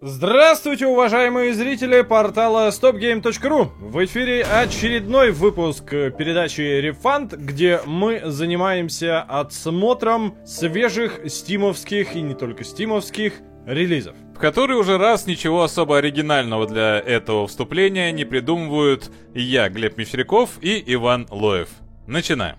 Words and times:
Здравствуйте, 0.00 0.86
уважаемые 0.86 1.54
зрители 1.54 2.02
портала 2.02 2.68
stopgame.ru! 2.68 3.70
В 3.78 4.04
эфире 4.04 4.42
очередной 4.42 5.30
выпуск 5.30 5.88
передачи 5.88 6.60
Refund, 6.60 7.36
где 7.36 7.80
мы 7.86 8.20
занимаемся 8.24 9.22
отсмотром 9.22 10.34
свежих 10.44 11.20
стимовских 11.26 12.16
и 12.16 12.22
не 12.22 12.34
только 12.34 12.64
стимовских 12.64 13.34
релизов. 13.66 14.14
В 14.34 14.38
который 14.38 14.76
уже 14.76 14.98
раз 14.98 15.26
ничего 15.26 15.62
особо 15.62 15.98
оригинального 15.98 16.66
для 16.66 16.98
этого 16.98 17.46
вступления 17.46 18.10
не 18.12 18.24
придумывают 18.24 19.10
я, 19.32 19.68
Глеб 19.68 19.96
Мещеряков 19.96 20.58
и 20.60 20.82
Иван 20.92 21.28
Лоев. 21.30 21.68
Начинаем. 22.06 22.56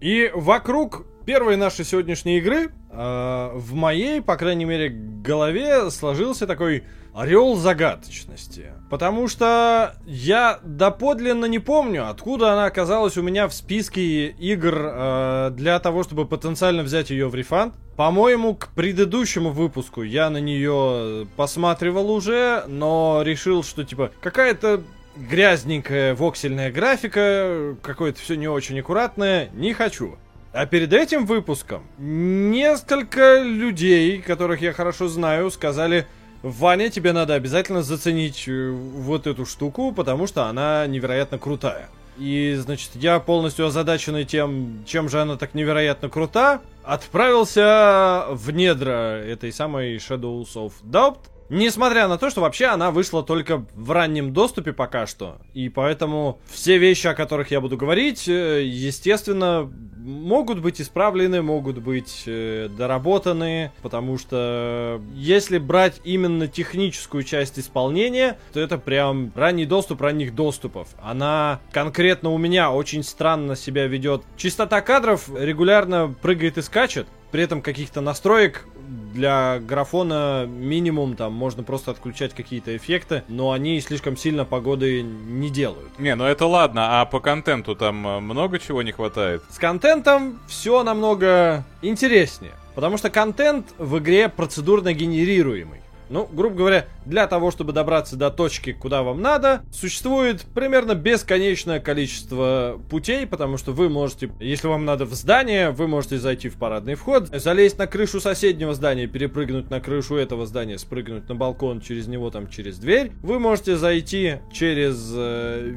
И 0.00 0.30
вокруг 0.34 1.04
первой 1.24 1.56
нашей 1.56 1.84
сегодняшней 1.84 2.38
игры 2.38 2.70
э, 2.90 3.50
в 3.54 3.74
моей, 3.74 4.20
по 4.20 4.36
крайней 4.36 4.64
мере, 4.64 4.90
голове 4.90 5.90
сложился 5.90 6.46
такой 6.46 6.84
орел 7.14 7.54
загадочности. 7.54 8.72
Потому 8.90 9.28
что 9.28 9.94
я 10.04 10.58
доподлинно 10.62 11.46
не 11.46 11.60
помню, 11.60 12.08
откуда 12.08 12.52
она 12.52 12.66
оказалась 12.66 13.16
у 13.16 13.22
меня 13.22 13.48
в 13.48 13.54
списке 13.54 14.28
игр 14.28 14.74
э, 14.76 15.50
для 15.52 15.78
того, 15.78 16.02
чтобы 16.02 16.26
потенциально 16.26 16.82
взять 16.82 17.10
ее 17.10 17.28
в 17.28 17.34
рефанд. 17.34 17.74
По-моему, 17.96 18.54
к 18.54 18.68
предыдущему 18.74 19.50
выпуску 19.50 20.02
я 20.02 20.28
на 20.28 20.38
нее 20.38 21.28
посматривал 21.36 22.10
уже, 22.10 22.64
но 22.66 23.22
решил, 23.24 23.62
что 23.62 23.84
типа 23.84 24.10
какая-то 24.20 24.82
грязненькая 25.16 26.14
воксельная 26.16 26.72
графика, 26.72 27.76
какое-то 27.82 28.20
все 28.20 28.34
не 28.34 28.48
очень 28.48 28.80
аккуратное, 28.80 29.48
не 29.52 29.72
хочу. 29.72 30.16
А 30.54 30.66
перед 30.66 30.92
этим 30.92 31.26
выпуском 31.26 31.82
несколько 31.98 33.40
людей, 33.40 34.22
которых 34.22 34.62
я 34.62 34.72
хорошо 34.72 35.08
знаю, 35.08 35.50
сказали, 35.50 36.06
Ваня, 36.42 36.90
тебе 36.90 37.12
надо 37.12 37.34
обязательно 37.34 37.82
заценить 37.82 38.44
э, 38.46 38.70
вот 38.70 39.26
эту 39.26 39.46
штуку, 39.46 39.90
потому 39.90 40.28
что 40.28 40.44
она 40.44 40.86
невероятно 40.86 41.38
крутая. 41.38 41.88
И, 42.18 42.54
значит, 42.56 42.90
я 42.94 43.18
полностью 43.18 43.66
озадаченный 43.66 44.24
тем, 44.24 44.84
чем 44.86 45.08
же 45.08 45.20
она 45.20 45.36
так 45.36 45.54
невероятно 45.54 46.08
крута, 46.08 46.60
отправился 46.84 48.26
в 48.30 48.52
недра 48.52 49.20
этой 49.24 49.52
самой 49.52 49.96
Shadows 49.96 50.54
of 50.54 50.72
Doubt, 50.84 51.18
Несмотря 51.48 52.08
на 52.08 52.16
то, 52.18 52.30
что 52.30 52.40
вообще 52.40 52.66
она 52.66 52.90
вышла 52.90 53.22
только 53.22 53.66
в 53.74 53.90
раннем 53.90 54.32
доступе 54.32 54.72
пока 54.72 55.06
что. 55.06 55.38
И 55.52 55.68
поэтому 55.68 56.40
все 56.46 56.78
вещи, 56.78 57.06
о 57.06 57.14
которых 57.14 57.50
я 57.50 57.60
буду 57.60 57.76
говорить, 57.76 58.26
э, 58.28 58.64
естественно, 58.64 59.70
могут 59.96 60.60
быть 60.60 60.80
исправлены, 60.80 61.42
могут 61.42 61.78
быть 61.78 62.24
э, 62.26 62.68
доработаны. 62.76 63.72
Потому 63.82 64.16
что 64.18 65.02
если 65.14 65.58
брать 65.58 66.00
именно 66.04 66.48
техническую 66.48 67.24
часть 67.24 67.58
исполнения, 67.58 68.38
то 68.52 68.60
это 68.60 68.78
прям 68.78 69.32
ранний 69.34 69.66
доступ 69.66 70.00
ранних 70.00 70.34
доступов. 70.34 70.88
Она 71.02 71.60
конкретно 71.72 72.30
у 72.30 72.38
меня 72.38 72.70
очень 72.70 73.02
странно 73.02 73.54
себя 73.54 73.86
ведет. 73.86 74.22
Частота 74.36 74.80
кадров 74.80 75.28
регулярно 75.34 76.14
прыгает 76.22 76.58
и 76.58 76.62
скачет. 76.62 77.06
При 77.30 77.42
этом 77.42 77.62
каких-то 77.62 78.00
настроек 78.00 78.66
для 79.14 79.60
графона 79.60 80.44
минимум, 80.46 81.16
там 81.16 81.32
можно 81.32 81.62
просто 81.62 81.92
отключать 81.92 82.34
какие-то 82.34 82.76
эффекты, 82.76 83.22
но 83.28 83.52
они 83.52 83.80
слишком 83.80 84.16
сильно 84.16 84.44
погоды 84.44 85.02
не 85.02 85.48
делают. 85.48 85.98
Не, 85.98 86.14
ну 86.16 86.24
это 86.24 86.46
ладно, 86.46 87.00
а 87.00 87.06
по 87.06 87.20
контенту 87.20 87.74
там 87.74 88.06
э, 88.06 88.20
много 88.20 88.58
чего 88.58 88.82
не 88.82 88.92
хватает? 88.92 89.42
С 89.48 89.58
контентом 89.58 90.40
все 90.48 90.82
намного 90.82 91.64
интереснее, 91.80 92.52
потому 92.74 92.98
что 92.98 93.08
контент 93.08 93.68
в 93.78 93.98
игре 93.98 94.28
процедурно 94.28 94.92
генерируемый. 94.92 95.83
Ну, 96.10 96.28
грубо 96.30 96.56
говоря, 96.56 96.86
для 97.06 97.26
того, 97.26 97.50
чтобы 97.50 97.72
добраться 97.72 98.16
до 98.16 98.30
точки, 98.30 98.72
куда 98.72 99.02
вам 99.02 99.22
надо, 99.22 99.62
существует 99.72 100.42
примерно 100.54 100.94
бесконечное 100.94 101.80
количество 101.80 102.80
путей, 102.90 103.26
потому 103.26 103.56
что 103.56 103.72
вы 103.72 103.88
можете, 103.88 104.30
если 104.40 104.66
вам 104.66 104.84
надо 104.84 105.06
в 105.06 105.14
здание, 105.14 105.70
вы 105.70 105.88
можете 105.88 106.18
зайти 106.18 106.48
в 106.48 106.56
парадный 106.56 106.94
вход, 106.94 107.28
залезть 107.28 107.78
на 107.78 107.86
крышу 107.86 108.20
соседнего 108.20 108.74
здания, 108.74 109.06
перепрыгнуть 109.06 109.70
на 109.70 109.80
крышу 109.80 110.16
этого 110.16 110.46
здания, 110.46 110.78
спрыгнуть 110.78 111.28
на 111.28 111.34
балкон 111.34 111.80
через 111.80 112.06
него, 112.06 112.30
там, 112.30 112.48
через 112.48 112.78
дверь. 112.78 113.12
Вы 113.22 113.38
можете 113.38 113.76
зайти 113.76 114.36
через 114.52 115.12
э, 115.14 115.74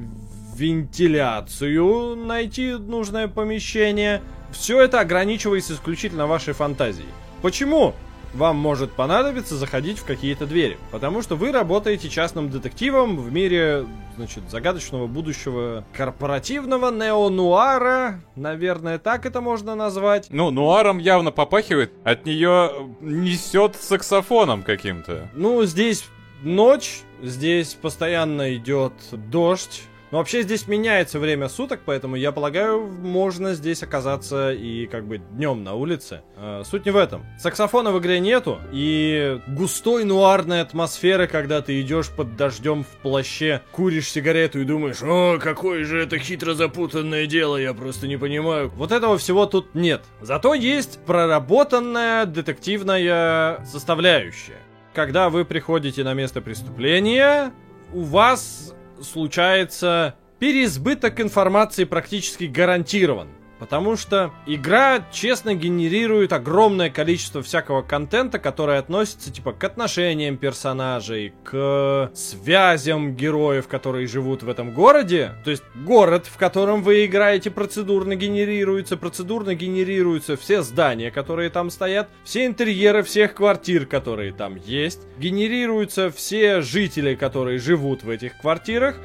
вентиляцию, 0.55 2.15
найти 2.15 2.73
нужное 2.73 3.27
помещение. 3.27 4.21
Все 4.51 4.81
это 4.81 4.99
ограничивается 4.99 5.73
исключительно 5.73 6.27
вашей 6.27 6.53
фантазией. 6.53 7.09
Почему? 7.41 7.93
Вам 8.33 8.57
может 8.57 8.91
понадобиться 8.91 9.55
заходить 9.55 9.99
в 9.99 10.05
какие-то 10.05 10.45
двери. 10.45 10.77
Потому 10.91 11.21
что 11.21 11.35
вы 11.35 11.51
работаете 11.51 12.09
частным 12.09 12.49
детективом 12.49 13.17
в 13.17 13.31
мире, 13.31 13.85
значит, 14.15 14.49
загадочного 14.49 15.07
будущего 15.07 15.83
корпоративного 15.93 16.91
неонуара. 16.91 18.21
Наверное, 18.35 18.99
так 18.99 19.25
это 19.25 19.41
можно 19.41 19.75
назвать. 19.75 20.27
Ну, 20.29 20.51
нуаром 20.51 20.97
явно 20.97 21.31
попахивает. 21.31 21.91
От 22.03 22.25
нее 22.25 22.71
несет 23.01 23.75
саксофоном 23.75 24.63
каким-то. 24.63 25.29
Ну, 25.33 25.63
здесь 25.63 26.05
ночь, 26.43 27.01
здесь 27.21 27.73
постоянно 27.73 28.55
идет 28.55 28.93
дождь. 29.11 29.83
Но 30.11 30.19
вообще 30.19 30.43
здесь 30.43 30.67
меняется 30.67 31.19
время 31.19 31.49
суток, 31.49 31.81
поэтому 31.85 32.15
я 32.15 32.31
полагаю, 32.31 32.87
можно 32.87 33.53
здесь 33.53 33.83
оказаться 33.83 34.53
и 34.53 34.87
как 34.87 35.05
бы 35.05 35.17
днем 35.17 35.63
на 35.63 35.73
улице. 35.73 36.21
Э, 36.37 36.63
суть 36.65 36.85
не 36.85 36.91
в 36.91 36.97
этом. 36.97 37.25
Саксофона 37.37 37.91
в 37.91 37.99
игре 37.99 38.19
нету, 38.19 38.59
и 38.71 39.39
густой 39.47 40.05
нуарной 40.05 40.61
атмосферы, 40.61 41.27
когда 41.27 41.61
ты 41.61 41.81
идешь 41.81 42.09
под 42.09 42.37
дождем 42.37 42.83
в 42.83 43.01
плаще, 43.01 43.61
куришь 43.71 44.09
сигарету 44.09 44.61
и 44.61 44.63
думаешь, 44.63 45.01
о, 45.03 45.39
какое 45.39 45.83
же 45.83 46.01
это 46.03 46.17
хитро 46.19 46.53
запутанное 46.53 47.25
дело, 47.25 47.57
я 47.57 47.73
просто 47.73 48.07
не 48.07 48.17
понимаю. 48.17 48.71
Вот 48.75 48.93
этого 48.93 49.17
всего 49.17 49.45
тут 49.45 49.75
нет. 49.75 50.03
Зато 50.21 50.53
есть 50.53 50.99
проработанная 51.05 52.25
детективная 52.25 53.65
составляющая. 53.65 54.61
Когда 54.93 55.29
вы 55.29 55.43
приходите 55.45 56.03
на 56.03 56.13
место 56.13 56.41
преступления, 56.41 57.51
у 57.93 58.01
вас 58.01 58.73
случается 59.01 60.15
переизбыток 60.39 61.19
информации 61.19 61.83
практически 61.83 62.45
гарантирован. 62.45 63.29
Потому 63.59 63.97
что 63.97 64.31
игра 64.45 65.05
честно 65.11 65.55
генерирует 65.55 66.33
огромное 66.33 66.89
количество 66.89 67.41
всякого 67.41 67.81
контента, 67.81 68.39
который 68.39 68.77
относится 68.77 69.31
типа 69.31 69.53
к 69.53 69.63
отношениям 69.63 70.37
персонажей, 70.37 71.33
к 71.43 72.11
связям 72.13 73.15
героев, 73.15 73.67
которые 73.67 74.07
живут 74.07 74.43
в 74.43 74.49
этом 74.49 74.73
городе. 74.73 75.33
То 75.43 75.51
есть 75.51 75.63
город, 75.75 76.27
в 76.27 76.37
котором 76.37 76.83
вы 76.83 77.05
играете, 77.05 77.49
процедурно 77.49 78.15
генерируется, 78.15 78.97
процедурно 78.97 79.55
генерируются 79.55 80.37
все 80.37 80.61
здания, 80.61 81.11
которые 81.11 81.49
там 81.49 81.69
стоят, 81.69 82.09
все 82.23 82.45
интерьеры 82.45 83.03
всех 83.03 83.33
квартир, 83.33 83.85
которые 83.85 84.33
там 84.33 84.55
есть, 84.55 85.01
генерируются 85.17 86.11
все 86.11 86.61
жители, 86.61 87.15
которые 87.15 87.57
живут 87.57 88.03
в 88.03 88.09
этих 88.09 88.37
квартирах, 88.39 88.97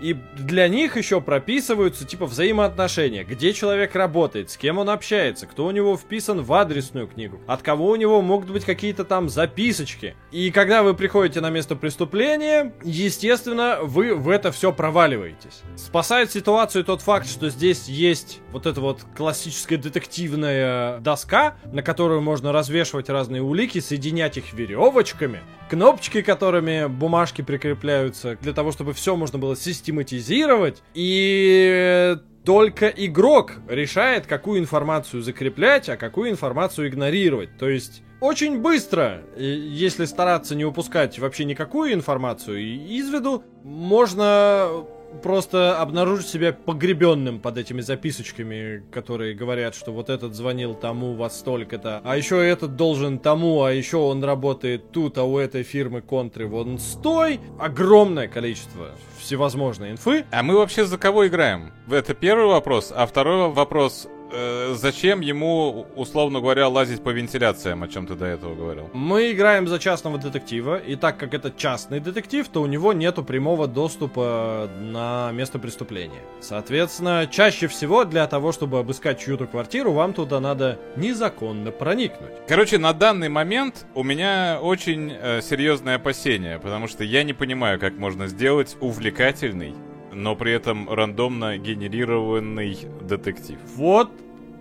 и 0.00 0.14
для 0.36 0.68
них 0.68 0.96
еще 0.96 1.20
прописываются 1.20 2.04
типа 2.04 2.26
взаимоотношения, 2.26 3.24
где 3.24 3.52
человек 3.52 3.94
работает, 3.94 4.50
с 4.50 4.56
кем 4.56 4.78
он 4.78 4.90
общается, 4.90 5.46
кто 5.46 5.66
у 5.66 5.70
него 5.70 5.96
вписан 5.96 6.42
в 6.42 6.52
адресную 6.52 7.06
книгу, 7.06 7.40
от 7.46 7.62
кого 7.62 7.88
у 7.88 7.96
него 7.96 8.20
могут 8.22 8.50
быть 8.50 8.64
какие-то 8.64 9.04
там 9.04 9.28
записочки. 9.28 10.16
И 10.30 10.50
когда 10.50 10.82
вы 10.82 10.94
приходите 10.94 11.40
на 11.40 11.50
место 11.50 11.76
преступления, 11.76 12.72
естественно, 12.82 13.78
вы 13.82 14.14
в 14.14 14.28
это 14.28 14.52
все 14.52 14.72
проваливаетесь. 14.72 15.62
Спасает 15.76 16.30
ситуацию 16.30 16.84
тот 16.84 17.02
факт, 17.02 17.28
что 17.28 17.48
здесь 17.50 17.88
есть 17.88 18.40
вот 18.52 18.66
эта 18.66 18.80
вот 18.80 19.04
классическая 19.16 19.76
детективная 19.76 20.98
доска, 20.98 21.56
на 21.72 21.82
которую 21.82 22.20
можно 22.20 22.52
развешивать 22.52 23.08
разные 23.08 23.42
улики, 23.42 23.80
соединять 23.80 24.36
их 24.36 24.52
веревочками, 24.52 25.40
кнопочки, 25.70 26.22
которыми 26.22 26.86
бумажки 26.86 27.42
прикрепляются, 27.42 28.36
для 28.40 28.52
того, 28.52 28.72
чтобы 28.72 28.92
все 28.92 29.16
можно 29.16 29.38
было 29.38 29.56
систематизировать. 29.56 30.82
И 30.94 32.16
только 32.44 32.88
игрок 32.88 33.52
решает, 33.68 34.26
какую 34.26 34.60
информацию 34.60 35.22
закреплять, 35.22 35.88
а 35.88 35.96
какую 35.96 36.30
информацию 36.30 36.88
игнорировать. 36.88 37.56
То 37.58 37.68
есть 37.68 38.02
очень 38.20 38.60
быстро, 38.60 39.22
если 39.36 40.04
стараться 40.04 40.54
не 40.54 40.64
упускать 40.64 41.18
вообще 41.18 41.44
никакую 41.44 41.94
информацию 41.94 42.60
из 42.60 43.10
виду, 43.10 43.44
можно 43.62 44.84
просто 45.22 45.80
обнаружить 45.80 46.28
себя 46.28 46.52
погребенным 46.52 47.40
под 47.40 47.58
этими 47.58 47.80
записочками, 47.80 48.82
которые 48.90 49.34
говорят, 49.34 49.74
что 49.74 49.92
вот 49.92 50.10
этот 50.10 50.34
звонил 50.34 50.74
тому 50.74 51.14
во 51.14 51.30
столько-то, 51.30 52.00
а 52.04 52.16
еще 52.16 52.44
этот 52.46 52.76
должен 52.76 53.18
тому, 53.18 53.62
а 53.62 53.72
еще 53.72 53.96
он 53.98 54.22
работает 54.22 54.90
тут, 54.92 55.18
а 55.18 55.24
у 55.24 55.38
этой 55.38 55.62
фирмы 55.62 56.00
контры 56.00 56.46
вон 56.46 56.78
стой. 56.78 57.40
Огромное 57.58 58.28
количество 58.28 58.90
всевозможной 59.18 59.92
инфы. 59.92 60.24
А 60.30 60.42
мы 60.42 60.56
вообще 60.56 60.84
за 60.84 60.98
кого 60.98 61.26
играем? 61.26 61.72
Это 61.90 62.14
первый 62.14 62.46
вопрос. 62.46 62.92
А 62.94 63.06
второй 63.06 63.50
вопрос, 63.50 64.08
э, 64.34 64.74
зачем 64.74 65.20
ему, 65.20 65.86
условно 65.96 66.40
говоря, 66.40 66.68
лазить 66.68 67.02
по 67.02 67.10
вентиляциям, 67.10 67.82
о 67.82 67.88
чем 67.88 68.06
ты 68.06 68.14
до 68.14 68.26
этого 68.26 68.54
говорил? 68.54 68.90
Мы 68.92 69.32
играем 69.32 69.68
за 69.68 69.78
частного 69.78 70.18
детектива, 70.18 70.76
и 70.76 70.96
так 70.96 71.16
как 71.16 71.34
это 71.34 71.50
частный 71.50 72.00
детектив, 72.00 72.46
то 72.48 72.62
у 72.62 72.66
него 72.66 72.92
нету 72.92 73.24
прямого 73.24 73.66
доступа 73.66 74.68
на 74.80 75.30
место 75.32 75.58
преступления. 75.58 76.22
Соответственно, 76.40 77.28
чаще 77.30 77.66
всего 77.68 78.04
для 78.04 78.26
того, 78.26 78.52
чтобы 78.52 78.78
обыскать 78.78 79.20
чью-то 79.20 79.46
квартиру, 79.46 79.92
вам 79.92 80.12
туда 80.12 80.40
надо 80.40 80.78
незаконно 80.96 81.70
проникнуть. 81.70 82.32
Короче, 82.48 82.78
на 82.78 82.92
данный 82.92 83.28
момент 83.28 83.86
у 83.94 84.02
меня 84.02 84.58
очень 84.60 85.12
э, 85.12 85.40
серьезные 85.40 85.96
опасения, 85.96 86.58
потому 86.58 86.88
что 86.88 87.04
я 87.04 87.22
не 87.22 87.32
понимаю, 87.32 87.78
как 87.78 87.94
можно 87.94 88.26
сделать 88.26 88.76
увлекательный 88.80 89.74
но 90.14 90.36
при 90.36 90.52
этом 90.52 90.88
рандомно 90.88 91.58
генерированный 91.58 92.78
детектив. 93.02 93.58
Вот 93.76 94.10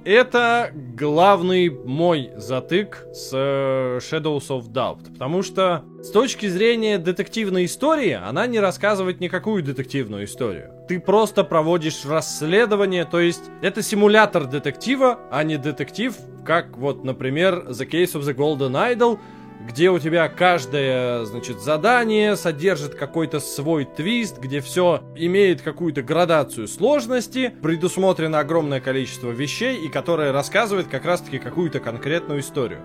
это 0.06 0.72
главный 0.74 1.70
мой 1.70 2.32
затык 2.36 3.08
с 3.14 3.30
э, 3.34 4.00
Shadows 4.00 4.48
of 4.50 4.70
Doubt. 4.70 5.14
Потому 5.14 5.44
что 5.44 5.86
с 6.02 6.10
точки 6.10 6.48
зрения 6.48 6.98
детективной 6.98 7.66
истории, 7.66 8.12
она 8.12 8.46
не 8.48 8.60
рассказывает 8.60 9.22
никакую 9.22 9.64
детективную 9.64 10.26
историю. 10.26 10.72
Ты 10.88 11.00
просто 11.00 11.44
проводишь 11.44 12.06
расследование, 12.06 13.06
то 13.06 13.20
есть 13.20 13.44
это 13.62 13.82
симулятор 13.82 14.46
детектива, 14.46 15.20
а 15.32 15.44
не 15.44 15.58
детектив, 15.58 16.16
как 16.46 16.78
вот, 16.78 17.06
например, 17.06 17.68
The 17.70 17.90
Case 17.90 18.14
of 18.16 18.24
the 18.24 18.36
Golden 18.36 18.74
Idol, 18.74 19.20
где 19.68 19.90
у 19.90 20.00
тебя 20.00 20.28
каждое, 20.28 21.26
значит, 21.26 21.62
задание 21.62 22.36
содержит 22.36 22.96
какой-то 22.96 23.40
свой 23.40 23.86
твист, 23.86 24.40
где 24.40 24.60
все 24.60 25.02
имеет 25.16 25.62
какую-то 25.62 26.02
градацию 26.02 26.68
сложности, 26.68 27.54
предусмотрено 27.62 28.40
огромное 28.40 28.82
количество 28.82 29.32
вещей, 29.32 29.78
и 29.86 29.90
которое 29.90 30.32
рассказывает 30.32 30.88
как 30.88 31.06
раз-таки 31.06 31.40
какую-то 31.40 31.80
конкретную 31.80 32.42
историю. 32.42 32.82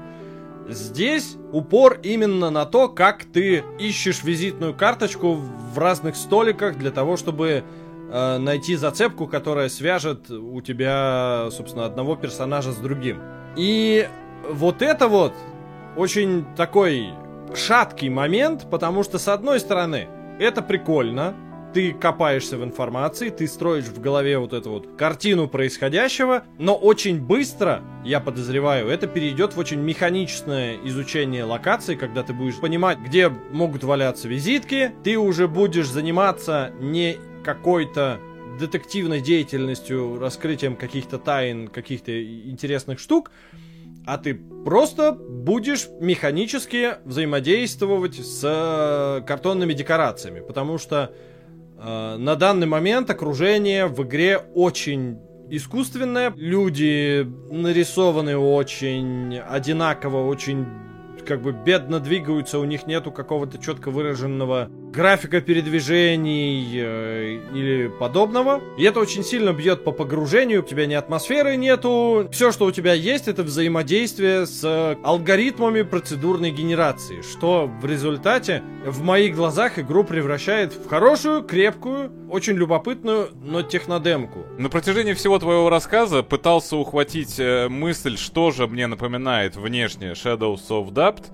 Здесь 0.69 1.37
упор 1.53 1.99
именно 2.03 2.51
на 2.51 2.67
то, 2.67 2.89
как 2.89 3.25
ты 3.25 3.65
ищешь 3.79 4.23
визитную 4.23 4.75
карточку 4.75 5.35
в 5.35 5.79
разных 5.79 6.15
столиках 6.15 6.77
для 6.77 6.91
того, 6.91 7.17
чтобы 7.17 7.65
э, 8.11 8.39
найти 8.39 8.77
зацепку, 8.77 9.27
которая 9.27 9.71
свяжет 9.71 10.31
у 10.31 10.61
тебя, 10.61 11.49
собственно, 11.51 11.87
одного 11.87 12.17
персонажа 12.17 12.73
с 12.73 12.77
другим. 12.77 13.21
И 13.57 14.07
вот 14.49 14.83
это 14.83 15.09
вот 15.09 15.33
очень 15.99 16.45
такой 16.57 17.09
шаткий 17.55 18.09
момент, 18.09 18.71
потому 18.71 19.03
что, 19.03 19.19
с 19.19 19.27
одной 19.27 19.59
стороны, 19.59 20.09
это 20.39 20.63
прикольно, 20.63 21.35
ты 21.75 21.93
копаешься 21.93 22.57
в 22.57 22.65
информации, 22.65 23.31
ты 23.31 23.47
строишь 23.49 23.87
в 23.87 24.01
голове 24.01 24.39
вот 24.39 24.53
эту 24.53 24.71
вот 24.71 24.97
картину 24.97 25.49
происходящего, 25.49 26.45
но 26.57 26.77
очень 26.77 27.21
быстро, 27.21 27.83
я 28.05 28.21
подозреваю, 28.21 28.89
это 28.89 29.07
перейдет 29.07 29.55
в 29.55 29.59
очень 29.59 29.81
механичное 29.81 30.77
изучение 30.85 31.45
локации, 31.45 31.97
когда 31.97 32.23
ты 32.23 32.33
будешь 32.33 32.59
понимать, 32.61 32.99
где 32.99 33.29
могут 33.29 33.83
валяться 33.83 34.29
визитки, 34.29 34.93
ты 35.03 35.19
уже 35.19 35.49
будешь 35.49 35.89
заниматься 35.89 36.71
не 36.81 37.17
какой-то 37.45 38.21
детективной 38.59 39.21
деятельностью, 39.21 40.19
раскрытием 40.19 40.77
каких-то 40.77 41.19
тайн, 41.19 41.69
каких-то 41.69 42.13
интересных 42.23 42.99
штук, 42.99 43.31
а 44.09 44.17
ты 44.17 44.35
просто 44.65 45.13
будешь 45.13 45.87
механически 46.01 46.95
взаимодействовать 47.05 48.15
с 48.15 48.41
э, 48.43 49.21
картонными 49.27 49.75
декорациями, 49.75 50.41
потому 50.41 50.79
что 50.79 51.13
э, 51.77 52.17
на 52.17 52.35
данный 52.35 52.67
момент 52.67 53.11
окружение 53.11 53.87
в 53.87 54.03
игре 54.05 54.39
очень 54.39 55.19
искусственное, 55.51 56.33
люди 56.35 57.31
нарисованы 57.51 58.39
очень 58.39 59.39
одинаково, 59.39 60.27
очень 60.27 60.67
как 61.27 61.43
бы 61.43 61.53
бедно 61.53 62.01
двигаются, 62.01 62.59
у 62.59 62.65
них 62.65 62.87
нету 62.87 63.13
какого-то 63.13 63.59
четко 63.59 63.91
выраженного 63.91 64.71
графика 64.93 65.41
передвижений 65.41 66.67
э, 66.75 67.41
или 67.55 67.89
подобного. 67.89 68.61
И 68.77 68.85
это 68.85 69.01
очень 69.01 69.25
сильно 69.25 69.53
бьет 69.53 69.85
по 69.85 69.93
погружению, 69.93 70.61
у 70.61 70.65
тебя 70.65 70.87
ни 70.87 70.95
атмосферы 70.95 71.57
нету. 71.57 72.29
Все, 72.33 72.53
что 72.53 72.67
у 72.67 72.73
тебя 72.73 72.95
есть, 72.95 73.29
это 73.29 73.43
взаимодействие 73.43 74.47
с 74.47 74.97
алгоритмами 75.03 75.83
процедурной 75.83 76.51
генерации, 76.51 77.23
что 77.23 77.71
в 77.81 77.85
результате 77.87 78.63
в 78.85 79.03
моих 79.03 79.35
глазах 79.37 79.79
игру 79.79 80.05
превращает 80.05 80.73
в 80.73 80.89
хорошую, 80.89 81.43
крепкую, 81.43 82.11
очень 82.31 82.55
любопытную, 82.55 83.31
но 83.43 83.63
технодемку. 83.63 84.47
На 84.59 84.69
протяжении 84.69 85.15
всего 85.15 85.39
твоего 85.39 85.71
рассказа 85.71 86.23
пытался 86.23 86.77
ухватить 86.77 87.39
э, 87.39 87.69
мысль, 87.69 88.17
что 88.17 88.51
же 88.51 88.67
мне 88.67 88.87
напоминает 88.87 89.57
внешне 89.57 90.13
Shadows 90.13 90.69
of 90.69 90.93
Doubt, 90.93 91.25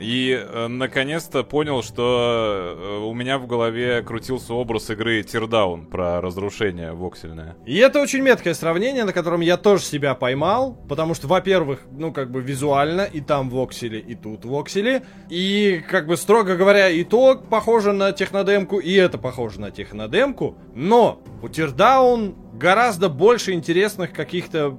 и 0.00 0.38
э, 0.40 0.66
наконец-то 0.68 1.42
понял, 1.44 1.82
что 1.82 2.76
э, 2.76 2.98
у 3.04 3.14
меня 3.14 3.38
в 3.38 3.46
голове 3.46 4.02
крутился 4.02 4.54
образ 4.54 4.90
игры 4.90 5.22
Тирдаун 5.22 5.86
про 5.86 6.20
разрушение 6.20 6.92
воксельное. 6.92 7.56
И 7.66 7.76
это 7.76 8.00
очень 8.00 8.20
меткое 8.20 8.54
сравнение, 8.54 9.04
на 9.04 9.12
котором 9.12 9.40
я 9.40 9.56
тоже 9.56 9.82
себя 9.82 10.14
поймал, 10.14 10.74
потому 10.88 11.14
что, 11.14 11.26
во-первых, 11.26 11.80
ну 11.90 12.12
как 12.12 12.30
бы 12.30 12.40
визуально 12.40 13.02
и 13.02 13.20
там 13.20 13.50
воксели, 13.50 13.98
и 13.98 14.14
тут 14.14 14.44
воксели, 14.44 15.02
и 15.28 15.82
как 15.88 16.06
бы 16.06 16.16
строго 16.16 16.56
говоря, 16.56 16.88
и 16.88 17.04
то 17.04 17.36
похоже 17.36 17.92
на 17.92 18.12
технодемку, 18.12 18.78
и 18.78 18.92
это 18.94 19.18
похоже 19.18 19.60
на 19.60 19.70
технодемку, 19.70 20.56
но 20.74 21.22
у 21.42 21.48
Тирдаун 21.48 22.34
гораздо 22.54 23.08
больше 23.08 23.52
интересных 23.52 24.12
каких-то 24.12 24.78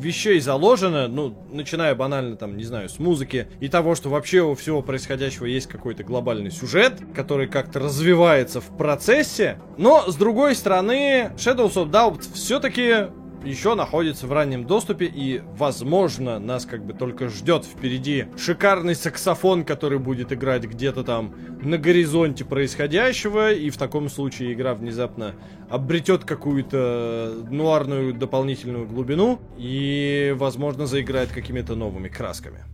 вещей 0.00 0.40
заложено, 0.40 1.08
ну, 1.08 1.36
начиная 1.50 1.94
банально 1.94 2.36
там, 2.36 2.56
не 2.56 2.64
знаю, 2.64 2.88
с 2.88 2.98
музыки 2.98 3.48
и 3.60 3.68
того, 3.68 3.94
что 3.94 4.08
вообще 4.10 4.42
у 4.42 4.54
всего 4.54 4.82
происходящего 4.82 5.46
есть 5.46 5.66
какой-то 5.66 6.04
глобальный 6.04 6.50
сюжет, 6.50 6.94
который 7.14 7.48
как-то 7.48 7.80
развивается 7.80 8.60
в 8.60 8.76
процессе. 8.76 9.60
Но, 9.76 10.10
с 10.10 10.16
другой 10.16 10.54
стороны, 10.54 11.32
Shadows 11.36 11.74
of 11.74 11.90
Doubt 11.90 12.24
все-таки 12.34 13.08
еще 13.44 13.74
находится 13.74 14.26
в 14.26 14.32
раннем 14.32 14.66
доступе 14.66 15.06
и, 15.06 15.42
возможно, 15.56 16.38
нас 16.38 16.64
как 16.64 16.84
бы 16.84 16.92
только 16.92 17.28
ждет 17.28 17.64
впереди 17.64 18.26
шикарный 18.36 18.94
саксофон, 18.94 19.64
который 19.64 19.98
будет 19.98 20.32
играть 20.32 20.64
где-то 20.64 21.04
там 21.04 21.34
на 21.62 21.78
горизонте 21.78 22.44
происходящего, 22.44 23.52
и 23.52 23.70
в 23.70 23.76
таком 23.76 24.08
случае 24.08 24.52
игра 24.52 24.74
внезапно 24.74 25.34
обретет 25.68 26.24
какую-то 26.24 27.44
нуарную 27.50 28.14
дополнительную 28.14 28.86
глубину 28.86 29.40
и, 29.56 30.34
возможно, 30.36 30.86
заиграет 30.86 31.30
какими-то 31.30 31.74
новыми 31.74 32.08
красками. 32.08 32.64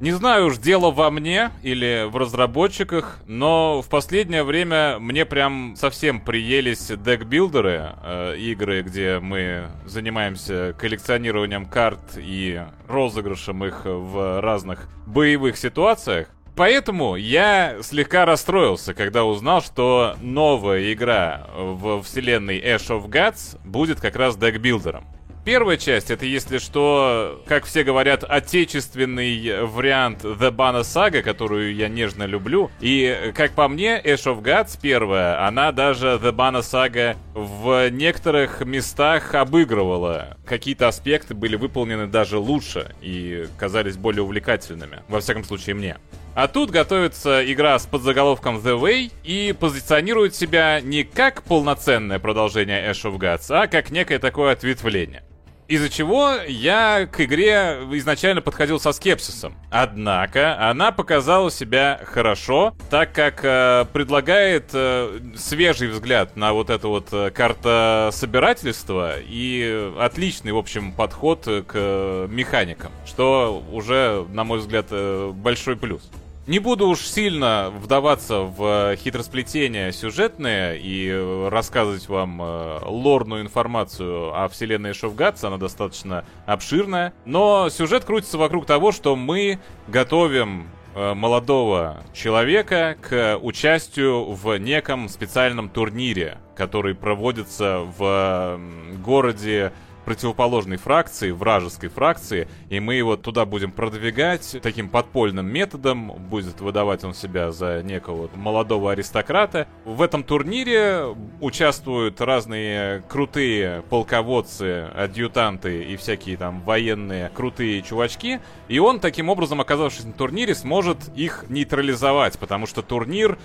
Не 0.00 0.10
знаю 0.10 0.46
уж, 0.46 0.58
дело 0.58 0.90
во 0.90 1.10
мне 1.10 1.50
или 1.62 2.06
в 2.08 2.16
разработчиках, 2.16 3.20
но 3.26 3.80
в 3.80 3.88
последнее 3.88 4.42
время 4.42 4.98
мне 4.98 5.24
прям 5.24 5.76
совсем 5.76 6.20
приелись 6.20 6.88
декбилдеры, 6.88 7.92
э, 8.02 8.36
игры, 8.38 8.82
где 8.82 9.20
мы 9.20 9.68
занимаемся 9.86 10.74
коллекционированием 10.76 11.66
карт 11.66 12.00
и 12.16 12.60
розыгрышем 12.88 13.64
их 13.64 13.82
в 13.84 14.40
разных 14.40 14.88
боевых 15.06 15.56
ситуациях. 15.56 16.28
Поэтому 16.56 17.16
я 17.16 17.78
слегка 17.82 18.24
расстроился, 18.24 18.94
когда 18.94 19.24
узнал, 19.24 19.62
что 19.62 20.16
новая 20.20 20.92
игра 20.92 21.46
в 21.56 22.02
вселенной 22.02 22.60
Ash 22.60 22.88
of 22.88 23.08
Gods 23.08 23.58
будет 23.64 24.00
как 24.00 24.16
раз 24.16 24.36
декбилдером. 24.36 25.04
Первая 25.44 25.76
часть, 25.76 26.10
это, 26.10 26.24
если 26.24 26.56
что, 26.56 27.42
как 27.46 27.66
все 27.66 27.84
говорят, 27.84 28.24
отечественный 28.24 29.62
вариант 29.66 30.24
The 30.24 30.50
Banner 30.50 30.80
Saga, 30.80 31.20
которую 31.20 31.74
я 31.74 31.88
нежно 31.88 32.24
люблю. 32.24 32.70
И, 32.80 33.30
как 33.34 33.52
по 33.52 33.68
мне, 33.68 34.00
Ash 34.00 34.24
of 34.24 34.42
Gods 34.42 34.78
первая, 34.80 35.46
она 35.46 35.70
даже 35.70 36.18
The 36.22 36.32
Banner 36.34 36.62
Saga 36.62 37.16
в 37.34 37.90
некоторых 37.90 38.62
местах 38.64 39.34
обыгрывала. 39.34 40.38
Какие-то 40.46 40.88
аспекты 40.88 41.34
были 41.34 41.56
выполнены 41.56 42.06
даже 42.06 42.38
лучше 42.38 42.94
и 43.02 43.46
казались 43.58 43.98
более 43.98 44.22
увлекательными. 44.22 45.02
Во 45.08 45.20
всяком 45.20 45.44
случае, 45.44 45.74
мне. 45.74 45.98
А 46.34 46.48
тут 46.48 46.70
готовится 46.70 47.44
игра 47.52 47.78
с 47.78 47.84
подзаголовком 47.84 48.56
The 48.56 48.80
Way 48.80 49.12
и 49.22 49.52
позиционирует 49.52 50.34
себя 50.34 50.80
не 50.80 51.04
как 51.04 51.42
полноценное 51.42 52.18
продолжение 52.18 52.90
Ash 52.90 53.04
of 53.04 53.18
Gods, 53.18 53.54
а 53.54 53.66
как 53.66 53.90
некое 53.90 54.18
такое 54.18 54.52
ответвление. 54.52 55.22
Из-за 55.66 55.88
чего 55.88 56.32
я 56.46 57.08
к 57.10 57.20
игре 57.22 57.78
изначально 57.92 58.42
подходил 58.42 58.78
со 58.78 58.92
скепсисом. 58.92 59.56
Однако 59.70 60.60
она 60.60 60.92
показала 60.92 61.50
себя 61.50 62.00
хорошо, 62.04 62.74
так 62.90 63.12
как 63.12 63.40
э, 63.42 63.86
предлагает 63.92 64.70
э, 64.74 65.20
свежий 65.36 65.88
взгляд 65.88 66.36
на 66.36 66.52
вот 66.52 66.68
это 66.68 66.88
вот 66.88 67.08
э, 67.12 67.30
картособирательство 67.30 69.14
и 69.18 69.92
отличный, 69.98 70.52
в 70.52 70.58
общем, 70.58 70.92
подход 70.92 71.44
к 71.44 71.72
э, 71.72 72.26
механикам, 72.28 72.92
что 73.06 73.64
уже, 73.72 74.26
на 74.32 74.44
мой 74.44 74.58
взгляд, 74.58 74.88
э, 74.90 75.32
большой 75.34 75.76
плюс. 75.76 76.10
Не 76.46 76.58
буду 76.58 76.88
уж 76.88 77.00
сильно 77.00 77.72
вдаваться 77.74 78.40
в 78.40 78.96
хитросплетения 78.96 79.90
сюжетные 79.92 80.78
и 80.78 81.48
рассказывать 81.48 82.06
вам 82.10 82.38
э, 82.42 82.80
лорную 82.84 83.40
информацию 83.40 84.38
о 84.38 84.48
вселенной 84.50 84.92
Шофгатс, 84.92 85.42
она 85.44 85.56
достаточно 85.56 86.26
обширная. 86.44 87.14
Но 87.24 87.70
сюжет 87.70 88.04
крутится 88.04 88.36
вокруг 88.36 88.66
того, 88.66 88.92
что 88.92 89.16
мы 89.16 89.58
готовим 89.88 90.68
э, 90.94 91.14
молодого 91.14 92.02
человека 92.12 92.98
к 93.00 93.38
участию 93.40 94.32
в 94.32 94.58
неком 94.58 95.08
специальном 95.08 95.70
турнире, 95.70 96.36
который 96.54 96.94
проводится 96.94 97.86
в 97.96 98.60
городе 99.02 99.72
противоположной 100.04 100.76
фракции, 100.76 101.30
вражеской 101.30 101.88
фракции, 101.88 102.48
и 102.68 102.80
мы 102.80 102.94
его 102.94 103.16
туда 103.16 103.44
будем 103.44 103.72
продвигать 103.72 104.56
таким 104.62 104.88
подпольным 104.88 105.46
методом, 105.46 106.12
будет 106.30 106.60
выдавать 106.60 107.04
он 107.04 107.14
себя 107.14 107.52
за 107.52 107.82
некого 107.82 108.28
молодого 108.34 108.92
аристократа. 108.92 109.66
В 109.84 110.02
этом 110.02 110.22
турнире 110.24 111.04
участвуют 111.40 112.20
разные 112.20 113.02
крутые 113.08 113.82
полководцы, 113.90 114.88
адъютанты 114.94 115.84
и 115.84 115.96
всякие 115.96 116.36
там 116.36 116.60
военные 116.62 117.30
крутые 117.34 117.82
чувачки, 117.82 118.40
и 118.68 118.78
он 118.78 119.00
таким 119.00 119.28
образом, 119.28 119.60
оказавшись 119.60 120.04
на 120.04 120.12
турнире, 120.12 120.54
сможет 120.54 120.98
их 121.14 121.44
нейтрализовать, 121.48 122.38
потому 122.38 122.66
что 122.66 122.82
турнир 122.82 123.38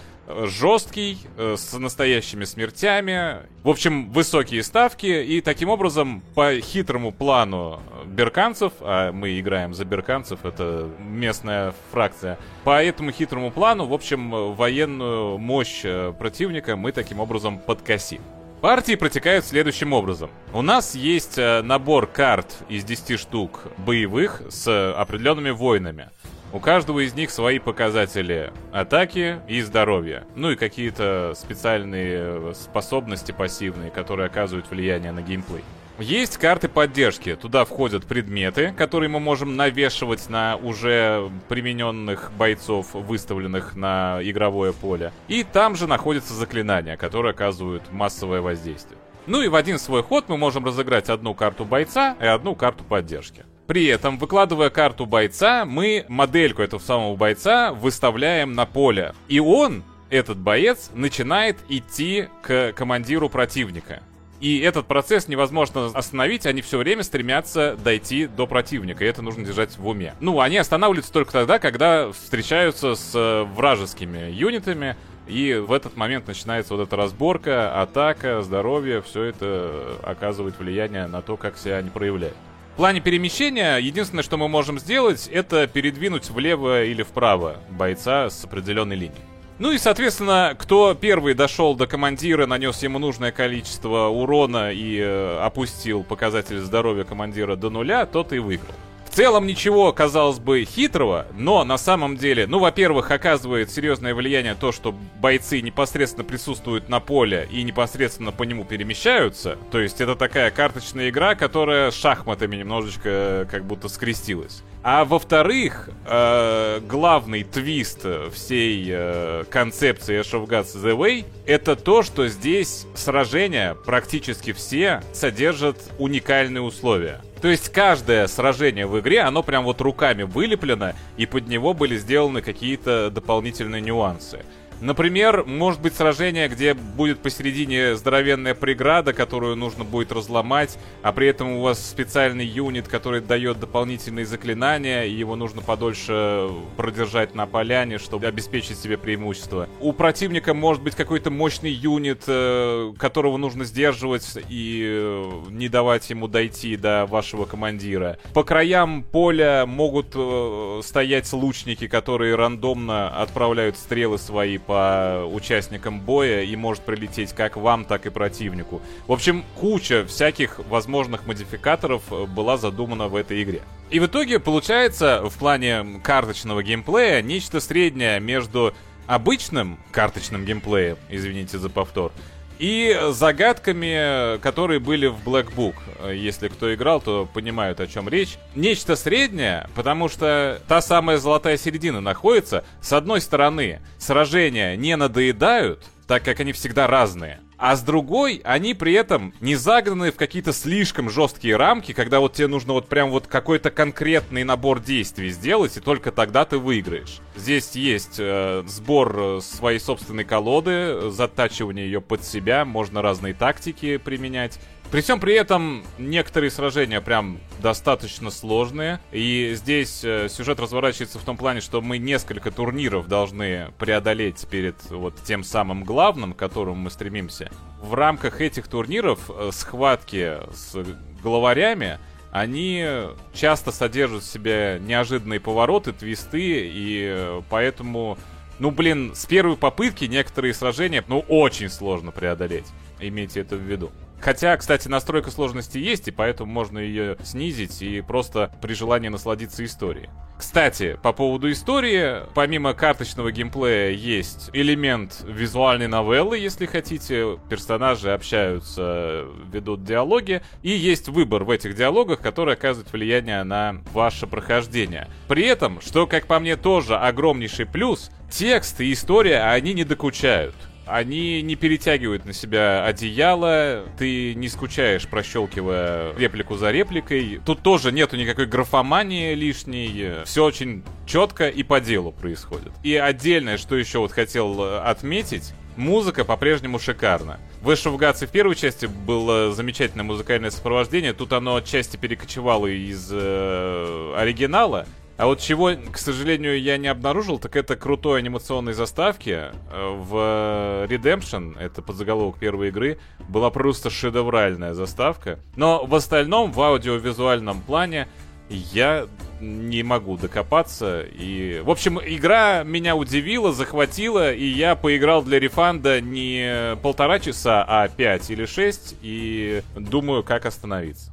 жесткий, 0.45 1.17
э, 1.37 1.55
с 1.57 1.77
настоящими 1.77 2.43
смертями, 2.45 3.37
в 3.63 3.69
общем, 3.69 4.09
высокие 4.11 4.63
ставки, 4.63 5.07
и 5.07 5.41
таким 5.41 5.69
образом 5.69 6.21
по 6.35 6.59
хитрому 6.59 7.11
плану 7.11 7.81
берканцев, 8.05 8.73
а 8.81 9.11
мы 9.11 9.39
играем 9.39 9.73
за 9.73 9.85
берканцев, 9.85 10.45
это 10.45 10.89
местная 10.99 11.73
фракция, 11.91 12.37
по 12.63 12.83
этому 12.83 13.11
хитрому 13.11 13.51
плану, 13.51 13.85
в 13.85 13.93
общем, 13.93 14.53
военную 14.53 15.37
мощь 15.37 15.81
э, 15.83 16.13
противника 16.17 16.75
мы 16.75 16.91
таким 16.91 17.19
образом 17.19 17.59
подкосим. 17.59 18.21
Партии 18.61 18.95
протекают 18.95 19.45
следующим 19.45 19.93
образом. 19.93 20.29
У 20.53 20.61
нас 20.61 20.93
есть 20.93 21.37
э, 21.37 21.61
набор 21.61 22.07
карт 22.07 22.57
из 22.67 22.83
10 22.83 23.17
штук 23.17 23.61
боевых 23.77 24.41
с 24.49 24.93
определенными 24.93 25.51
воинами. 25.51 26.09
У 26.51 26.59
каждого 26.59 27.05
из 27.05 27.13
них 27.13 27.29
свои 27.29 27.59
показатели 27.59 28.51
атаки 28.71 29.39
и 29.47 29.61
здоровья. 29.61 30.23
Ну 30.35 30.49
и 30.49 30.55
какие-то 30.55 31.33
специальные 31.35 32.17
э, 32.17 32.53
способности 32.55 33.31
пассивные, 33.31 33.91
которые 33.91 34.25
оказывают 34.25 34.69
влияние 34.71 35.11
на 35.11 35.21
геймплей. 35.21 35.63
Есть 35.99 36.37
карты 36.37 36.67
поддержки. 36.67 37.35
Туда 37.35 37.65
входят 37.65 38.05
предметы, 38.05 38.73
которые 38.75 39.09
мы 39.09 39.19
можем 39.19 39.57
навешивать 39.57 40.27
на 40.29 40.55
уже 40.55 41.29
примененных 41.49 42.31
бойцов, 42.37 42.93
выставленных 42.93 43.75
на 43.75 44.19
игровое 44.23 44.73
поле. 44.73 45.11
И 45.27 45.43
там 45.43 45.75
же 45.75 45.85
находятся 45.85 46.33
заклинания, 46.33 46.97
которые 46.97 47.31
оказывают 47.31 47.91
массовое 47.91 48.41
воздействие. 48.41 48.97
Ну 49.27 49.41
и 49.41 49.49
в 49.49 49.55
один 49.55 49.77
свой 49.77 50.01
ход 50.01 50.29
мы 50.29 50.37
можем 50.37 50.65
разыграть 50.65 51.09
одну 51.09 51.35
карту 51.35 51.63
бойца 51.63 52.15
и 52.19 52.25
одну 52.25 52.55
карту 52.55 52.83
поддержки. 52.83 53.45
При 53.69 53.85
этом, 53.85 54.17
выкладывая 54.17 54.71
карту 54.71 55.05
бойца, 55.05 55.63
мы 55.63 56.03
модельку 56.07 56.63
этого 56.63 56.79
самого 56.79 57.15
бойца 57.15 57.71
выставляем 57.71 58.53
на 58.53 58.65
поле. 58.65 59.13
И 59.27 59.39
он, 59.39 59.83
этот 60.09 60.39
боец, 60.39 60.89
начинает 60.95 61.57
идти 61.69 62.29
к 62.41 62.73
командиру 62.73 63.29
противника. 63.29 64.01
И 64.41 64.57
этот 64.57 64.87
процесс 64.87 65.27
невозможно 65.27 65.91
остановить, 65.93 66.47
они 66.47 66.63
все 66.63 66.79
время 66.79 67.03
стремятся 67.03 67.77
дойти 67.83 68.25
до 68.25 68.47
противника, 68.47 69.05
и 69.05 69.07
это 69.07 69.21
нужно 69.21 69.45
держать 69.45 69.77
в 69.77 69.87
уме. 69.87 70.15
Ну, 70.19 70.41
они 70.41 70.57
останавливаются 70.57 71.13
только 71.13 71.31
тогда, 71.31 71.59
когда 71.59 72.11
встречаются 72.11 72.95
с 72.95 73.11
э, 73.13 73.43
вражескими 73.53 74.31
юнитами, 74.31 74.95
и 75.27 75.53
в 75.53 75.73
этот 75.73 75.95
момент 75.95 76.25
начинается 76.25 76.73
вот 76.73 76.87
эта 76.87 76.95
разборка, 76.95 77.79
атака, 77.79 78.41
здоровье, 78.41 79.03
все 79.03 79.25
это 79.25 79.95
оказывает 80.01 80.57
влияние 80.57 81.05
на 81.05 81.21
то, 81.21 81.37
как 81.37 81.55
себя 81.55 81.77
они 81.77 81.91
проявляют. 81.91 82.35
В 82.73 82.77
плане 82.77 83.01
перемещения, 83.01 83.77
единственное, 83.77 84.23
что 84.23 84.37
мы 84.37 84.47
можем 84.47 84.79
сделать, 84.79 85.27
это 85.27 85.67
передвинуть 85.67 86.29
влево 86.29 86.83
или 86.83 87.03
вправо 87.03 87.57
бойца 87.69 88.29
с 88.29 88.45
определенной 88.45 88.95
линии. 88.95 89.29
Ну 89.59 89.73
и, 89.73 89.77
соответственно, 89.77 90.55
кто 90.57 90.93
первый 90.93 91.33
дошел 91.33 91.75
до 91.75 91.85
командира, 91.85 92.45
нанес 92.45 92.81
ему 92.81 92.97
нужное 92.97 93.33
количество 93.33 94.07
урона 94.07 94.71
и 94.71 94.97
э, 94.97 95.39
опустил 95.41 96.03
показатель 96.03 96.59
здоровья 96.59 97.03
командира 97.03 97.57
до 97.57 97.69
нуля, 97.69 98.05
тот 98.05 98.31
и 98.31 98.39
выиграл. 98.39 98.73
В 99.09 99.15
целом 99.15 99.47
ничего, 99.47 99.91
казалось 99.91 100.39
бы, 100.39 100.63
хитрого, 100.63 101.25
но 101.35 101.63
на 101.63 101.77
самом 101.77 102.15
деле, 102.15 102.45
ну, 102.45 102.59
во-первых, 102.59 103.09
оказывает 103.09 103.71
серьезное 103.71 104.13
влияние 104.13 104.53
то, 104.53 104.71
что 104.71 104.93
бойцы 105.19 105.61
непосредственно 105.61 106.23
присутствуют 106.23 106.89
на 106.89 106.99
поле 106.99 107.47
и 107.51 107.63
непосредственно 107.63 108.31
по 108.31 108.43
нему 108.43 108.65
перемещаются. 108.65 109.57
То 109.71 109.79
есть 109.79 109.99
это 109.99 110.15
такая 110.15 110.51
карточная 110.51 111.09
игра, 111.09 111.33
которая 111.33 111.89
с 111.91 111.95
шахматами 111.95 112.55
немножечко 112.55 113.09
э, 113.09 113.45
как 113.49 113.65
будто 113.65 113.89
скрестилась. 113.89 114.63
А 114.83 115.03
во-вторых, 115.03 115.89
э, 116.05 116.79
главный 116.87 117.43
твист 117.43 118.05
всей 118.33 118.87
э, 118.89 119.43
концепции 119.49 120.19
Ash 120.21 120.31
of 120.39 120.47
Gods 120.47 120.75
The 120.81 120.95
Way 120.95 121.25
это 121.45 121.75
то, 121.75 122.03
что 122.03 122.27
здесь 122.27 122.85
сражения 122.93 123.73
практически 123.73 124.53
все 124.53 125.01
содержат 125.13 125.77
уникальные 125.97 126.61
условия. 126.61 127.21
То 127.41 127.47
есть 127.47 127.69
каждое 127.69 128.27
сражение 128.27 128.85
в 128.85 128.99
игре, 128.99 129.21
оно 129.21 129.43
прям 129.43 129.63
вот 129.63 129.79
руками 129.79 130.23
вылеплено, 130.23 130.93
и 131.17 131.25
под 131.25 131.47
него 131.47 131.73
были 131.73 131.97
сделаны 131.97 132.41
какие-то 132.41 133.09
дополнительные 133.09 133.81
нюансы. 133.81 134.45
Например, 134.81 135.43
может 135.45 135.81
быть 135.81 135.93
сражение, 135.93 136.47
где 136.47 136.73
будет 136.73 137.19
посередине 137.19 137.95
здоровенная 137.95 138.55
преграда, 138.55 139.11
которую 139.11 139.55
нужно 139.55 139.83
будет 139.83 140.11
разломать, 140.11 140.77
а 141.01 141.11
при 141.11 141.27
этом 141.27 141.53
у 141.53 141.61
вас 141.61 141.85
специальный 141.85 142.45
юнит, 142.45 142.87
который 142.87 143.19
дает 143.19 143.59
дополнительные 143.59 144.25
заклинания, 144.25 145.03
и 145.03 145.11
его 145.11 145.35
нужно 145.35 145.61
подольше 145.61 146.49
продержать 146.77 147.35
на 147.35 147.45
поляне, 147.45 147.97
чтобы 147.97 148.27
обеспечить 148.27 148.79
себе 148.79 148.97
преимущество. 148.97 149.67
У 149.81 149.91
противника 149.91 150.53
может 150.53 150.81
быть 150.81 150.95
какой-то 150.95 151.29
мощный 151.29 151.71
юнит, 151.71 152.23
э, 152.27 152.93
которого 152.97 153.37
нужно 153.37 153.65
сдерживать 153.65 154.37
и 154.49 154.85
э, 154.87 155.31
не 155.49 155.67
давать 155.67 156.09
ему 156.09 156.27
дойти 156.27 156.77
до 156.77 157.05
вашего 157.05 157.45
командира. 157.45 158.17
По 158.33 158.43
краям 158.43 159.03
поля 159.03 159.65
могут 159.65 160.13
э, 160.15 160.81
стоять 160.83 161.31
лучники, 161.33 161.87
которые 161.87 162.35
рандомно 162.35 163.09
отправляют 163.09 163.77
стрелы 163.77 164.17
свои 164.17 164.57
по 164.69 165.25
участникам 165.25 165.99
боя 165.99 166.43
и 166.43 166.55
может 166.55 166.83
прилететь 166.83 167.33
как 167.33 167.57
вам, 167.57 167.85
так 167.85 168.05
и 168.05 168.11
противнику. 168.11 168.83
В 169.07 169.11
общем, 169.11 169.43
куча 169.55 170.05
всяких 170.05 170.59
возможных 170.69 171.25
модификаторов 171.25 172.03
э, 172.11 172.27
была 172.27 172.55
задумана 172.55 173.07
в 173.07 173.15
этой 173.15 173.41
игре. 173.41 173.63
И 173.89 173.99
в 173.99 174.05
итоге 174.05 174.37
получается 174.39 175.27
в 175.27 175.35
плане 175.39 175.99
карточного 176.03 176.61
геймплея 176.61 177.23
нечто 177.23 177.61
среднее 177.61 178.19
между 178.19 178.75
обычным 179.07 179.79
карточным 179.91 180.45
геймплеем, 180.45 180.97
извините 181.09 181.57
за 181.57 181.71
повтор, 181.71 182.11
и 182.59 182.95
загадками, 183.11 184.37
которые 184.39 184.79
были 184.79 185.07
в 185.07 185.27
Black 185.27 185.53
Book. 185.55 185.75
Если 186.13 186.49
кто 186.49 186.73
играл, 186.73 187.01
то 187.01 187.27
понимают, 187.33 187.79
о 187.79 187.87
чем 187.87 188.07
речь. 188.09 188.37
Нечто 188.53 188.95
среднее, 188.95 189.67
потому 189.75 190.09
что 190.09 190.61
та 190.67 190.81
самая 190.81 191.17
золотая 191.17 191.57
середина 191.57 192.01
находится. 192.01 192.63
С 192.81 192.93
одной 192.93 193.21
стороны, 193.21 193.79
сражения 193.97 194.75
не 194.75 194.95
надоедают, 194.95 195.85
так 196.05 196.23
как 196.23 196.39
они 196.41 196.51
всегда 196.51 196.85
разные. 196.85 197.39
А 197.59 197.75
с 197.75 197.81
другой, 197.81 198.39
они 198.45 198.73
при 198.73 198.93
этом 198.93 199.33
не 199.41 199.57
загнаны 199.57 200.13
в 200.13 200.15
какие-то 200.15 200.53
слишком 200.53 201.09
жесткие 201.09 201.57
рамки, 201.57 201.91
когда 201.91 202.21
вот 202.21 202.31
тебе 202.31 202.47
нужно 202.47 202.71
вот 202.71 202.87
прям 202.87 203.09
вот 203.09 203.27
какой-то 203.27 203.69
конкретный 203.69 204.45
набор 204.45 204.79
действий 204.79 205.29
сделать, 205.29 205.75
и 205.75 205.81
только 205.81 206.13
тогда 206.13 206.45
ты 206.45 206.57
выиграешь. 206.57 207.19
Здесь 207.35 207.71
есть 207.75 208.15
э, 208.17 208.63
сбор 208.65 209.15
э, 209.19 209.39
своей 209.41 209.79
собственной 209.79 210.23
колоды, 210.23 211.11
затачивание 211.11 211.85
ее 211.85 211.99
под 211.99 212.23
себя, 212.23 212.63
можно 212.63 213.01
разные 213.01 213.33
тактики 213.33 213.97
применять. 213.97 214.57
При 214.91 215.01
всем 215.01 215.19
при 215.19 215.35
этом 215.35 215.83
некоторые 215.99 216.49
сражения 216.49 216.99
прям 216.99 217.39
достаточно 217.61 218.31
сложные. 218.31 218.99
И 219.11 219.53
здесь 219.55 220.03
э, 220.03 220.27
сюжет 220.29 220.59
разворачивается 220.59 221.19
в 221.19 221.23
том 221.23 221.37
плане, 221.37 221.61
что 221.61 221.79
мы 221.79 221.99
несколько 221.99 222.49
турниров 222.49 223.07
должны 223.07 223.71
преодолеть 223.77 224.47
перед 224.49 224.75
вот 224.89 225.13
тем 225.23 225.43
самым 225.43 225.83
главным, 225.83 226.33
к 226.33 226.37
которому 226.37 226.75
мы 226.75 226.89
стремимся. 226.89 227.51
В 227.79 227.93
рамках 227.93 228.41
этих 228.41 228.67
турниров 228.67 229.29
э, 229.29 229.51
схватки 229.53 230.37
с 230.53 230.75
главарями 231.21 231.99
они 232.31 232.83
часто 233.31 233.71
содержат 233.71 234.23
в 234.23 234.31
себе 234.31 234.79
неожиданные 234.81 235.39
повороты, 235.39 235.93
твисты, 235.93 236.67
и 236.67 237.39
поэтому, 237.49 238.17
ну 238.57 238.71
блин, 238.71 239.13
с 239.15 239.27
первой 239.27 239.55
попытки 239.57 240.05
некоторые 240.05 240.53
сражения, 240.55 241.03
ну, 241.07 241.19
очень 241.27 241.69
сложно 241.69 242.11
преодолеть. 242.11 242.65
Имейте 242.99 243.41
это 243.41 243.55
в 243.55 243.61
виду. 243.61 243.91
Хотя, 244.21 244.57
кстати, 244.57 244.87
настройка 244.87 245.31
сложности 245.31 245.77
есть, 245.77 246.09
и 246.09 246.11
поэтому 246.11 246.51
можно 246.51 246.77
ее 246.77 247.17
снизить 247.23 247.81
и 247.81 248.01
просто 248.01 248.51
при 248.61 248.73
желании 248.73 249.07
насладиться 249.07 249.63
историей. 249.63 250.09
Кстати, 250.37 250.97
по 251.01 251.11
поводу 251.11 251.51
истории, 251.51 252.25
помимо 252.33 252.73
карточного 252.73 253.31
геймплея 253.31 253.91
есть 253.91 254.49
элемент 254.53 255.21
визуальной 255.25 255.87
новеллы, 255.87 256.37
если 256.37 256.65
хотите. 256.65 257.37
Персонажи 257.49 258.11
общаются, 258.13 259.25
ведут 259.51 259.83
диалоги, 259.83 260.41
и 260.63 260.69
есть 260.69 261.09
выбор 261.09 261.43
в 261.43 261.49
этих 261.49 261.75
диалогах, 261.75 262.21
который 262.21 262.53
оказывает 262.53 262.91
влияние 262.91 263.43
на 263.43 263.81
ваше 263.91 264.27
прохождение. 264.27 265.09
При 265.27 265.45
этом, 265.45 265.81
что, 265.81 266.07
как 266.07 266.25
по 266.25 266.39
мне, 266.39 266.55
тоже 266.55 266.95
огромнейший 266.95 267.65
плюс, 267.65 268.09
текст 268.29 268.79
и 268.79 268.93
история, 268.93 269.41
они 269.43 269.73
не 269.73 269.83
докучают 269.83 270.55
они 270.89 271.41
не 271.41 271.55
перетягивают 271.55 272.25
на 272.25 272.33
себя 272.33 272.85
одеяло, 272.85 273.85
ты 273.97 274.33
не 274.35 274.49
скучаешь, 274.49 275.07
прощелкивая 275.07 276.15
реплику 276.17 276.55
за 276.55 276.71
репликой. 276.71 277.39
Тут 277.45 277.61
тоже 277.61 277.91
нету 277.91 278.17
никакой 278.17 278.45
графомании 278.45 279.33
лишней, 279.33 280.23
все 280.25 280.45
очень 280.45 280.83
четко 281.05 281.47
и 281.47 281.63
по 281.63 281.79
делу 281.79 282.11
происходит. 282.11 282.71
И 282.83 282.95
отдельное, 282.95 283.57
что 283.57 283.75
еще 283.75 283.99
вот 283.99 284.11
хотел 284.11 284.61
э, 284.61 284.79
отметить, 284.79 285.53
музыка 285.75 286.25
по-прежнему 286.25 286.77
шикарна. 286.77 287.39
В 287.61 287.69
Ash 287.71 288.25
в 288.25 288.31
первой 288.31 288.55
части 288.55 288.85
было 288.85 289.51
замечательное 289.51 290.03
музыкальное 290.03 290.51
сопровождение, 290.51 291.13
тут 291.13 291.33
оно 291.33 291.55
отчасти 291.55 291.97
перекочевало 291.97 292.67
из 292.67 293.09
э, 293.11 294.13
оригинала, 294.15 294.85
а 295.19 295.25
вот 295.25 295.41
чего, 295.41 295.71
к 295.91 295.97
сожалению, 295.97 296.61
я 296.61 296.77
не 296.77 296.87
обнаружил, 296.87 297.39
так 297.39 297.57
это 297.57 297.75
крутой 297.75 298.19
анимационной 298.19 298.71
заставки. 298.71 299.51
Э, 299.69 299.93
в 299.93 300.87
Redemption, 300.89 301.59
это 301.59 301.81
подзаголовок 301.81 302.39
первой 302.39 302.69
игры, 302.69 302.99
была 303.27 303.49
просто 303.49 303.89
шедевральная 303.89 304.73
заставка. 304.73 305.37
Но 305.57 305.85
в 305.85 305.93
остальном, 305.93 306.53
в 306.53 306.61
аудиовизуальном 306.61 307.59
плане, 307.59 308.07
я 308.49 309.07
не 309.41 309.83
могу 309.83 310.15
докопаться. 310.15 311.01
И, 311.01 311.61
в 311.65 311.69
общем, 311.69 311.99
игра 311.99 312.63
меня 312.63 312.95
удивила, 312.95 313.51
захватила, 313.51 314.33
и 314.33 314.45
я 314.45 314.75
поиграл 314.75 315.21
для 315.21 315.37
рефанда 315.37 315.99
не 315.99 316.77
полтора 316.81 317.19
часа, 317.19 317.65
а 317.67 317.89
пять 317.89 318.29
или 318.29 318.45
шесть, 318.45 318.95
и 319.01 319.63
думаю, 319.75 320.23
как 320.23 320.45
остановиться. 320.45 321.11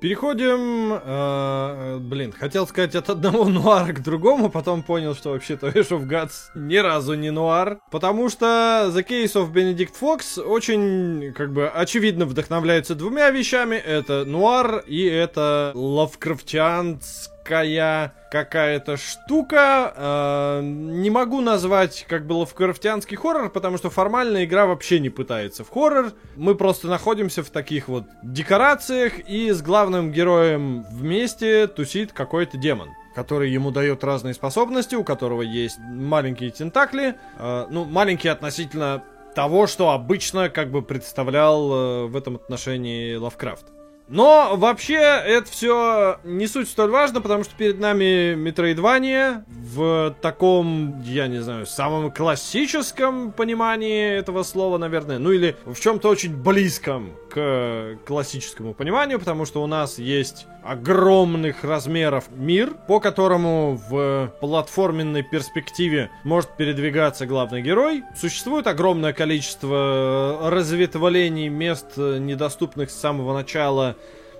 Переходим, 0.00 0.92
э, 0.92 1.98
блин, 1.98 2.32
хотел 2.32 2.68
сказать 2.68 2.94
от 2.94 3.10
одного 3.10 3.44
нуара 3.48 3.92
к 3.92 4.02
другому, 4.02 4.48
потом 4.48 4.84
понял, 4.84 5.14
что 5.14 5.30
вообще-то 5.30 5.68
Ash 5.68 5.88
of 5.90 6.08
Gods 6.08 6.50
ни 6.54 6.76
разу 6.76 7.14
не 7.14 7.30
нуар, 7.30 7.80
потому 7.90 8.28
что 8.28 8.92
The 8.94 9.04
Case 9.04 9.34
of 9.34 9.52
Benedict 9.52 9.94
Fox 10.00 10.40
очень, 10.40 11.32
как 11.32 11.52
бы, 11.52 11.68
очевидно 11.68 12.26
вдохновляется 12.26 12.94
двумя 12.94 13.30
вещами, 13.30 13.74
это 13.74 14.24
нуар 14.24 14.84
и 14.86 15.04
это 15.04 15.72
лавкрафтианский 15.74 17.37
такая 17.48 18.12
какая-то 18.30 18.98
штука. 18.98 19.94
Э, 19.96 20.60
не 20.62 21.08
могу 21.08 21.40
назвать 21.40 22.04
как 22.06 22.26
бы 22.26 22.34
лавкрафтианский 22.34 23.16
хоррор, 23.16 23.48
потому 23.48 23.78
что 23.78 23.88
формально 23.88 24.44
игра 24.44 24.66
вообще 24.66 25.00
не 25.00 25.08
пытается 25.08 25.64
в 25.64 25.70
хоррор. 25.70 26.12
Мы 26.36 26.54
просто 26.54 26.88
находимся 26.88 27.42
в 27.42 27.48
таких 27.48 27.88
вот 27.88 28.04
декорациях, 28.22 29.18
и 29.20 29.50
с 29.50 29.62
главным 29.62 30.12
героем 30.12 30.84
вместе 30.90 31.66
тусит 31.66 32.12
какой-то 32.12 32.58
демон 32.58 32.90
который 33.14 33.50
ему 33.50 33.72
дает 33.72 34.04
разные 34.04 34.32
способности, 34.32 34.94
у 34.94 35.02
которого 35.02 35.42
есть 35.42 35.76
маленькие 35.80 36.50
тентакли. 36.50 37.16
Э, 37.38 37.66
ну, 37.68 37.84
маленькие 37.84 38.32
относительно 38.32 39.02
того, 39.34 39.66
что 39.66 39.90
обычно 39.90 40.50
как 40.50 40.70
бы 40.70 40.82
представлял 40.82 41.72
э, 41.72 42.06
в 42.06 42.14
этом 42.14 42.36
отношении 42.36 43.16
Лавкрафт. 43.16 43.64
Но 44.08 44.54
вообще 44.56 44.96
это 44.96 45.50
все 45.50 46.18
не 46.24 46.46
суть 46.46 46.68
столь 46.68 46.90
важно, 46.90 47.20
потому 47.20 47.44
что 47.44 47.54
перед 47.54 47.78
нами 47.78 48.34
Метроидвания 48.34 49.44
в 49.48 50.14
таком, 50.22 51.02
я 51.02 51.26
не 51.26 51.42
знаю, 51.42 51.66
самом 51.66 52.10
классическом 52.10 53.32
понимании 53.32 54.16
этого 54.16 54.42
слова, 54.42 54.78
наверное, 54.78 55.18
ну 55.18 55.30
или 55.30 55.56
в 55.66 55.78
чем-то 55.78 56.08
очень 56.08 56.34
близком 56.34 57.12
к 57.28 57.98
классическому 58.06 58.72
пониманию, 58.72 59.18
потому 59.18 59.44
что 59.44 59.62
у 59.62 59.66
нас 59.66 59.98
есть 59.98 60.46
огромных 60.64 61.62
размеров 61.64 62.24
мир, 62.34 62.74
по 62.86 63.00
которому 63.00 63.80
в 63.88 64.32
платформенной 64.40 65.22
перспективе 65.22 66.10
может 66.24 66.56
передвигаться 66.56 67.26
главный 67.26 67.62
герой. 67.62 68.04
Существует 68.16 68.66
огромное 68.66 69.12
количество 69.12 70.48
разветвлений 70.50 71.48
мест, 71.48 71.96
недоступных 71.96 72.90
с 72.90 72.98
самого 72.98 73.34
начала 73.34 73.96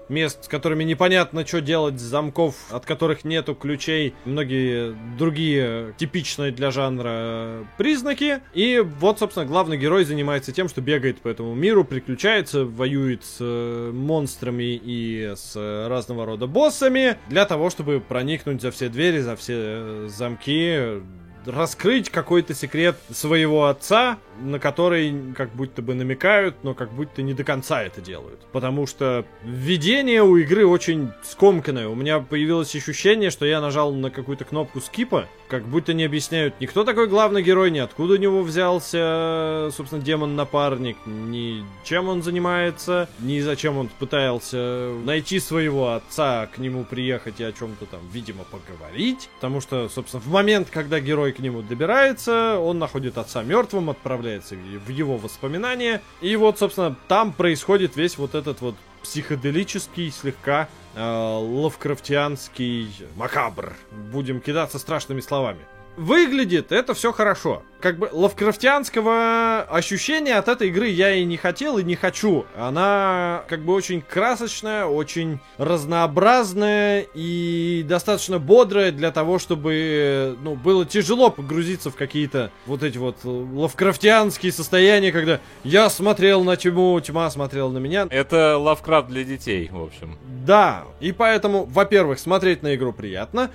мест, 0.08 0.44
с 0.44 0.48
которыми 0.48 0.84
непонятно, 0.84 1.46
что 1.46 1.60
делать, 1.60 2.00
замков, 2.00 2.54
от 2.70 2.86
которых 2.86 3.24
нету 3.24 3.54
ключей, 3.54 4.14
многие 4.24 4.94
другие 5.16 5.94
типичные 5.96 6.52
для 6.52 6.70
жанра 6.70 7.66
признаки. 7.76 8.40
И 8.54 8.82
вот, 9.00 9.18
собственно, 9.18 9.46
главный 9.46 9.76
герой 9.76 10.04
занимается 10.04 10.52
тем, 10.52 10.68
что 10.68 10.80
бегает 10.80 11.20
по 11.20 11.28
этому 11.28 11.54
миру, 11.54 11.84
приключается, 11.84 12.64
воюет 12.64 13.24
с 13.24 13.38
э, 13.40 13.90
монстрами 13.92 14.80
и 14.82 15.32
с 15.34 15.54
разного 15.88 16.26
рода 16.26 16.46
боссами, 16.46 17.16
для 17.28 17.44
того, 17.44 17.70
чтобы 17.70 18.00
проникнуть 18.00 18.62
за 18.62 18.70
все 18.70 18.88
двери, 18.88 19.20
за 19.20 19.36
все 19.36 19.54
э, 19.56 20.08
замки, 20.08 21.02
раскрыть 21.46 22.10
какой-то 22.10 22.54
секрет 22.54 22.96
своего 23.10 23.66
отца, 23.66 24.18
на 24.40 24.58
который 24.58 25.14
как 25.36 25.50
будто 25.50 25.82
бы 25.82 25.94
намекают, 25.94 26.56
но 26.62 26.74
как 26.74 26.92
будто 26.92 27.22
не 27.22 27.34
до 27.34 27.44
конца 27.44 27.82
это 27.82 28.00
делают. 28.00 28.40
Потому 28.52 28.86
что 28.86 29.24
введение 29.42 30.22
у 30.22 30.36
игры 30.36 30.66
очень 30.66 31.10
скомканное. 31.22 31.88
У 31.88 31.94
меня 31.94 32.20
появилось 32.20 32.74
ощущение, 32.74 33.30
что 33.30 33.46
я 33.46 33.60
нажал 33.60 33.92
на 33.92 34.10
какую-то 34.10 34.44
кнопку 34.44 34.80
скипа, 34.80 35.26
как 35.48 35.64
будто 35.64 35.94
не 35.94 36.04
объясняют 36.04 36.60
ни 36.60 36.66
кто 36.66 36.84
такой 36.84 37.08
главный 37.08 37.42
герой, 37.42 37.70
ни 37.70 37.78
откуда 37.78 38.14
у 38.14 38.16
него 38.16 38.42
взялся, 38.42 39.70
собственно, 39.72 40.02
демон-напарник, 40.02 40.96
ни 41.06 41.64
чем 41.84 42.08
он 42.08 42.22
занимается, 42.22 43.08
ни 43.20 43.40
зачем 43.40 43.78
он 43.78 43.88
пытался 43.98 44.92
найти 45.04 45.40
своего 45.40 45.92
отца, 45.92 46.48
к 46.54 46.58
нему 46.58 46.84
приехать 46.84 47.40
и 47.40 47.44
о 47.44 47.52
чем-то 47.52 47.86
там, 47.86 48.00
видимо, 48.12 48.44
поговорить. 48.44 49.28
Потому 49.36 49.60
что, 49.60 49.88
собственно, 49.88 50.22
в 50.22 50.28
момент, 50.28 50.68
когда 50.70 51.00
герой 51.00 51.32
к 51.32 51.38
нему 51.38 51.62
добирается, 51.62 52.58
он 52.58 52.78
находит 52.78 53.18
отца 53.18 53.42
мертвым, 53.42 53.90
отправляет 53.90 54.27
отправляется 54.28 54.54
в 54.54 54.88
его 54.88 55.16
воспоминания. 55.16 56.02
И 56.20 56.36
вот, 56.36 56.58
собственно, 56.58 56.96
там 57.08 57.32
происходит 57.32 57.96
весь 57.96 58.18
вот 58.18 58.34
этот 58.34 58.60
вот 58.60 58.74
психоделический, 59.02 60.10
слегка 60.10 60.68
э, 60.94 61.00
лавкрафтианский 61.00 62.90
макабр. 63.16 63.74
Будем 64.12 64.40
кидаться 64.40 64.78
страшными 64.78 65.20
словами. 65.20 65.60
Выглядит 65.98 66.72
это 66.72 66.94
все 66.94 67.12
хорошо 67.12 67.62
как 67.80 67.98
бы 67.98 68.08
лавкрафтианского 68.10 69.62
ощущения 69.62 70.34
от 70.34 70.48
этой 70.48 70.68
игры 70.68 70.88
я 70.88 71.14
и 71.14 71.24
не 71.24 71.36
хотел, 71.36 71.78
и 71.78 71.84
не 71.84 71.94
хочу. 71.94 72.44
Она 72.56 73.44
как 73.48 73.64
бы 73.64 73.72
очень 73.72 74.02
красочная, 74.02 74.86
очень 74.86 75.40
разнообразная 75.58 77.06
и 77.14 77.84
достаточно 77.88 78.38
бодрая 78.38 78.90
для 78.90 79.10
того, 79.10 79.38
чтобы, 79.38 80.36
ну, 80.42 80.56
было 80.56 80.84
тяжело 80.84 81.30
погрузиться 81.30 81.90
в 81.90 81.96
какие-то 81.96 82.50
вот 82.66 82.82
эти 82.82 82.98
вот 82.98 83.18
лавкрафтианские 83.24 84.52
состояния, 84.52 85.12
когда 85.12 85.40
я 85.62 85.88
смотрел 85.88 86.42
на 86.42 86.56
тьму, 86.56 87.00
тьма 87.00 87.30
смотрела 87.30 87.70
на 87.70 87.78
меня. 87.78 88.06
Это 88.10 88.58
лавкрафт 88.58 89.08
для 89.08 89.24
детей, 89.24 89.68
в 89.70 89.82
общем. 89.82 90.18
Да, 90.44 90.84
и 91.00 91.12
поэтому, 91.12 91.64
во-первых, 91.64 92.18
смотреть 92.18 92.62
на 92.62 92.74
игру 92.74 92.92
приятно, 92.92 93.50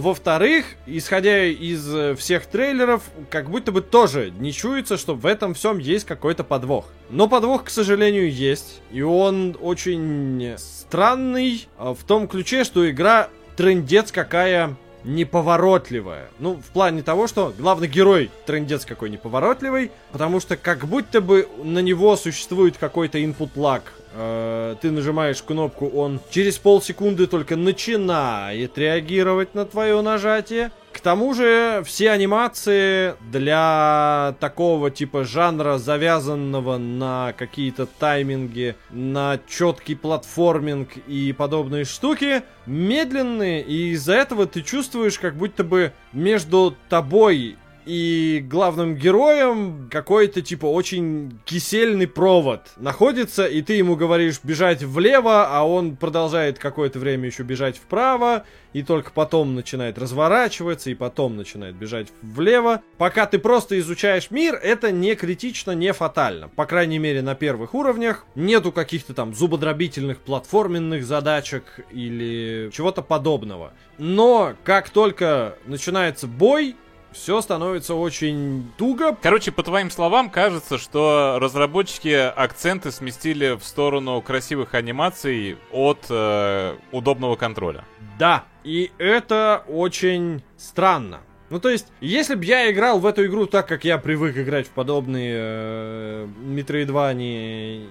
во-вторых, 0.00 0.64
исходя 0.86 1.44
из 1.44 1.94
э, 1.94 2.16
всех 2.16 2.46
трейлеров, 2.46 3.02
как 3.30 3.48
будто 3.48 3.70
бы 3.70 3.80
тоже 3.80 4.32
не 4.38 4.52
чуется, 4.52 4.96
что 4.96 5.14
в 5.14 5.24
этом 5.24 5.54
всем 5.54 5.78
есть 5.78 6.04
какой-то 6.04 6.42
подвох. 6.42 6.86
Но 7.10 7.28
подвох, 7.28 7.64
к 7.64 7.70
сожалению, 7.70 8.28
есть. 8.32 8.82
И 8.90 9.02
он 9.02 9.56
очень 9.60 10.54
странный 10.58 11.68
а, 11.78 11.94
в 11.94 12.02
том 12.02 12.26
ключе, 12.26 12.64
что 12.64 12.90
игра 12.90 13.28
трендец 13.56 14.10
какая 14.10 14.74
неповоротливая. 15.04 16.28
Ну, 16.38 16.54
в 16.54 16.72
плане 16.72 17.02
того, 17.02 17.26
что 17.26 17.54
главный 17.56 17.86
герой 17.86 18.30
трендец 18.46 18.84
какой 18.84 19.10
неповоротливый, 19.10 19.90
потому 20.12 20.40
что 20.40 20.56
как 20.56 20.86
будто 20.86 21.20
бы 21.20 21.48
на 21.62 21.80
него 21.80 22.16
существует 22.16 22.76
какой-то 22.78 23.18
input 23.18 23.50
lag. 23.54 23.82
Э, 24.16 24.76
ты 24.80 24.92
нажимаешь 24.92 25.42
кнопку, 25.42 25.88
он 25.88 26.20
через 26.30 26.58
полсекунды 26.58 27.26
только 27.26 27.56
начинает 27.56 28.78
реагировать 28.78 29.54
на 29.54 29.64
твое 29.64 30.00
нажатие. 30.02 30.70
К 30.92 31.00
тому 31.00 31.34
же 31.34 31.82
все 31.84 32.10
анимации 32.10 33.16
для 33.32 34.36
такого 34.38 34.92
типа 34.92 35.24
жанра, 35.24 35.78
завязанного 35.78 36.78
на 36.78 37.34
какие-то 37.36 37.86
тайминги, 37.86 38.76
на 38.90 39.40
четкий 39.48 39.96
платформинг 39.96 40.96
и 41.08 41.32
подобные 41.32 41.84
штуки, 41.84 42.44
медленные, 42.66 43.62
и 43.62 43.88
из-за 43.90 44.14
этого 44.14 44.46
ты 44.46 44.62
чувствуешь, 44.62 45.18
как 45.18 45.34
будто 45.34 45.64
бы 45.64 45.92
между 46.12 46.76
тобой 46.88 47.56
и 47.86 48.44
главным 48.48 48.96
героем 48.96 49.88
какой-то 49.90 50.42
типа 50.42 50.66
очень 50.66 51.38
кисельный 51.44 52.06
провод 52.06 52.72
находится, 52.76 53.46
и 53.46 53.62
ты 53.62 53.74
ему 53.74 53.96
говоришь 53.96 54.40
бежать 54.42 54.82
влево, 54.82 55.46
а 55.48 55.66
он 55.66 55.96
продолжает 55.96 56.58
какое-то 56.58 56.98
время 56.98 57.26
еще 57.26 57.42
бежать 57.42 57.76
вправо, 57.76 58.44
и 58.72 58.82
только 58.82 59.12
потом 59.12 59.54
начинает 59.54 59.98
разворачиваться, 59.98 60.90
и 60.90 60.94
потом 60.94 61.36
начинает 61.36 61.76
бежать 61.76 62.08
влево. 62.22 62.82
Пока 62.98 63.26
ты 63.26 63.38
просто 63.38 63.78
изучаешь 63.78 64.30
мир, 64.30 64.54
это 64.54 64.90
не 64.90 65.14
критично, 65.14 65.72
не 65.72 65.92
фатально. 65.92 66.48
По 66.48 66.66
крайней 66.66 66.98
мере, 66.98 67.22
на 67.22 67.34
первых 67.34 67.74
уровнях 67.74 68.26
нету 68.34 68.72
каких-то 68.72 69.14
там 69.14 69.34
зубодробительных 69.34 70.18
платформенных 70.18 71.04
задачек 71.04 71.80
или 71.90 72.70
чего-то 72.72 73.02
подобного. 73.02 73.72
Но 73.98 74.54
как 74.64 74.90
только 74.90 75.56
начинается 75.66 76.26
бой, 76.26 76.76
все 77.14 77.40
становится 77.40 77.94
очень 77.94 78.70
туго. 78.76 79.16
Короче, 79.22 79.52
по 79.52 79.62
твоим 79.62 79.90
словам, 79.90 80.28
кажется, 80.28 80.76
что 80.76 81.38
разработчики 81.40 82.14
акценты 82.14 82.90
сместили 82.90 83.56
в 83.56 83.64
сторону 83.64 84.20
красивых 84.20 84.74
анимаций 84.74 85.56
от 85.72 86.06
э, 86.10 86.76
удобного 86.92 87.36
контроля. 87.36 87.84
Да, 88.18 88.44
и 88.64 88.92
это 88.98 89.64
очень 89.68 90.42
странно. 90.56 91.20
Ну, 91.50 91.60
то 91.60 91.68
есть, 91.68 91.86
если 92.00 92.34
бы 92.34 92.44
я 92.44 92.70
играл 92.70 92.98
в 92.98 93.06
эту 93.06 93.26
игру 93.26 93.46
так, 93.46 93.68
как 93.68 93.84
я 93.84 93.98
привык 93.98 94.36
играть 94.36 94.66
в 94.66 94.70
подобные 94.70 95.36
э, 95.36 96.26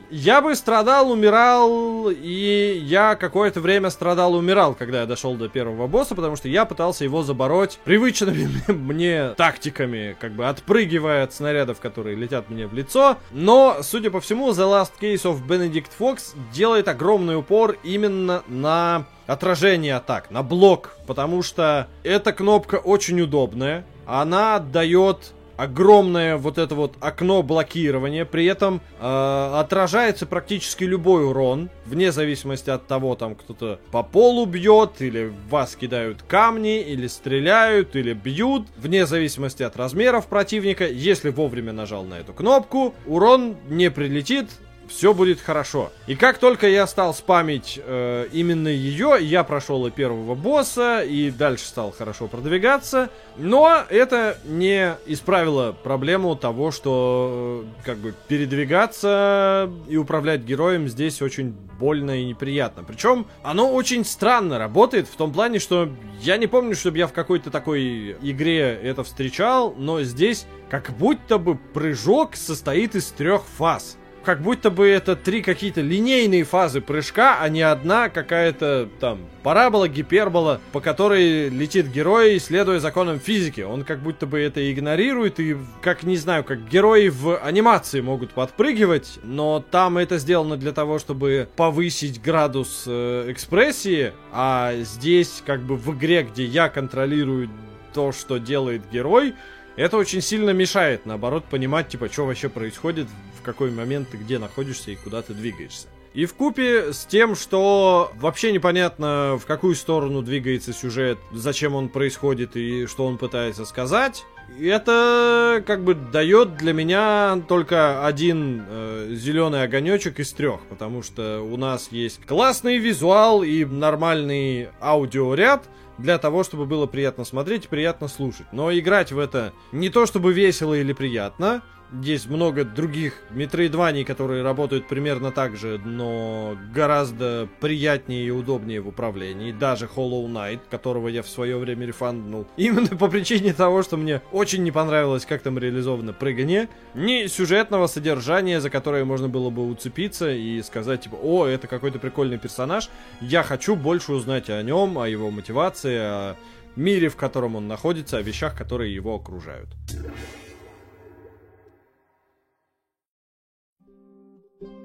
я 0.09 0.41
бы 0.41 0.55
страдал, 0.55 1.11
умирал, 1.11 2.09
и 2.09 2.81
я 2.83 3.15
какое-то 3.15 3.61
время 3.61 3.89
страдал, 3.89 4.33
умирал, 4.35 4.73
когда 4.73 5.01
я 5.01 5.05
дошел 5.05 5.35
до 5.35 5.49
первого 5.49 5.87
босса, 5.87 6.15
потому 6.15 6.35
что 6.35 6.49
я 6.49 6.65
пытался 6.65 7.03
его 7.03 7.23
забороть 7.23 7.79
привычными 7.83 8.49
мне 8.71 9.29
тактиками, 9.37 10.15
как 10.19 10.31
бы 10.33 10.47
отпрыгивая 10.47 11.23
от 11.23 11.33
снарядов, 11.33 11.79
которые 11.79 12.15
летят 12.15 12.49
мне 12.49 12.67
в 12.67 12.73
лицо. 12.73 13.17
Но, 13.31 13.77
судя 13.81 14.09
по 14.09 14.19
всему, 14.19 14.49
The 14.49 14.65
Last 14.65 14.93
Case 14.99 15.23
of 15.23 15.45
Benedict 15.45 15.91
Fox 15.99 16.35
делает 16.53 16.87
огромный 16.87 17.37
упор 17.37 17.77
именно 17.83 18.43
на 18.47 19.05
отражение 19.27 19.95
атак, 19.95 20.31
на 20.31 20.43
блок, 20.43 20.97
потому 21.07 21.43
что 21.43 21.87
эта 22.03 22.33
кнопка 22.33 22.75
очень 22.75 23.21
удобная. 23.21 23.85
Она 24.05 24.59
дает 24.59 25.33
огромное 25.57 26.37
вот 26.37 26.57
это 26.57 26.75
вот 26.75 26.95
окно 26.99 27.43
блокирования, 27.43 28.25
при 28.25 28.45
этом 28.45 28.81
э, 28.99 29.51
отражается 29.55 30.25
практически 30.25 30.83
любой 30.83 31.25
урон, 31.25 31.69
вне 31.85 32.11
зависимости 32.11 32.69
от 32.69 32.87
того, 32.87 33.15
там 33.15 33.35
кто-то 33.35 33.79
по 33.91 34.03
полу 34.03 34.45
бьет, 34.45 35.01
или 35.01 35.31
вас 35.49 35.75
кидают 35.75 36.23
камни, 36.23 36.81
или 36.81 37.07
стреляют, 37.07 37.95
или 37.95 38.13
бьют, 38.13 38.67
вне 38.77 39.05
зависимости 39.05 39.63
от 39.63 39.75
размеров 39.77 40.27
противника, 40.27 40.87
если 40.87 41.29
вовремя 41.29 41.71
нажал 41.71 42.03
на 42.03 42.15
эту 42.15 42.33
кнопку, 42.33 42.93
урон 43.05 43.55
не 43.69 43.91
прилетит, 43.91 44.49
все 44.87 45.13
будет 45.13 45.39
хорошо. 45.39 45.91
И 46.07 46.15
как 46.15 46.37
только 46.37 46.67
я 46.67 46.87
стал 46.87 47.13
спамить 47.13 47.79
э, 47.83 48.27
именно 48.31 48.67
ее, 48.67 49.17
я 49.19 49.43
прошел 49.43 49.85
и 49.87 49.91
первого 49.91 50.35
босса, 50.35 51.01
и 51.01 51.31
дальше 51.31 51.65
стал 51.65 51.91
хорошо 51.91 52.27
продвигаться. 52.27 53.09
Но 53.37 53.83
это 53.89 54.37
не 54.45 54.95
исправило 55.05 55.71
проблему 55.71 56.35
того, 56.35 56.71
что 56.71 57.63
э, 57.63 57.85
как 57.85 57.97
бы 57.97 58.13
передвигаться 58.27 59.69
и 59.87 59.97
управлять 59.97 60.41
героем 60.41 60.87
здесь 60.87 61.21
очень 61.21 61.51
больно 61.79 62.21
и 62.21 62.25
неприятно. 62.25 62.83
Причем 62.83 63.25
оно 63.43 63.71
очень 63.73 64.05
странно 64.05 64.57
работает 64.57 65.07
в 65.07 65.15
том 65.15 65.33
плане, 65.33 65.59
что 65.59 65.89
я 66.21 66.37
не 66.37 66.47
помню, 66.47 66.75
чтобы 66.75 66.97
я 66.97 67.07
в 67.07 67.13
какой-то 67.13 67.51
такой 67.51 68.15
игре 68.21 68.79
это 68.81 69.03
встречал, 69.03 69.73
но 69.77 70.01
здесь 70.03 70.45
как 70.69 70.91
будто 70.91 71.37
бы 71.37 71.55
прыжок 71.55 72.35
состоит 72.35 72.95
из 72.95 73.07
трех 73.07 73.43
фаз 73.43 73.97
как 74.23 74.41
будто 74.41 74.71
бы 74.71 74.87
это 74.87 75.15
три 75.15 75.41
какие-то 75.41 75.81
линейные 75.81 76.43
фазы 76.43 76.81
прыжка, 76.81 77.37
а 77.39 77.49
не 77.49 77.61
одна 77.61 78.09
какая-то 78.09 78.89
там 78.99 79.19
парабола, 79.43 79.87
гипербола, 79.87 80.61
по 80.71 80.79
которой 80.79 81.49
летит 81.49 81.87
герой, 81.87 82.39
следуя 82.39 82.79
законам 82.79 83.19
физики. 83.19 83.61
Он 83.61 83.83
как 83.83 83.99
будто 83.99 84.25
бы 84.25 84.39
это 84.39 84.71
игнорирует, 84.71 85.39
и 85.39 85.57
как, 85.81 86.03
не 86.03 86.17
знаю, 86.17 86.43
как 86.43 86.67
герои 86.67 87.09
в 87.09 87.37
анимации 87.37 88.01
могут 88.01 88.31
подпрыгивать, 88.31 89.19
но 89.23 89.63
там 89.69 89.97
это 89.97 90.17
сделано 90.17 90.57
для 90.57 90.71
того, 90.71 90.99
чтобы 90.99 91.47
повысить 91.55 92.21
градус 92.21 92.85
э, 92.87 93.25
экспрессии, 93.29 94.13
а 94.31 94.73
здесь 94.81 95.43
как 95.45 95.61
бы 95.61 95.75
в 95.75 95.95
игре, 95.95 96.23
где 96.23 96.45
я 96.45 96.69
контролирую 96.69 97.49
то, 97.93 98.11
что 98.11 98.37
делает 98.37 98.81
герой, 98.91 99.35
это 99.75 99.97
очень 99.97 100.21
сильно 100.21 100.51
мешает, 100.51 101.05
наоборот, 101.05 101.45
понимать, 101.45 101.89
типа, 101.89 102.09
что 102.11 102.25
вообще 102.25 102.49
происходит, 102.49 103.07
в 103.39 103.41
какой 103.41 103.71
момент 103.71 104.09
ты 104.09 104.17
где 104.17 104.39
находишься 104.39 104.91
и 104.91 104.95
куда 104.95 105.21
ты 105.21 105.33
двигаешься. 105.33 105.87
И 106.13 106.27
в 106.27 106.35
купе 106.35 106.93
с 106.93 107.05
тем, 107.05 107.35
что 107.35 108.11
вообще 108.15 108.51
непонятно, 108.51 109.39
в 109.41 109.45
какую 109.47 109.73
сторону 109.73 110.21
двигается 110.21 110.71
сюжет, 110.71 111.17
зачем 111.31 111.73
он 111.73 111.89
происходит 111.89 112.55
и 112.55 112.85
что 112.85 113.07
он 113.07 113.17
пытается 113.17 113.65
сказать, 113.65 114.23
это 114.59 115.63
как 115.65 115.83
бы 115.83 115.95
дает 115.95 116.57
для 116.57 116.73
меня 116.73 117.41
только 117.47 118.05
один 118.05 118.63
э, 118.67 119.07
зеленый 119.13 119.63
огонечек 119.63 120.19
из 120.19 120.31
трех, 120.33 120.61
потому 120.69 121.01
что 121.01 121.41
у 121.41 121.57
нас 121.57 121.87
есть 121.91 122.23
классный 122.25 122.77
визуал 122.77 123.41
и 123.41 123.65
нормальный 123.65 124.69
аудиоряд, 124.79 125.63
для 125.97 126.17
того, 126.17 126.43
чтобы 126.43 126.65
было 126.65 126.85
приятно 126.85 127.23
смотреть 127.23 127.69
приятно 127.69 128.07
слушать. 128.07 128.47
Но 128.51 128.71
играть 128.71 129.11
в 129.11 129.19
это 129.19 129.53
не 129.71 129.89
то 129.89 130.05
чтобы 130.05 130.33
весело 130.33 130.73
или 130.73 130.93
приятно, 130.93 131.61
есть 132.01 132.29
много 132.29 132.63
других 132.63 133.21
метроидваний, 133.29 134.03
которые 134.03 134.43
работают 134.43 134.87
примерно 134.87 135.31
так 135.31 135.55
же, 135.55 135.79
но 135.83 136.57
гораздо 136.73 137.47
приятнее 137.59 138.25
и 138.25 138.31
удобнее 138.31 138.81
в 138.81 138.87
управлении. 138.87 139.51
Даже 139.51 139.85
Hollow 139.85 140.25
Knight, 140.27 140.61
которого 140.69 141.07
я 141.07 141.21
в 141.21 141.27
свое 141.27 141.57
время 141.57 141.85
рефанднул. 141.85 142.47
Именно 142.57 142.95
по 142.97 143.07
причине 143.07 143.53
того, 143.53 143.83
что 143.83 143.97
мне 143.97 144.21
очень 144.31 144.63
не 144.63 144.71
понравилось, 144.71 145.25
как 145.25 145.41
там 145.41 145.59
реализовано 145.59 146.13
прыгание. 146.13 146.69
Ни 146.93 147.27
сюжетного 147.27 147.87
содержания, 147.87 148.59
за 148.59 148.69
которое 148.69 149.05
можно 149.05 149.29
было 149.29 149.49
бы 149.49 149.67
уцепиться 149.67 150.31
и 150.31 150.61
сказать, 150.61 151.01
типа, 151.01 151.15
о, 151.21 151.45
это 151.45 151.67
какой-то 151.67 151.99
прикольный 151.99 152.37
персонаж. 152.37 152.89
Я 153.21 153.43
хочу 153.43 153.75
больше 153.75 154.13
узнать 154.13 154.49
о 154.49 154.61
нем, 154.63 154.97
о 154.97 155.07
его 155.07 155.29
мотивации, 155.29 155.97
о 155.97 156.35
мире, 156.75 157.09
в 157.09 157.15
котором 157.15 157.55
он 157.55 157.67
находится, 157.67 158.17
о 158.17 158.21
вещах, 158.21 158.57
которые 158.57 158.93
его 158.93 159.15
окружают. 159.15 159.69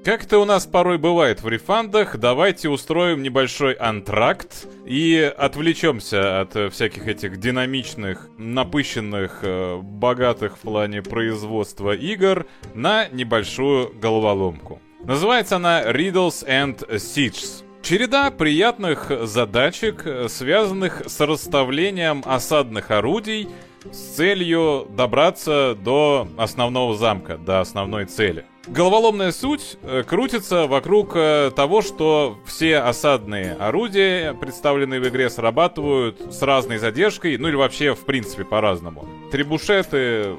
Как 0.08 0.24
это 0.24 0.38
у 0.38 0.46
нас 0.46 0.64
порой 0.64 0.96
бывает 0.96 1.42
в 1.42 1.48
рефандах, 1.50 2.16
давайте 2.16 2.70
устроим 2.70 3.22
небольшой 3.22 3.74
антракт 3.74 4.66
и 4.86 5.20
отвлечемся 5.36 6.40
от 6.40 6.72
всяких 6.72 7.06
этих 7.06 7.36
динамичных, 7.36 8.30
напыщенных, 8.38 9.40
э, 9.42 9.76
богатых 9.82 10.56
в 10.56 10.60
плане 10.60 11.02
производства 11.02 11.94
игр 11.94 12.46
на 12.72 13.06
небольшую 13.08 13.92
головоломку. 14.00 14.80
Называется 15.04 15.56
она 15.56 15.82
Riddles 15.82 16.42
and 16.48 16.88
Sieges. 16.88 17.62
Череда 17.82 18.30
приятных 18.30 19.12
задачек, 19.24 20.06
связанных 20.28 21.02
с 21.04 21.20
расставлением 21.20 22.22
осадных 22.24 22.90
орудий 22.90 23.50
с 23.90 24.16
целью 24.16 24.86
добраться 24.90 25.76
до 25.82 26.28
основного 26.36 26.96
замка, 26.96 27.36
до 27.38 27.60
основной 27.60 28.06
цели. 28.06 28.44
Головоломная 28.66 29.32
суть 29.32 29.78
э, 29.82 30.02
крутится 30.06 30.66
вокруг 30.66 31.12
э, 31.14 31.50
того, 31.56 31.80
что 31.80 32.38
все 32.44 32.78
осадные 32.78 33.54
орудия, 33.54 34.34
представленные 34.34 35.00
в 35.00 35.08
игре, 35.08 35.30
срабатывают 35.30 36.34
с 36.34 36.42
разной 36.42 36.76
задержкой, 36.76 37.38
ну 37.38 37.48
или 37.48 37.56
вообще 37.56 37.94
в 37.94 38.04
принципе 38.04 38.44
по-разному. 38.44 39.08
Трибушеты 39.32 40.36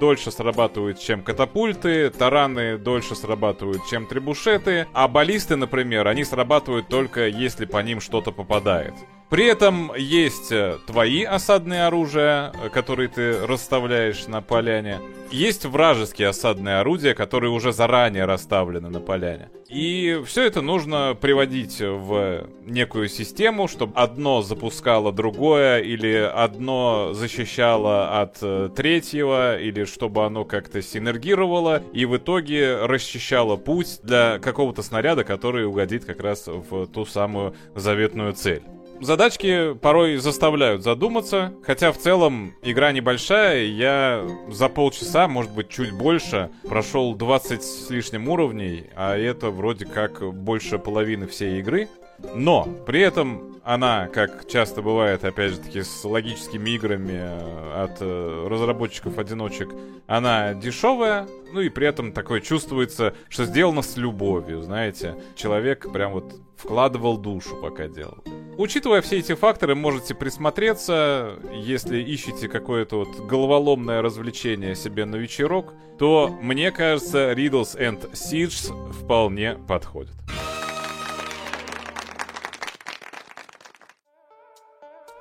дольше 0.00 0.30
срабатывают, 0.30 0.98
чем 0.98 1.22
катапульты, 1.22 2.10
тараны 2.10 2.78
дольше 2.78 3.14
срабатывают, 3.14 3.86
чем 3.88 4.06
трибушеты, 4.06 4.86
а 4.92 5.06
баллисты, 5.08 5.56
например, 5.56 6.08
они 6.08 6.24
срабатывают 6.24 6.88
только 6.88 7.28
если 7.28 7.64
по 7.64 7.78
ним 7.78 8.00
что-то 8.00 8.32
попадает. 8.32 8.94
При 9.30 9.44
этом 9.44 9.92
есть 9.94 10.50
э, 10.52 10.78
твои 10.86 11.22
осадные 11.22 11.86
оружия, 11.86 12.50
э, 12.52 12.70
которые 12.70 13.08
ты 13.08 13.46
расставляешь 13.46 14.26
на 14.26 14.40
поляне. 14.40 15.00
Есть 15.30 15.66
вражеские 15.66 16.28
осадные 16.28 16.76
орудия, 16.76 17.12
которые 17.12 17.50
уже 17.50 17.74
заранее 17.74 18.24
расставлены 18.24 18.88
на 18.88 19.00
поляне. 19.00 19.50
И 19.68 20.18
все 20.24 20.44
это 20.44 20.62
нужно 20.62 21.14
приводить 21.20 21.78
в 21.78 22.48
некую 22.64 23.10
систему, 23.10 23.68
чтобы 23.68 23.92
одно 23.96 24.40
запускало 24.40 25.12
другое, 25.12 25.80
или 25.80 26.14
одно 26.14 27.10
защищало 27.12 28.22
от 28.22 28.38
э, 28.40 28.70
третьего, 28.74 29.58
или 29.58 29.84
чтобы 29.84 30.24
оно 30.24 30.46
как-то 30.46 30.80
синергировало, 30.80 31.82
и 31.92 32.06
в 32.06 32.16
итоге 32.16 32.86
расчищало 32.86 33.56
путь 33.56 34.00
для 34.02 34.38
какого-то 34.38 34.82
снаряда, 34.82 35.22
который 35.22 35.66
угодит 35.66 36.06
как 36.06 36.20
раз 36.20 36.46
в 36.46 36.86
ту 36.86 37.04
самую 37.04 37.54
заветную 37.74 38.32
цель. 38.32 38.62
Задачки 39.00 39.74
порой 39.74 40.16
заставляют 40.16 40.82
задуматься, 40.82 41.54
хотя 41.62 41.92
в 41.92 41.98
целом 41.98 42.54
игра 42.62 42.92
небольшая, 42.92 43.64
я 43.64 44.24
за 44.50 44.68
полчаса, 44.68 45.28
может 45.28 45.52
быть, 45.52 45.68
чуть 45.68 45.92
больше, 45.92 46.50
прошел 46.68 47.14
20 47.14 47.62
с 47.62 47.90
лишним 47.90 48.28
уровней, 48.28 48.86
а 48.96 49.16
это 49.16 49.50
вроде 49.50 49.86
как 49.86 50.22
больше 50.34 50.78
половины 50.78 51.26
всей 51.26 51.60
игры. 51.60 51.88
Но 52.34 52.68
при 52.86 53.00
этом 53.00 53.48
она, 53.68 54.08
как 54.08 54.48
часто 54.48 54.80
бывает, 54.80 55.24
опять 55.24 55.52
же 55.52 55.58
таки, 55.58 55.82
с 55.82 56.02
логическими 56.02 56.70
играми 56.70 57.18
э, 57.20 57.84
от 57.84 57.98
э, 58.00 58.46
разработчиков-одиночек, 58.48 59.68
она 60.06 60.54
дешевая, 60.54 61.28
ну 61.52 61.60
и 61.60 61.68
при 61.68 61.86
этом 61.86 62.12
такое 62.12 62.40
чувствуется, 62.40 63.14
что 63.28 63.44
сделано 63.44 63.82
с 63.82 63.98
любовью, 63.98 64.62
знаете. 64.62 65.16
Человек 65.36 65.92
прям 65.92 66.12
вот 66.12 66.34
вкладывал 66.56 67.18
душу, 67.18 67.56
пока 67.60 67.88
делал. 67.88 68.24
Учитывая 68.56 69.02
все 69.02 69.18
эти 69.18 69.34
факторы, 69.34 69.74
можете 69.74 70.14
присмотреться, 70.14 71.34
если 71.52 71.98
ищете 72.00 72.48
какое-то 72.48 72.96
вот 72.96 73.28
головоломное 73.28 74.00
развлечение 74.00 74.74
себе 74.74 75.04
на 75.04 75.16
вечерок, 75.16 75.74
то, 75.98 76.34
мне 76.40 76.70
кажется, 76.72 77.32
Riddles 77.32 77.78
and 77.78 78.12
Sieges 78.12 78.72
вполне 78.92 79.56
подходит. 79.68 80.14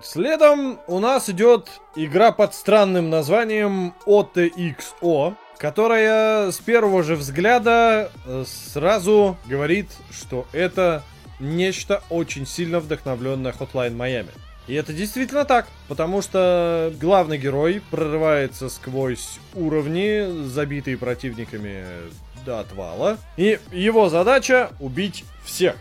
Следом 0.10 0.80
у 0.88 1.00
нас 1.00 1.30
идет 1.30 1.68
игра 1.98 2.32
под 2.32 2.56
странным 2.56 3.10
названием 3.10 3.94
OTXO, 4.06 5.36
которая 5.58 6.50
с 6.50 6.60
первого 6.60 7.04
же 7.04 7.18
взгляда 7.18 8.10
э, 8.26 8.46
сразу 8.48 9.36
говорит, 9.48 9.90
что 10.10 10.48
это 10.54 11.04
нечто 11.42 12.04
очень 12.10 12.48
сильно 12.48 12.80
вдохновленное 12.80 13.52
Hotline 13.52 13.98
Miami. 13.98 14.32
И 14.68 14.76
это 14.76 14.94
действительно 14.94 15.44
так, 15.44 15.68
потому 15.90 16.22
что 16.22 16.94
главный 17.02 17.38
герой 17.38 17.82
прорывается 17.92 18.70
сквозь 18.70 19.40
уровни, 19.56 20.46
забитые 20.48 20.98
противниками 20.98 21.84
до 22.46 22.62
отвала, 22.62 23.18
и 23.36 23.60
его 23.74 24.08
задача 24.08 24.70
убить 24.80 25.26
всех. 25.44 25.76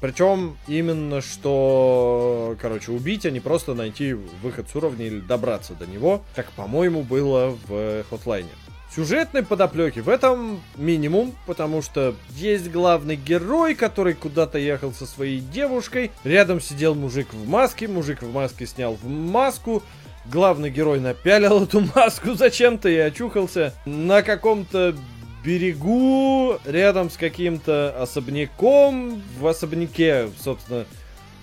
Причем 0.00 0.56
именно 0.66 1.20
что, 1.20 2.56
короче, 2.60 2.92
убить, 2.92 3.26
а 3.26 3.30
не 3.30 3.40
просто 3.40 3.74
найти 3.74 4.14
выход 4.14 4.68
с 4.70 4.74
уровня 4.74 5.06
или 5.06 5.20
добраться 5.20 5.74
до 5.74 5.86
него, 5.86 6.22
как, 6.34 6.50
по-моему, 6.52 7.02
было 7.02 7.56
в 7.68 8.04
Хотлайне. 8.08 8.50
Сюжетной 8.94 9.44
подоплеки 9.44 10.00
в 10.00 10.08
этом 10.08 10.60
минимум, 10.76 11.32
потому 11.46 11.80
что 11.80 12.16
есть 12.30 12.72
главный 12.72 13.14
герой, 13.14 13.76
который 13.76 14.14
куда-то 14.14 14.58
ехал 14.58 14.92
со 14.92 15.06
своей 15.06 15.38
девушкой, 15.38 16.10
рядом 16.24 16.60
сидел 16.60 16.96
мужик 16.96 17.28
в 17.32 17.48
маске, 17.48 17.86
мужик 17.86 18.22
в 18.22 18.32
маске 18.32 18.66
снял 18.66 18.94
в 18.94 19.06
маску, 19.06 19.84
главный 20.26 20.70
герой 20.70 20.98
напялил 20.98 21.62
эту 21.62 21.82
маску 21.94 22.34
зачем-то 22.34 22.88
и 22.88 22.96
очухался. 22.96 23.74
На 23.84 24.22
каком-то 24.22 24.96
берегу, 25.44 26.58
рядом 26.64 27.10
с 27.10 27.16
каким-то 27.16 27.94
особняком. 28.00 29.22
В 29.38 29.46
особняке, 29.46 30.28
собственно, 30.38 30.84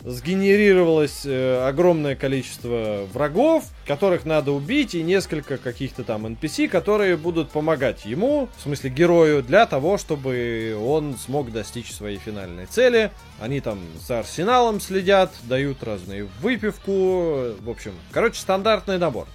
сгенерировалось 0.03 1.25
э, 1.25 1.67
огромное 1.67 2.15
количество 2.15 3.07
врагов, 3.11 3.65
которых 3.85 4.25
надо 4.25 4.51
убить, 4.51 4.95
и 4.95 5.03
несколько 5.03 5.57
каких-то 5.57 6.03
там 6.03 6.25
NPC, 6.25 6.67
которые 6.67 7.17
будут 7.17 7.49
помогать 7.49 8.05
ему, 8.05 8.49
в 8.57 8.61
смысле 8.61 8.89
герою, 8.89 9.43
для 9.43 9.65
того, 9.65 9.97
чтобы 9.97 10.77
он 10.81 11.17
смог 11.17 11.51
достичь 11.51 11.93
своей 11.93 12.17
финальной 12.17 12.67
цели. 12.67 13.11
Они 13.39 13.59
там 13.59 13.79
за 14.07 14.19
арсеналом 14.19 14.79
следят, 14.79 15.33
дают 15.43 15.83
разную 15.83 16.29
выпивку. 16.41 17.55
В 17.59 17.69
общем, 17.69 17.93
короче, 18.11 18.39
стандартный 18.39 18.97
набор. 18.97 19.27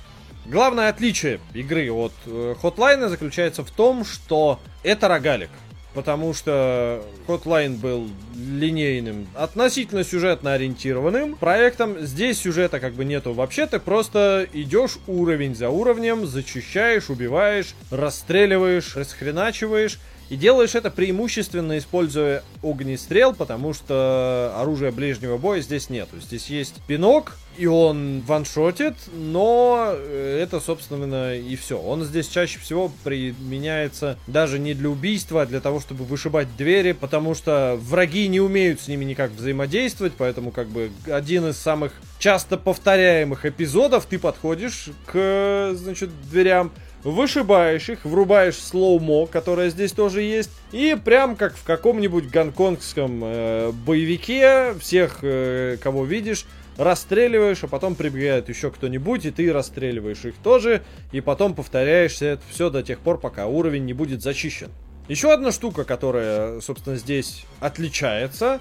Главное 0.44 0.88
отличие 0.88 1.40
игры 1.54 1.90
от 1.90 2.12
э, 2.26 2.54
Hotline 2.60 3.08
заключается 3.08 3.64
в 3.64 3.70
том, 3.70 4.04
что 4.04 4.58
это 4.82 5.08
рогалик. 5.08 5.50
Потому 5.94 6.32
что 6.32 7.04
Hotline 7.28 7.76
был 7.78 8.08
линейным, 8.34 9.28
относительно 9.34 10.04
сюжетно 10.04 10.54
ориентированным 10.54 11.36
проектом. 11.36 12.00
Здесь 12.00 12.40
сюжета 12.40 12.80
как 12.80 12.94
бы 12.94 13.04
нету 13.04 13.34
вообще, 13.34 13.66
ты 13.66 13.78
просто 13.78 14.48
идешь 14.54 14.98
уровень 15.06 15.54
за 15.54 15.68
уровнем, 15.68 16.26
зачищаешь, 16.26 17.10
убиваешь, 17.10 17.74
расстреливаешь, 17.90 18.96
расхреначиваешь. 18.96 19.98
И 20.32 20.36
делаешь 20.36 20.74
это 20.74 20.90
преимущественно 20.90 21.76
используя 21.76 22.42
огнестрел, 22.62 23.34
потому 23.34 23.74
что 23.74 24.54
оружия 24.56 24.90
ближнего 24.90 25.36
боя 25.36 25.60
здесь 25.60 25.90
нету. 25.90 26.22
Здесь 26.22 26.46
есть 26.46 26.76
пинок, 26.86 27.36
и 27.58 27.66
он 27.66 28.22
ваншотит, 28.22 28.94
но 29.12 29.90
э, 29.92 30.40
это, 30.42 30.58
собственно, 30.58 31.36
и 31.36 31.54
все. 31.56 31.78
Он 31.78 32.02
здесь 32.04 32.28
чаще 32.28 32.58
всего 32.60 32.90
применяется 33.04 34.16
даже 34.26 34.58
не 34.58 34.72
для 34.72 34.88
убийства, 34.88 35.42
а 35.42 35.46
для 35.46 35.60
того, 35.60 35.80
чтобы 35.80 36.04
вышибать 36.04 36.48
двери, 36.56 36.92
потому 36.92 37.34
что 37.34 37.78
враги 37.78 38.26
не 38.26 38.40
умеют 38.40 38.80
с 38.80 38.88
ними 38.88 39.04
никак 39.04 39.32
взаимодействовать, 39.32 40.14
поэтому 40.16 40.50
как 40.50 40.68
бы 40.68 40.90
один 41.08 41.46
из 41.50 41.58
самых 41.58 41.92
часто 42.18 42.56
повторяемых 42.56 43.44
эпизодов 43.44 44.06
ты 44.06 44.18
подходишь 44.18 44.88
к, 45.04 45.72
значит, 45.74 46.08
дверям, 46.30 46.72
вышибаешь 47.04 47.88
их, 47.88 48.04
врубаешь 48.04 48.56
слоумо, 48.56 49.26
которое 49.26 49.70
здесь 49.70 49.92
тоже 49.92 50.22
есть, 50.22 50.50
и 50.72 50.96
прям 51.02 51.36
как 51.36 51.56
в 51.56 51.64
каком-нибудь 51.64 52.30
гонконгском 52.30 53.20
э, 53.24 53.72
боевике 53.72 54.74
всех, 54.78 55.18
э, 55.22 55.76
кого 55.82 56.04
видишь, 56.04 56.46
расстреливаешь, 56.76 57.64
а 57.64 57.68
потом 57.68 57.94
прибегает 57.94 58.48
еще 58.48 58.70
кто-нибудь, 58.70 59.26
и 59.26 59.30
ты 59.30 59.52
расстреливаешь 59.52 60.24
их 60.24 60.34
тоже, 60.42 60.82
и 61.12 61.20
потом 61.20 61.54
повторяешься 61.54 62.26
это 62.26 62.42
все 62.50 62.70
до 62.70 62.82
тех 62.82 62.98
пор, 63.00 63.18
пока 63.18 63.46
уровень 63.46 63.84
не 63.84 63.92
будет 63.92 64.22
зачищен. 64.22 64.70
Еще 65.08 65.32
одна 65.32 65.52
штука, 65.52 65.84
которая, 65.84 66.60
собственно, 66.60 66.96
здесь 66.96 67.44
отличается, 67.60 68.60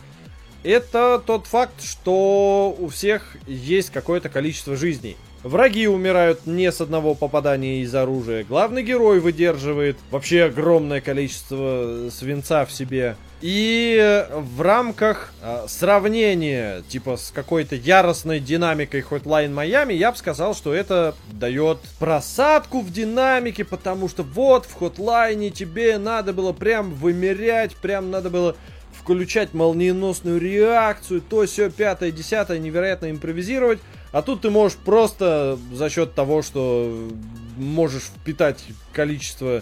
это 0.63 1.21
тот 1.25 1.47
факт, 1.47 1.81
что 1.83 2.75
у 2.77 2.87
всех 2.89 3.37
есть 3.47 3.91
какое-то 3.91 4.29
количество 4.29 4.75
жизней. 4.75 5.17
Враги 5.43 5.87
умирают 5.87 6.45
не 6.45 6.71
с 6.71 6.81
одного 6.81 7.15
попадания 7.15 7.81
из 7.81 7.95
оружия. 7.95 8.43
Главный 8.43 8.83
герой 8.83 9.19
выдерживает 9.19 9.97
вообще 10.11 10.43
огромное 10.43 11.01
количество 11.01 12.09
свинца 12.11 12.65
в 12.65 12.71
себе. 12.71 13.15
И 13.41 14.27
в 14.31 14.61
рамках 14.61 15.33
э, 15.41 15.65
сравнения, 15.67 16.83
типа, 16.87 17.17
с 17.17 17.31
какой-то 17.31 17.75
яростной 17.75 18.39
динамикой 18.39 19.01
Hotline 19.01 19.51
Miami, 19.51 19.95
я 19.95 20.11
бы 20.11 20.17
сказал, 20.17 20.53
что 20.53 20.75
это 20.75 21.15
дает 21.31 21.79
просадку 21.97 22.81
в 22.81 22.91
динамике, 22.91 23.65
потому 23.65 24.09
что 24.09 24.21
вот 24.21 24.67
в 24.67 24.79
Hotline 24.79 25.49
тебе 25.49 25.97
надо 25.97 26.33
было 26.33 26.53
прям 26.53 26.93
вымерять, 26.93 27.75
прям 27.77 28.11
надо 28.11 28.29
было 28.29 28.55
включать 28.93 29.55
молниеносную 29.55 30.39
реакцию, 30.39 31.21
то 31.21 31.43
все 31.47 31.71
пятое, 31.71 32.11
десятое, 32.11 32.59
невероятно 32.59 33.09
импровизировать. 33.09 33.79
А 34.11 34.21
тут 34.21 34.41
ты 34.41 34.49
можешь 34.49 34.77
просто 34.77 35.57
за 35.73 35.89
счет 35.89 36.13
того, 36.13 36.41
что 36.41 37.09
можешь 37.57 38.03
впитать 38.03 38.63
количество 38.91 39.61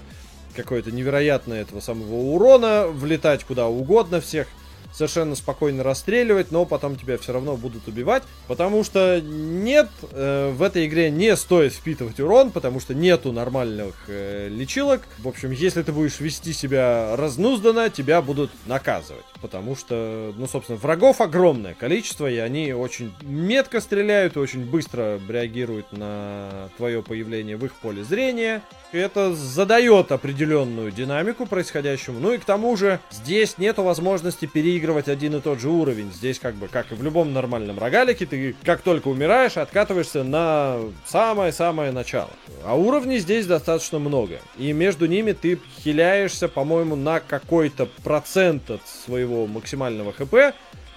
какое-то 0.56 0.92
невероятное 0.92 1.62
этого 1.62 1.80
самого 1.80 2.16
урона, 2.16 2.88
влетать 2.88 3.44
куда 3.44 3.68
угодно 3.68 4.22
всех, 4.22 4.48
совершенно 4.91 5.36
спокойно 5.36 5.84
расстреливать, 5.84 6.52
но 6.52 6.65
потом 6.65 6.95
тебя 6.95 7.17
все 7.17 7.34
равно 7.34 7.58
будут 7.58 7.88
убивать, 7.88 8.23
потому 8.47 8.84
что 8.84 9.21
нет, 9.21 9.89
э, 10.12 10.52
в 10.52 10.62
этой 10.62 10.88
игре 10.88 11.10
не 11.10 11.36
стоит 11.36 11.73
впитывать 11.73 12.19
урон, 12.19 12.52
потому 12.52 12.80
что 12.80 12.93
нету 12.93 13.32
нормальных 13.32 13.95
э, 14.08 14.47
лечилок. 14.49 15.02
В 15.19 15.28
общем, 15.28 15.52
если 15.52 15.84
ты 15.84 15.91
будешь 15.91 16.19
вести 16.19 16.54
себя 16.54 17.15
разнузданно, 17.15 17.89
тебя 17.89 18.21
будут 18.21 18.52
наказывать, 18.65 19.25
потому 19.41 19.75
что, 19.75 20.34
ну, 20.38 20.47
собственно, 20.47 20.78
врагов 20.78 21.21
огромное 21.21 21.73
количество, 21.73 22.30
и 22.30 22.38
они 22.38 22.73
очень 22.73 23.13
метко 23.21 23.82
стреляют 23.82 24.36
и 24.36 24.39
очень 24.39 24.65
быстро 24.65 25.19
реагируют 25.28 25.91
на 25.91 26.69
твое 26.78 27.02
появление 27.02 27.58
в 27.58 27.65
их 27.65 27.73
поле 27.75 28.04
зрения. 28.04 28.62
Это 28.91 29.36
задает 29.36 30.12
определенную 30.12 30.91
динамику 30.91 31.45
происходящему. 31.45 32.19
Ну 32.19 32.34
и 32.34 32.39
к 32.39 32.45
тому 32.45 32.75
же 32.75 32.99
здесь 33.12 33.60
нету 33.60 33.84
возможности 33.84 34.47
переигрывать 34.47 35.08
один 35.08 35.36
и 35.36 35.41
тот 35.41 35.60
же 35.60 35.69
уровень. 35.69 36.12
Здесь 36.12 36.39
как 36.39 36.56
бы, 36.56 36.67
как 36.67 36.91
и 36.91 36.95
в 36.95 37.04
любом 37.04 37.32
нормальном 37.32 37.78
рогалике, 37.78 38.25
ты 38.25 38.56
как 38.63 38.82
только 38.82 39.10
умираешь, 39.10 39.58
откатываешься 39.58 40.23
на 40.23 40.80
самое-самое 41.06 41.91
начало. 41.91 42.32
А 42.63 42.75
уровней 42.75 43.19
здесь 43.19 43.45
достаточно 43.45 43.99
много. 43.99 44.39
И 44.58 44.73
между 44.73 45.06
ними 45.06 45.34
ты 45.34 45.60
хиляешься, 45.84 46.47
по-моему, 46.47 46.95
на 46.95 47.19
какой-то 47.19 47.88
процент 48.04 48.71
от 48.71 48.82
своего 48.88 49.45
максимального 49.45 50.13
хп, 50.13 50.34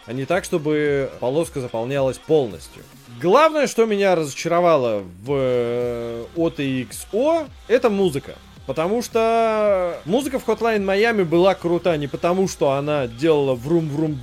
а 0.06 0.12
не 0.12 0.24
так, 0.24 0.44
чтобы 0.44 1.10
полоска 1.20 1.60
заполнялась 1.60 2.16
полностью. 2.16 2.82
Главное, 3.22 3.68
что 3.68 3.86
меня 3.86 4.16
разочаровало 4.16 5.04
в 5.22 5.30
э, 5.30 6.24
OTXO, 6.34 7.46
это 7.68 7.88
музыка. 7.88 8.34
Потому 8.66 9.00
что 9.00 10.00
музыка 10.04 10.40
в 10.40 10.48
Hotline 10.48 10.84
Miami 10.84 11.24
была 11.24 11.54
крута 11.54 11.96
не 11.96 12.08
потому, 12.08 12.48
что 12.48 12.72
она 12.72 13.06
делала 13.06 13.54
врум-врум 13.54 14.18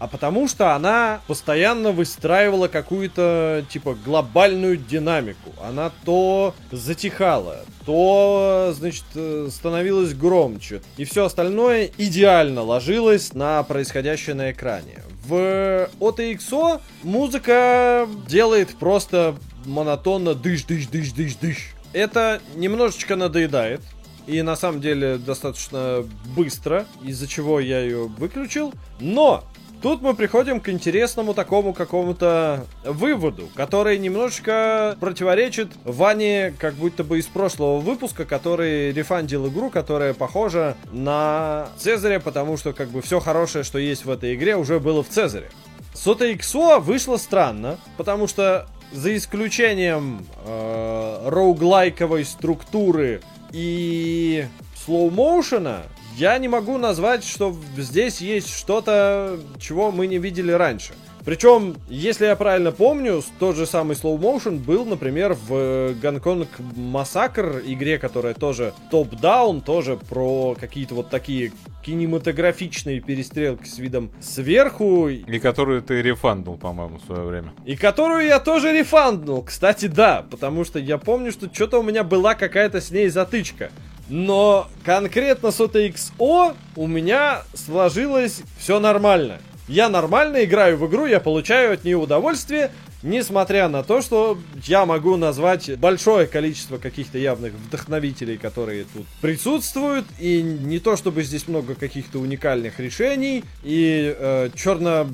а 0.00 0.08
потому 0.08 0.48
что 0.48 0.74
она 0.74 1.20
постоянно 1.28 1.92
выстраивала 1.92 2.66
какую-то, 2.66 3.64
типа, 3.70 3.96
глобальную 4.04 4.76
динамику. 4.76 5.52
Она 5.64 5.92
то 6.04 6.56
затихала, 6.72 7.60
то, 7.86 8.74
значит, 8.76 9.04
э, 9.14 9.48
становилась 9.48 10.12
громче. 10.12 10.82
И 10.96 11.04
все 11.04 11.26
остальное 11.26 11.88
идеально 11.98 12.62
ложилось 12.62 13.32
на 13.32 13.62
происходящее 13.62 14.34
на 14.34 14.50
экране. 14.50 14.98
В 15.24 15.88
OTXO 16.00 16.80
музыка 17.02 18.08
делает 18.28 18.74
просто 18.76 19.36
монотонно 19.64 20.30
дыш-дыш-дыш-дыш-дыш. 20.34 21.58
Это 21.92 22.40
немножечко 22.54 23.16
надоедает. 23.16 23.80
И 24.26 24.40
на 24.42 24.54
самом 24.56 24.80
деле 24.80 25.18
достаточно 25.18 26.04
быстро, 26.36 26.86
из-за 27.02 27.26
чего 27.26 27.60
я 27.60 27.80
ее 27.80 28.06
выключил. 28.06 28.72
Но 29.00 29.44
Тут 29.82 30.00
мы 30.00 30.14
приходим 30.14 30.60
к 30.60 30.68
интересному 30.68 31.34
такому 31.34 31.74
какому-то 31.74 32.66
выводу, 32.84 33.48
который 33.56 33.98
немножечко 33.98 34.96
противоречит 35.00 35.72
Ване 35.82 36.54
как 36.56 36.74
будто 36.74 37.02
бы 37.02 37.18
из 37.18 37.26
прошлого 37.26 37.80
выпуска, 37.80 38.24
который 38.24 38.92
рефандил 38.92 39.48
игру, 39.48 39.70
которая 39.70 40.14
похожа 40.14 40.76
на 40.92 41.68
Цезаря, 41.78 42.20
потому 42.20 42.56
что 42.56 42.72
как 42.72 42.90
бы 42.90 43.02
все 43.02 43.18
хорошее, 43.18 43.64
что 43.64 43.80
есть 43.80 44.04
в 44.04 44.10
этой 44.10 44.36
игре, 44.36 44.54
уже 44.54 44.78
было 44.78 45.02
в 45.02 45.08
Цезаре. 45.08 45.50
Сота 45.94 46.30
XO 46.30 46.78
вышло 46.78 47.16
странно, 47.16 47.76
потому 47.96 48.28
что 48.28 48.68
за 48.92 49.16
исключением 49.16 50.24
э, 50.44 51.28
роуглайковой 51.28 52.24
структуры 52.24 53.20
и 53.50 54.46
слоу-моушена, 54.86 55.82
я 56.16 56.38
не 56.38 56.48
могу 56.48 56.78
назвать, 56.78 57.24
что 57.24 57.56
здесь 57.76 58.20
есть 58.20 58.54
что-то, 58.54 59.38
чего 59.58 59.90
мы 59.90 60.06
не 60.06 60.18
видели 60.18 60.52
раньше. 60.52 60.92
Причем, 61.24 61.76
если 61.88 62.26
я 62.26 62.34
правильно 62.34 62.72
помню, 62.72 63.22
тот 63.38 63.54
же 63.54 63.64
самый 63.64 63.94
slow 63.94 64.18
motion 64.18 64.58
был, 64.58 64.84
например, 64.84 65.34
в 65.34 65.94
Гонконг 66.00 66.48
Массакр 66.74 67.62
игре, 67.64 67.98
которая 67.98 68.34
тоже 68.34 68.74
топ-даун, 68.90 69.60
тоже 69.60 69.96
про 69.96 70.56
какие-то 70.58 70.96
вот 70.96 71.10
такие 71.10 71.52
кинематографичные 71.84 73.00
перестрелки 73.00 73.68
с 73.68 73.78
видом 73.78 74.10
сверху. 74.20 75.08
И 75.08 75.38
которую 75.38 75.82
ты 75.82 76.02
рефанднул, 76.02 76.56
по-моему, 76.58 76.98
в 76.98 77.04
свое 77.04 77.22
время. 77.22 77.52
И 77.66 77.76
которую 77.76 78.26
я 78.26 78.40
тоже 78.40 78.72
рефанднул. 78.76 79.42
Кстати, 79.42 79.86
да, 79.86 80.26
потому 80.28 80.64
что 80.64 80.80
я 80.80 80.98
помню, 80.98 81.30
что 81.30 81.48
что-то 81.52 81.78
у 81.78 81.82
меня 81.84 82.02
была 82.02 82.34
какая-то 82.34 82.80
с 82.80 82.90
ней 82.90 83.08
затычка. 83.08 83.70
Но 84.12 84.68
конкретно 84.84 85.50
с 85.50 85.58
OTXO 85.58 86.54
у 86.76 86.86
меня 86.86 87.44
сложилось 87.54 88.42
все 88.58 88.78
нормально. 88.78 89.40
Я 89.68 89.88
нормально 89.88 90.44
играю 90.44 90.76
в 90.76 90.86
игру, 90.86 91.06
я 91.06 91.18
получаю 91.18 91.72
от 91.72 91.84
нее 91.84 91.96
удовольствие, 91.96 92.70
несмотря 93.02 93.70
на 93.70 93.82
то, 93.82 94.02
что 94.02 94.36
я 94.66 94.84
могу 94.84 95.16
назвать 95.16 95.78
большое 95.78 96.26
количество 96.26 96.76
каких-то 96.76 97.16
явных 97.16 97.54
вдохновителей, 97.54 98.36
которые 98.36 98.84
тут 98.92 99.06
присутствуют, 99.22 100.04
и 100.18 100.42
не 100.42 100.78
то 100.78 100.98
чтобы 100.98 101.22
здесь 101.22 101.48
много 101.48 101.74
каких-то 101.74 102.18
уникальных 102.18 102.80
решений, 102.80 103.44
и 103.62 104.14
э, 104.14 104.50
черно 104.54 105.06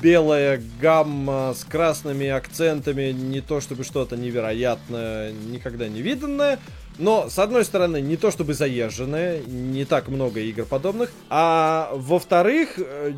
белая 0.00 0.62
гамма 0.80 1.54
с 1.54 1.64
красными 1.64 2.28
акцентами, 2.28 3.12
не 3.12 3.42
то 3.42 3.60
чтобы 3.60 3.84
что-то 3.84 4.16
невероятное, 4.16 5.32
никогда 5.32 5.86
не 5.88 6.00
виданное, 6.00 6.58
но, 6.98 7.28
с 7.28 7.38
одной 7.38 7.64
стороны, 7.64 8.00
не 8.00 8.16
то 8.16 8.30
чтобы 8.30 8.54
заезженное, 8.54 9.40
не 9.46 9.84
так 9.84 10.08
много 10.08 10.40
игр 10.40 10.64
подобных, 10.64 11.10
а 11.30 11.90
во-вторых, 11.94 12.74
э, 12.76 13.12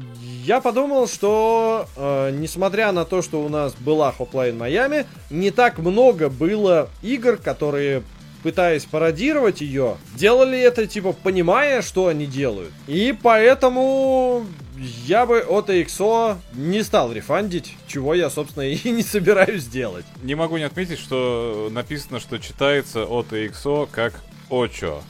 я 0.45 0.61
подумал, 0.61 1.09
что, 1.09 1.87
э, 1.97 2.31
несмотря 2.33 2.93
на 2.93 3.05
то, 3.05 3.23
что 3.23 3.43
у 3.43 3.49
нас 3.49 3.75
была 3.75 4.15
Hotline 4.17 4.59
Miami, 4.59 5.07
не 5.31 5.51
так 5.51 5.79
много 5.79 6.29
было 6.29 6.89
игр, 7.03 7.37
которые 7.37 8.03
пытаясь 8.43 8.85
пародировать 8.85 9.61
ее, 9.61 9.97
делали 10.15 10.59
это, 10.59 10.87
типа, 10.87 11.13
понимая, 11.13 11.83
что 11.83 12.09
они 12.09 12.27
делают. 12.27 12.73
И 12.87 13.15
поэтому 13.23 14.47
я 15.07 15.27
бы 15.27 15.41
от 15.41 15.69
EXO 15.69 16.39
не 16.55 16.83
стал 16.83 17.13
рефандить, 17.13 17.77
чего 17.87 18.15
я, 18.15 18.31
собственно, 18.31 18.63
и 18.71 18.91
не 18.91 19.03
собираюсь 19.03 19.67
делать. 19.67 20.07
Не 20.23 20.35
могу 20.35 20.57
не 20.57 20.65
отметить, 20.65 20.99
что 20.99 21.69
написано, 21.71 22.21
что 22.21 22.39
читается 22.39 23.05
от 23.05 23.33
EXO 23.33 23.89
как 23.91 24.21
Очо. 24.51 25.03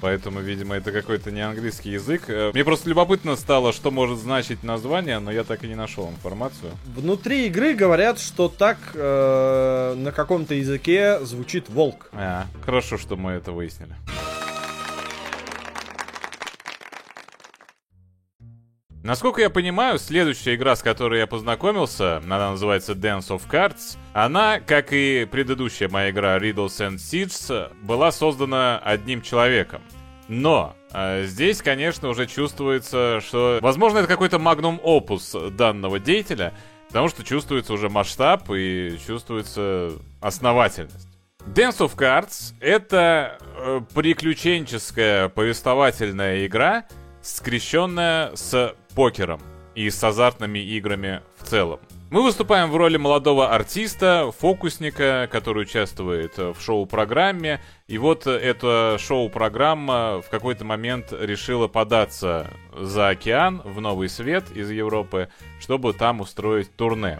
Поэтому, 0.00 0.40
видимо, 0.40 0.76
это 0.76 0.92
какой-то 0.92 1.30
не 1.30 1.40
английский 1.40 1.90
язык. 1.90 2.24
Э, 2.28 2.50
мне 2.52 2.64
просто 2.64 2.88
любопытно 2.88 3.36
стало, 3.36 3.72
что 3.72 3.90
может 3.90 4.18
значить 4.18 4.62
название, 4.62 5.18
но 5.18 5.30
я 5.30 5.44
так 5.44 5.64
и 5.64 5.68
не 5.68 5.74
нашел 5.74 6.08
информацию. 6.08 6.72
Внутри 6.86 7.46
игры 7.46 7.74
говорят, 7.74 8.18
что 8.18 8.48
так 8.48 8.78
э, 8.94 9.94
на 9.96 10.12
каком-то 10.12 10.54
языке 10.54 11.24
звучит 11.24 11.68
волк. 11.68 12.10
А, 12.12 12.46
хорошо, 12.64 12.98
что 12.98 13.16
мы 13.16 13.32
это 13.32 13.52
выяснили. 13.52 13.94
Насколько 19.04 19.42
я 19.42 19.50
понимаю, 19.50 19.98
следующая 19.98 20.54
игра, 20.54 20.74
с 20.74 20.82
которой 20.82 21.18
я 21.18 21.26
познакомился, 21.26 22.22
она 22.24 22.52
называется 22.52 22.94
Dance 22.94 23.28
of 23.28 23.42
Cards, 23.46 23.98
она, 24.14 24.60
как 24.60 24.94
и 24.94 25.28
предыдущая 25.30 25.90
моя 25.90 26.08
игра 26.08 26.38
Riddles 26.38 26.78
and 26.80 26.94
Seeds, 26.94 27.70
была 27.82 28.10
создана 28.10 28.78
одним 28.78 29.20
человеком. 29.20 29.82
Но 30.28 30.74
э, 30.94 31.24
здесь, 31.26 31.60
конечно, 31.60 32.08
уже 32.08 32.26
чувствуется, 32.26 33.20
что, 33.20 33.58
возможно, 33.60 33.98
это 33.98 34.08
какой-то 34.08 34.38
магнум 34.38 34.80
опус 34.82 35.36
данного 35.50 36.00
деятеля, 36.00 36.54
потому 36.88 37.08
что 37.08 37.22
чувствуется 37.22 37.74
уже 37.74 37.90
масштаб 37.90 38.50
и 38.52 38.98
чувствуется 39.06 39.92
основательность. 40.22 41.08
Dance 41.46 41.80
of 41.80 41.94
Cards— 41.94 42.54
это 42.60 43.36
э, 43.58 43.80
приключенческая 43.94 45.28
повествовательная 45.28 46.46
игра, 46.46 46.86
скрещенная 47.20 48.34
с 48.34 48.74
покером 48.94 49.40
и 49.74 49.90
с 49.90 50.02
азартными 50.02 50.58
играми 50.58 51.20
в 51.36 51.44
целом. 51.44 51.80
Мы 52.10 52.22
выступаем 52.22 52.70
в 52.70 52.76
роли 52.76 52.96
молодого 52.96 53.52
артиста, 53.52 54.30
фокусника, 54.38 55.28
который 55.32 55.64
участвует 55.64 56.38
в 56.38 56.54
шоу-программе. 56.60 57.60
И 57.88 57.98
вот 57.98 58.28
эта 58.28 58.96
шоу-программа 59.00 60.22
в 60.22 60.30
какой-то 60.30 60.64
момент 60.64 61.12
решила 61.12 61.66
податься 61.66 62.52
за 62.78 63.08
океан 63.08 63.62
в 63.64 63.80
Новый 63.80 64.08
Свет 64.08 64.44
из 64.54 64.70
Европы, 64.70 65.28
чтобы 65.58 65.92
там 65.92 66.20
устроить 66.20 66.74
турне 66.76 67.18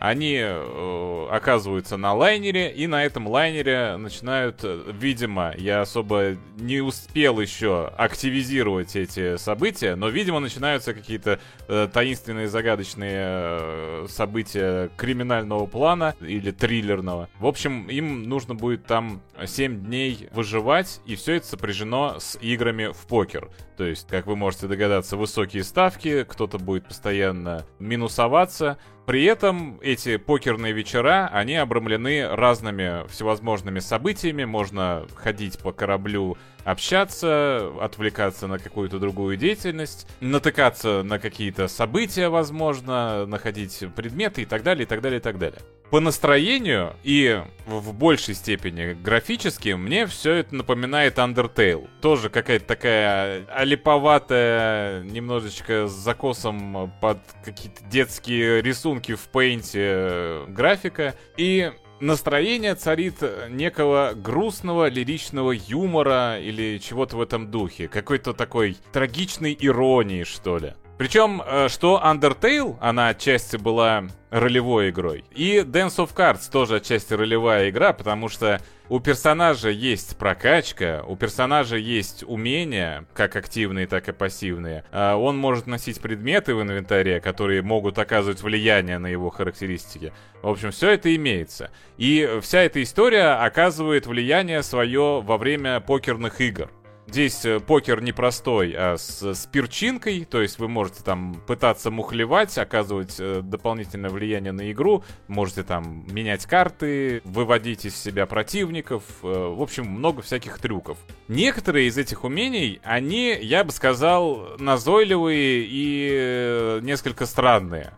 они 0.00 0.38
э, 0.40 1.26
оказываются 1.30 1.98
на 1.98 2.14
лайнере, 2.14 2.72
и 2.72 2.86
на 2.86 3.04
этом 3.04 3.28
лайнере 3.28 3.98
начинают, 3.98 4.60
э, 4.62 4.92
видимо, 4.98 5.52
я 5.58 5.82
особо 5.82 6.36
не 6.56 6.80
успел 6.80 7.38
еще 7.38 7.92
активизировать 7.98 8.96
эти 8.96 9.36
события, 9.36 9.96
но, 9.96 10.08
видимо, 10.08 10.40
начинаются 10.40 10.94
какие-то 10.94 11.38
э, 11.68 11.86
таинственные, 11.92 12.48
загадочные 12.48 13.20
э, 13.20 14.06
события 14.08 14.90
криминального 14.96 15.66
плана 15.66 16.14
или 16.20 16.50
триллерного. 16.50 17.28
В 17.38 17.46
общем, 17.46 17.86
им 17.88 18.22
нужно 18.22 18.54
будет 18.54 18.86
там 18.86 19.20
7 19.44 19.84
дней 19.84 20.28
выживать, 20.32 21.02
и 21.04 21.14
все 21.14 21.34
это 21.34 21.46
сопряжено 21.46 22.18
с 22.18 22.38
играми 22.40 22.90
в 22.90 23.06
покер. 23.06 23.50
То 23.80 23.86
есть, 23.86 24.06
как 24.08 24.26
вы 24.26 24.36
можете 24.36 24.66
догадаться, 24.66 25.16
высокие 25.16 25.64
ставки, 25.64 26.24
кто-то 26.24 26.58
будет 26.58 26.86
постоянно 26.86 27.64
минусоваться, 27.78 28.76
при 29.06 29.24
этом 29.24 29.78
эти 29.80 30.18
покерные 30.18 30.74
вечера, 30.74 31.30
они 31.32 31.56
обрамлены 31.56 32.28
разными 32.28 33.08
всевозможными 33.08 33.78
событиями. 33.78 34.44
Можно 34.44 35.06
ходить 35.14 35.58
по 35.60 35.72
кораблю, 35.72 36.36
общаться, 36.64 37.72
отвлекаться 37.80 38.48
на 38.48 38.58
какую-то 38.58 38.98
другую 38.98 39.38
деятельность, 39.38 40.06
натыкаться 40.20 41.02
на 41.02 41.18
какие-то 41.18 41.66
события, 41.66 42.28
возможно, 42.28 43.24
находить 43.24 43.82
предметы 43.96 44.42
и 44.42 44.44
так 44.44 44.62
далее, 44.62 44.82
и 44.82 44.86
так 44.86 45.00
далее, 45.00 45.20
и 45.20 45.22
так 45.22 45.38
далее. 45.38 45.60
По 45.90 45.98
настроению 45.98 46.94
и 47.02 47.42
в 47.66 47.92
большей 47.92 48.34
степени 48.34 48.92
графически 48.92 49.70
мне 49.70 50.06
все 50.06 50.34
это 50.34 50.54
напоминает 50.54 51.18
Undertale. 51.18 51.88
Тоже 52.00 52.30
какая-то 52.30 52.64
такая 52.64 53.44
олиповатая, 53.48 55.02
немножечко 55.02 55.88
с 55.88 55.92
закосом 55.92 56.92
под 57.00 57.18
какие-то 57.44 57.82
детские 57.90 58.62
рисунки 58.62 59.16
в 59.16 59.28
пейнте 59.30 59.80
э, 59.82 60.44
графика. 60.46 61.16
И 61.36 61.72
настроение 61.98 62.76
царит 62.76 63.16
некого 63.48 64.12
грустного 64.14 64.88
лиричного 64.88 65.50
юмора 65.50 66.38
или 66.38 66.78
чего-то 66.78 67.16
в 67.16 67.20
этом 67.20 67.50
духе. 67.50 67.88
Какой-то 67.88 68.32
такой 68.32 68.76
трагичной 68.92 69.56
иронии, 69.58 70.22
что 70.22 70.58
ли. 70.58 70.74
Причем, 71.00 71.40
э, 71.42 71.68
что 71.70 71.98
Undertale, 72.04 72.76
она 72.78 73.08
отчасти 73.08 73.56
была 73.56 74.04
ролевой 74.28 74.90
игрой, 74.90 75.24
и 75.30 75.60
Dance 75.60 75.96
of 75.96 76.14
Cards 76.14 76.52
тоже 76.52 76.76
отчасти 76.76 77.14
ролевая 77.14 77.70
игра, 77.70 77.94
потому 77.94 78.28
что 78.28 78.60
у 78.90 79.00
персонажа 79.00 79.70
есть 79.70 80.18
прокачка, 80.18 81.02
у 81.08 81.16
персонажа 81.16 81.76
есть 81.76 82.22
умения, 82.26 83.06
как 83.14 83.34
активные, 83.36 83.86
так 83.86 84.10
и 84.10 84.12
пассивные. 84.12 84.84
А 84.92 85.16
он 85.16 85.38
может 85.38 85.66
носить 85.66 86.02
предметы 86.02 86.54
в 86.54 86.60
инвентаре, 86.60 87.18
которые 87.22 87.62
могут 87.62 87.98
оказывать 87.98 88.42
влияние 88.42 88.98
на 88.98 89.06
его 89.06 89.30
характеристики. 89.30 90.12
В 90.42 90.48
общем, 90.48 90.70
все 90.70 90.90
это 90.90 91.16
имеется. 91.16 91.70
И 91.96 92.40
вся 92.42 92.60
эта 92.60 92.82
история 92.82 93.42
оказывает 93.42 94.06
влияние 94.06 94.62
свое 94.62 95.22
во 95.22 95.38
время 95.38 95.80
покерных 95.80 96.42
игр. 96.42 96.70
Здесь 97.06 97.44
э, 97.44 97.58
покер 97.58 98.00
не 98.02 98.12
простой, 98.12 98.72
а 98.76 98.96
с, 98.96 99.22
с 99.22 99.46
перчинкой, 99.46 100.24
то 100.24 100.40
есть 100.40 100.58
вы 100.58 100.68
можете 100.68 101.02
там 101.02 101.42
пытаться 101.46 101.90
мухлевать, 101.90 102.56
оказывать 102.56 103.16
э, 103.18 103.40
дополнительное 103.42 104.10
влияние 104.10 104.52
на 104.52 104.70
игру, 104.70 105.02
можете 105.26 105.64
там 105.64 106.06
менять 106.12 106.46
карты, 106.46 107.20
выводить 107.24 107.84
из 107.84 107.96
себя 107.96 108.26
противников, 108.26 109.02
э, 109.22 109.26
в 109.26 109.60
общем, 109.60 109.86
много 109.86 110.22
всяких 110.22 110.58
трюков. 110.58 110.98
Некоторые 111.26 111.88
из 111.88 111.98
этих 111.98 112.22
умений, 112.22 112.80
они, 112.84 113.36
я 113.40 113.64
бы 113.64 113.72
сказал, 113.72 114.56
назойливые 114.58 115.66
и 115.68 116.80
несколько 116.82 117.26
странные. 117.26 117.92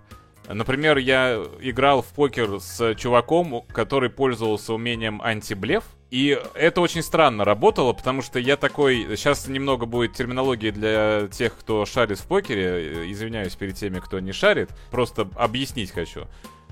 Например, 0.53 0.99
я 0.99 1.43
играл 1.61 2.03
в 2.03 2.07
покер 2.09 2.61
с 2.61 2.95
чуваком, 2.95 3.63
который 3.73 4.11
пользовался 4.11 4.75
умением 4.75 5.21
антиблеф, 5.23 5.85
и 6.11 6.39
это 6.55 6.83
очень 6.83 7.03
странно 7.03 7.45
работало, 7.45 7.95
потому 7.95 8.21
что 8.21 8.39
я 8.39 8.59
такой... 8.59 9.17
Сейчас 9.17 9.49
немного 9.49 9.87
будет 9.87 10.13
терминологии 10.13 10.71
для 10.71 11.29
тех, 11.29 11.57
кто 11.57 11.87
шарит 11.87 12.19
в 12.19 12.27
покере. 12.27 13.11
Извиняюсь 13.11 13.57
перед 13.57 13.77
теми, 13.77 13.99
кто 13.99 14.21
не 14.21 14.33
шарит. 14.33 14.69
Просто 14.91 15.31
объяснить 15.37 15.91
хочу. 15.91 16.27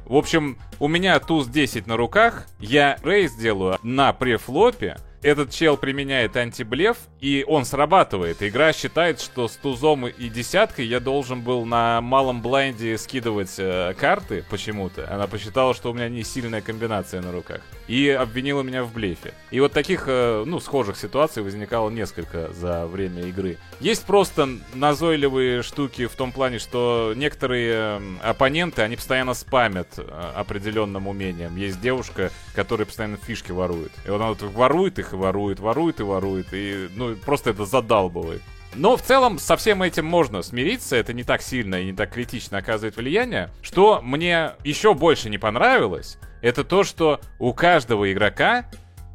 В 0.05 0.16
общем, 0.16 0.59
у 0.78 0.89
меня 0.89 1.18
туз 1.20 1.47
10 1.47 1.87
на 1.87 1.97
руках, 1.97 2.49
я 2.59 2.99
raise 3.03 3.32
делаю 3.35 3.78
на 3.83 4.12
префлопе, 4.12 4.99
этот 5.22 5.53
чел 5.53 5.76
применяет 5.76 6.37
антиблеф, 6.37 6.99
и 7.20 7.44
он 7.46 7.64
срабатывает. 7.64 8.42
Игра 8.42 8.72
считает, 8.72 9.20
что 9.20 9.48
с 9.48 9.56
тузом 9.56 10.06
и 10.06 10.28
десяткой 10.28 10.86
я 10.86 11.00
должен 11.00 11.42
был 11.42 11.64
на 11.64 12.00
малом 12.00 12.40
блайнде 12.40 12.96
скидывать 12.96 13.54
э, 13.58 13.94
карты 13.98 14.44
почему-то. 14.48 15.12
Она 15.12 15.26
посчитала, 15.26 15.74
что 15.74 15.90
у 15.90 15.94
меня 15.94 16.08
не 16.08 16.22
сильная 16.22 16.62
комбинация 16.62 17.20
на 17.20 17.32
руках. 17.32 17.60
И 17.88 18.08
обвинила 18.08 18.62
меня 18.62 18.84
в 18.84 18.92
блефе. 18.92 19.34
И 19.50 19.60
вот 19.60 19.72
таких, 19.72 20.04
э, 20.06 20.44
ну, 20.46 20.60
схожих 20.60 20.96
ситуаций 20.96 21.42
возникало 21.42 21.90
несколько 21.90 22.52
за 22.52 22.86
время 22.86 23.22
игры. 23.22 23.58
Есть 23.80 24.04
просто 24.06 24.48
назойливые 24.74 25.62
штуки 25.62 26.06
в 26.06 26.14
том 26.14 26.32
плане, 26.32 26.58
что 26.58 27.12
некоторые 27.16 27.72
э, 27.72 28.00
оппоненты, 28.22 28.82
они 28.82 28.96
постоянно 28.96 29.34
спамят 29.34 29.88
э, 29.98 30.32
определенным 30.36 31.06
умением. 31.06 31.56
Есть 31.56 31.80
девушка, 31.80 32.30
которая 32.54 32.86
постоянно 32.86 33.18
фишки 33.18 33.52
ворует. 33.52 33.92
И 34.06 34.10
вот 34.10 34.16
она 34.16 34.28
вот 34.28 34.42
ворует 34.42 34.98
их 34.98 35.12
и 35.12 35.16
ворует, 35.16 35.60
ворует 35.60 36.00
и 36.00 36.02
ворует. 36.02 36.46
И, 36.52 36.88
ну, 36.94 37.09
просто 37.16 37.50
это 37.50 37.64
задалбывает. 37.64 38.42
Но 38.74 38.96
в 38.96 39.02
целом 39.02 39.38
со 39.38 39.56
всем 39.56 39.82
этим 39.82 40.06
можно 40.06 40.42
смириться, 40.42 40.96
это 40.96 41.12
не 41.12 41.24
так 41.24 41.42
сильно 41.42 41.76
и 41.76 41.86
не 41.86 41.92
так 41.92 42.12
критично 42.12 42.58
оказывает 42.58 42.96
влияние. 42.96 43.50
Что 43.62 44.00
мне 44.02 44.52
еще 44.64 44.94
больше 44.94 45.28
не 45.28 45.38
понравилось, 45.38 46.18
это 46.40 46.62
то, 46.62 46.84
что 46.84 47.20
у 47.38 47.52
каждого 47.52 48.12
игрока 48.12 48.66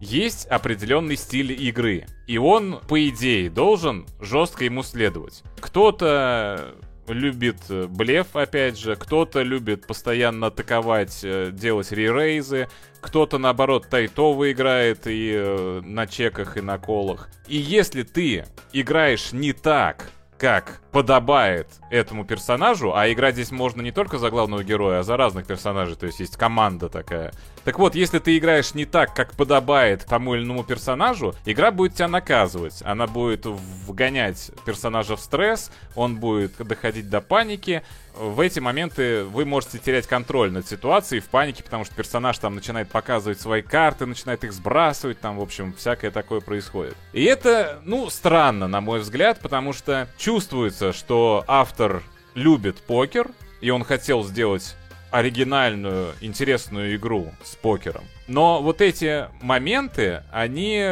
есть 0.01 0.45
определенный 0.47 1.15
стиль 1.15 1.51
игры. 1.53 2.05
И 2.27 2.37
он, 2.37 2.79
по 2.87 3.07
идее, 3.07 3.49
должен 3.49 4.05
жестко 4.19 4.65
ему 4.65 4.83
следовать. 4.83 5.43
Кто-то 5.59 6.75
любит 7.07 7.57
э, 7.69 7.87
блеф, 7.87 8.35
опять 8.35 8.77
же, 8.77 8.95
кто-то 8.95 9.41
любит 9.41 9.87
постоянно 9.87 10.47
атаковать, 10.47 11.21
э, 11.23 11.51
делать 11.51 11.91
ререйзы, 11.91 12.67
кто-то, 13.01 13.37
наоборот, 13.37 13.87
тайтово 13.89 14.51
играет 14.51 15.07
и 15.07 15.31
э, 15.35 15.81
на 15.83 16.07
чеках, 16.07 16.57
и 16.57 16.61
на 16.61 16.77
колах. 16.77 17.29
И 17.47 17.57
если 17.57 18.03
ты 18.03 18.45
играешь 18.73 19.31
не 19.31 19.53
так, 19.53 20.09
как 20.37 20.81
подобает 20.91 21.67
этому 21.89 22.25
персонажу, 22.25 22.93
а 22.93 23.11
играть 23.11 23.35
здесь 23.35 23.51
можно 23.51 23.81
не 23.81 23.91
только 23.91 24.17
за 24.17 24.29
главного 24.29 24.63
героя, 24.63 24.99
а 24.99 25.03
за 25.03 25.17
разных 25.17 25.47
персонажей, 25.47 25.95
то 25.95 26.05
есть 26.05 26.19
есть 26.19 26.37
команда 26.37 26.89
такая. 26.89 27.31
Так 27.65 27.79
вот, 27.79 27.95
если 27.95 28.19
ты 28.19 28.37
играешь 28.37 28.75
не 28.75 28.85
так, 28.85 29.15
как 29.15 29.31
подобает 29.33 30.05
тому 30.05 30.35
или 30.35 30.43
иному 30.43 30.63
персонажу, 30.63 31.33
игра 31.45 31.71
будет 31.71 31.95
тебя 31.95 32.07
наказывать. 32.07 32.83
Она 32.85 33.07
будет 33.07 33.47
вгонять 33.47 34.51
персонажа 34.65 35.15
в 35.15 35.19
стресс, 35.19 35.71
он 35.95 36.17
будет 36.17 36.55
доходить 36.57 37.09
до 37.09 37.21
паники. 37.21 37.81
В 38.15 38.39
эти 38.39 38.59
моменты 38.59 39.23
вы 39.23 39.45
можете 39.45 39.79
терять 39.79 40.05
контроль 40.05 40.51
над 40.51 40.67
ситуацией 40.67 41.21
в 41.21 41.25
панике, 41.25 41.63
потому 41.63 41.85
что 41.85 41.95
персонаж 41.95 42.37
там 42.37 42.53
начинает 42.53 42.87
показывать 42.87 43.41
свои 43.41 43.63
карты, 43.63 44.05
начинает 44.05 44.43
их 44.43 44.53
сбрасывать, 44.53 45.19
там, 45.19 45.37
в 45.37 45.41
общем, 45.41 45.73
всякое 45.73 46.11
такое 46.11 46.41
происходит. 46.41 46.95
И 47.13 47.23
это, 47.23 47.81
ну, 47.83 48.11
странно, 48.11 48.67
на 48.67 48.79
мой 48.79 48.99
взгляд, 48.99 49.39
потому 49.39 49.73
что 49.73 50.07
чувствуется, 50.19 50.93
что 50.93 51.43
автор 51.47 52.03
любит 52.35 52.77
покер, 52.77 53.31
и 53.59 53.71
он 53.71 53.83
хотел 53.83 54.23
сделать 54.23 54.75
оригинальную, 55.15 56.13
интересную 56.19 56.97
игру 56.97 57.31
с 57.41 57.55
покером. 57.55 58.03
Но 58.27 58.61
вот 58.61 58.81
эти 58.81 59.27
моменты, 59.41 60.23
они 60.31 60.83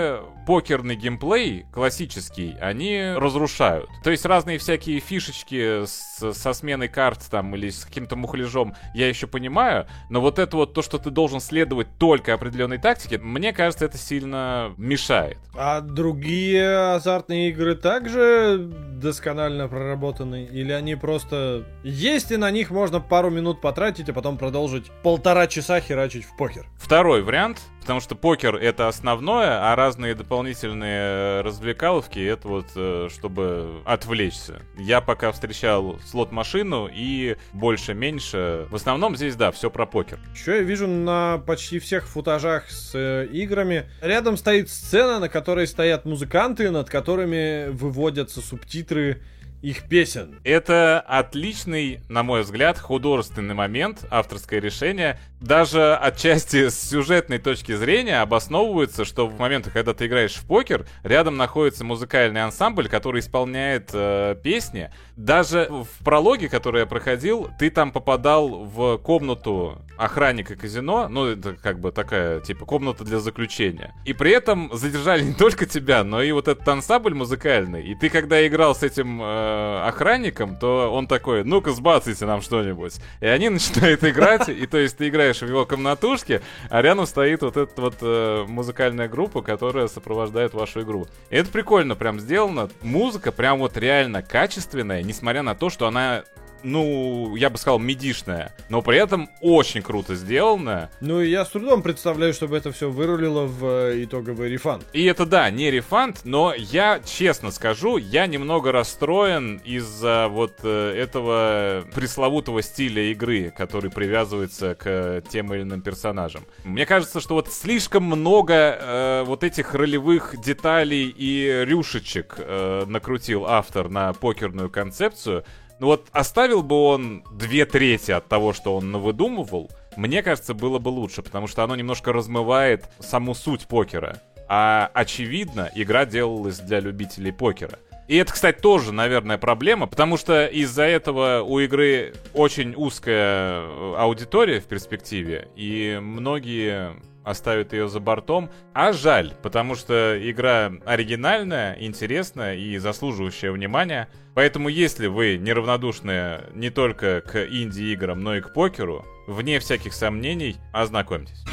покерный 0.46 0.96
геймплей 0.96 1.66
классический, 1.72 2.56
они 2.60 3.14
разрушают. 3.16 3.90
То 4.04 4.12
есть 4.12 4.26
разные 4.26 4.58
всякие 4.58 5.00
фишечки 5.00 5.86
с, 5.86 6.34
со 6.34 6.54
сменой 6.54 6.88
карт 6.88 7.20
там 7.30 7.56
или 7.56 7.70
с 7.70 7.86
каким-то 7.86 8.16
мухляжом 8.16 8.76
я 8.94 9.08
еще 9.08 9.28
понимаю, 9.28 9.88
но 10.10 10.22
вот 10.22 10.40
это 10.40 10.58
вот 10.58 10.74
то, 10.74 10.82
что 10.82 10.98
ты 10.98 11.10
должен 11.10 11.40
следовать 11.40 11.88
только 11.98 12.34
определенной 12.34 12.78
тактике, 12.78 13.18
мне 13.18 13.54
кажется, 13.54 13.86
это 13.86 13.98
сильно 13.98 14.74
мешает. 14.78 15.38
А 15.56 15.82
другие 15.82 16.94
азартные 16.96 17.50
игры 17.50 17.76
также 17.76 18.58
досконально 18.60 19.68
проработаны? 19.68 20.48
Или 20.52 20.72
они 20.72 20.96
просто 20.96 21.66
есть 21.84 22.32
и 22.32 22.38
на 22.38 22.52
них 22.52 22.72
можно 22.72 23.00
пару 23.00 23.30
минут 23.30 23.62
потратить, 23.62 24.10
а 24.10 24.14
потом 24.14 24.38
продолжить 24.38 24.92
полтора 25.04 25.48
часа 25.48 25.80
херачить 25.80 26.26
в 26.26 26.36
покер? 26.36 26.68
Второй 26.78 27.23
вариант, 27.24 27.60
потому 27.82 28.00
что 28.00 28.16
покер 28.16 28.56
это 28.56 28.88
основное, 28.88 29.72
а 29.72 29.76
разные 29.76 30.16
дополнительные 30.16 31.42
развлекаловки 31.42 32.20
это 32.20 32.48
вот 32.48 32.68
э, 32.76 33.10
чтобы 33.14 33.82
отвлечься. 33.86 34.62
Я 34.78 35.02
пока 35.02 35.32
встречал 35.32 36.00
слот-машину 36.06 36.90
и 36.94 37.38
больше-меньше. 37.54 38.68
В 38.70 38.76
основном 38.76 39.16
здесь, 39.16 39.36
да, 39.36 39.52
все 39.52 39.70
про 39.70 39.86
покер. 39.86 40.20
Еще 40.34 40.58
я 40.58 40.62
вижу 40.62 40.88
на 40.88 41.40
почти 41.40 41.80
всех 41.80 42.08
футажах 42.08 42.70
с 42.70 42.92
э, 42.96 43.28
играми. 43.32 43.90
Рядом 44.02 44.38
стоит 44.38 44.70
сцена, 44.70 45.20
на 45.20 45.30
которой 45.30 45.68
стоят 45.68 46.06
музыканты, 46.06 46.70
над 46.72 46.90
которыми 46.90 47.70
выводятся 47.70 48.42
субтитры 48.42 49.22
их 49.64 49.88
песен. 49.88 50.42
Это 50.44 51.00
отличный, 51.00 52.02
на 52.10 52.22
мой 52.22 52.42
взгляд, 52.42 52.78
художественный 52.78 53.56
момент, 53.56 54.06
авторское 54.12 54.60
решение. 54.60 55.18
Даже 55.40 55.96
отчасти 55.96 56.68
с 56.68 56.90
сюжетной 56.90 57.40
точки 57.40 57.74
зрения 57.74 58.22
обосновывается, 58.22 59.06
что 59.06 59.26
в 59.26 59.40
моментах, 59.40 59.74
когда 59.74 59.94
ты 59.94 60.08
играешь 60.08 60.36
в 60.36 60.46
покер, 60.46 60.86
рядом 61.04 61.38
находится 61.38 61.86
музыкальный 61.86 62.44
ансамбль, 62.44 62.90
который 62.90 63.22
исполняет 63.22 63.90
э, 63.94 64.36
песни. 64.44 64.92
Даже 65.16 65.68
в 65.70 66.04
прологе, 66.04 66.50
который 66.50 66.82
я 66.82 66.86
проходил, 66.86 67.50
ты 67.58 67.70
там 67.70 67.94
попадал 67.94 68.66
в 68.66 68.98
комнату 68.98 69.82
охранника 69.98 70.56
казино, 70.56 71.08
ну, 71.08 71.28
это 71.28 71.54
как 71.54 71.80
бы 71.80 71.92
такая, 71.92 72.42
типа, 72.42 72.66
комната 72.66 73.06
для 73.06 73.20
заключения. 73.20 73.94
И 74.06 74.14
при 74.14 74.32
этом 74.32 74.72
задержали 74.74 75.22
не 75.22 75.34
только 75.34 75.66
тебя, 75.66 76.04
но 76.04 76.22
и 76.22 76.32
вот 76.34 76.48
этот 76.50 76.68
ансамбль 76.68 77.14
музыкальный. 77.14 77.86
И 77.86 77.96
ты, 77.96 78.10
когда 78.10 78.46
играл 78.46 78.76
с 78.76 78.84
этим 78.84 79.22
э, 79.22 79.53
охранником, 79.86 80.56
то 80.58 80.92
он 80.94 81.08
такой, 81.08 81.44
ну-ка, 81.44 81.72
сбацайте 81.72 82.26
нам 82.26 82.42
что-нибудь. 82.42 82.96
И 83.22 83.26
они 83.26 83.50
начинают 83.50 84.04
играть, 84.04 84.50
и 84.50 84.66
то 84.68 84.78
есть 84.78 84.98
ты 84.98 85.10
играешь 85.10 85.42
в 85.42 85.48
его 85.48 85.66
комнатушке, 85.66 86.42
а 86.70 86.82
рядом 86.82 87.06
стоит 87.06 87.42
вот 87.42 87.58
эта 87.58 87.82
вот 87.82 87.96
э, 88.02 88.46
музыкальная 88.48 89.08
группа, 89.08 89.42
которая 89.42 89.88
сопровождает 89.88 90.54
вашу 90.54 90.82
игру. 90.82 91.08
И 91.30 91.36
это 91.36 91.50
прикольно 91.50 91.96
прям 91.96 92.20
сделано. 92.20 92.70
Музыка 92.82 93.32
прям 93.32 93.60
вот 93.60 93.78
реально 93.78 94.22
качественная, 94.22 95.04
несмотря 95.04 95.44
на 95.44 95.56
то, 95.56 95.70
что 95.70 95.88
она 95.88 96.24
ну, 96.64 97.36
я 97.36 97.50
бы 97.50 97.58
сказал, 97.58 97.80
медишная, 97.80 98.54
но 98.70 98.82
при 98.82 98.98
этом 98.98 99.30
очень 99.42 99.82
круто 99.82 100.16
сделанная. 100.16 100.90
Ну, 101.02 101.22
я 101.22 101.46
с 101.46 101.50
трудом 101.50 101.82
представляю, 101.82 102.34
чтобы 102.34 102.58
это 102.58 102.72
все 102.72 102.90
вырулило 102.90 103.46
в 103.46 103.66
э, 103.66 104.04
итоговый 104.04 104.50
рефанд. 104.50 104.86
И 104.94 105.04
это, 105.06 105.26
да, 105.26 105.50
не 105.50 105.72
рефанд, 105.72 106.22
но 106.24 106.54
я 106.56 107.02
честно 107.06 107.52
скажу, 107.52 107.98
я 107.98 108.26
немного 108.28 108.72
расстроен 108.72 109.62
из-за 109.64 110.28
вот 110.30 110.60
э, 110.64 110.94
этого 110.96 111.84
пресловутого 111.94 112.62
стиля 112.62 113.12
игры, 113.12 113.54
который 113.56 113.92
привязывается 113.92 114.76
к 114.76 115.24
тем 115.30 115.54
или 115.54 115.64
иным 115.64 115.82
персонажам. 115.82 116.44
Мне 116.64 116.86
кажется, 116.86 117.20
что 117.20 117.36
вот 117.36 117.52
слишком 117.52 118.04
много 118.04 118.54
э, 118.54 119.24
вот 119.26 119.44
этих 119.44 119.74
ролевых 119.74 120.36
деталей 120.42 121.14
и 121.16 121.64
рюшечек 121.66 122.36
э, 122.38 122.86
накрутил 122.88 123.46
автор 123.46 123.90
на 123.90 124.14
покерную 124.14 124.70
концепцию, 124.70 125.44
Ну 125.84 125.88
вот 125.88 126.08
оставил 126.14 126.64
бы 126.64 126.78
он 126.78 127.26
две 127.34 127.66
трети 127.66 128.12
от 128.12 128.30
того, 128.30 128.54
что 128.54 128.78
он 128.78 128.94
навыдумывал, 128.94 129.70
мне 129.98 130.24
кажется, 130.24 130.54
было 130.54 130.80
бы 130.80 130.88
лучше, 130.88 131.22
потому 131.22 131.48
что 131.48 131.62
оно 131.62 131.76
немножко 131.76 132.14
размывает 132.14 132.86
саму 133.00 133.36
суть 133.36 133.68
покера. 133.68 134.22
А 134.48 134.90
очевидно, 134.94 135.70
игра 135.76 136.06
делалась 136.06 136.60
для 136.60 136.80
любителей 136.80 137.34
покера. 137.34 137.80
И 138.08 138.16
это, 138.16 138.32
кстати, 138.32 138.62
тоже, 138.62 138.94
наверное, 138.94 139.38
проблема, 139.38 139.88
потому 139.88 140.16
что 140.16 140.46
из-за 140.46 140.84
этого 140.84 141.44
у 141.46 141.60
игры 141.60 142.14
очень 142.34 142.76
узкая 142.78 143.64
э, 143.64 143.96
аудитория 143.98 144.62
в 144.62 144.66
перспективе, 144.68 145.50
и 145.58 146.00
многие 146.02 146.96
оставят 147.24 147.74
ее 147.74 147.88
за 147.88 148.00
бортом. 148.00 148.50
А 148.74 148.94
жаль, 148.94 149.34
потому 149.42 149.76
что 149.76 150.18
игра 150.22 150.72
оригинальная, 150.86 151.76
интересная 151.80 152.56
и 152.56 152.78
заслуживающая 152.78 153.52
внимания. 153.52 154.10
Поэтому 154.36 154.70
если 154.70 155.08
вы 155.08 155.38
неравнодушны 155.38 156.42
не 156.54 156.70
только 156.70 157.22
к 157.22 157.46
инди-играм, 157.46 158.20
но 158.20 158.36
и 158.36 158.42
к 158.42 158.54
покеру, 158.54 159.06
вне 159.28 159.60
всяких 159.60 159.94
сомнений, 159.94 160.58
ознакомьтесь. 160.74 161.44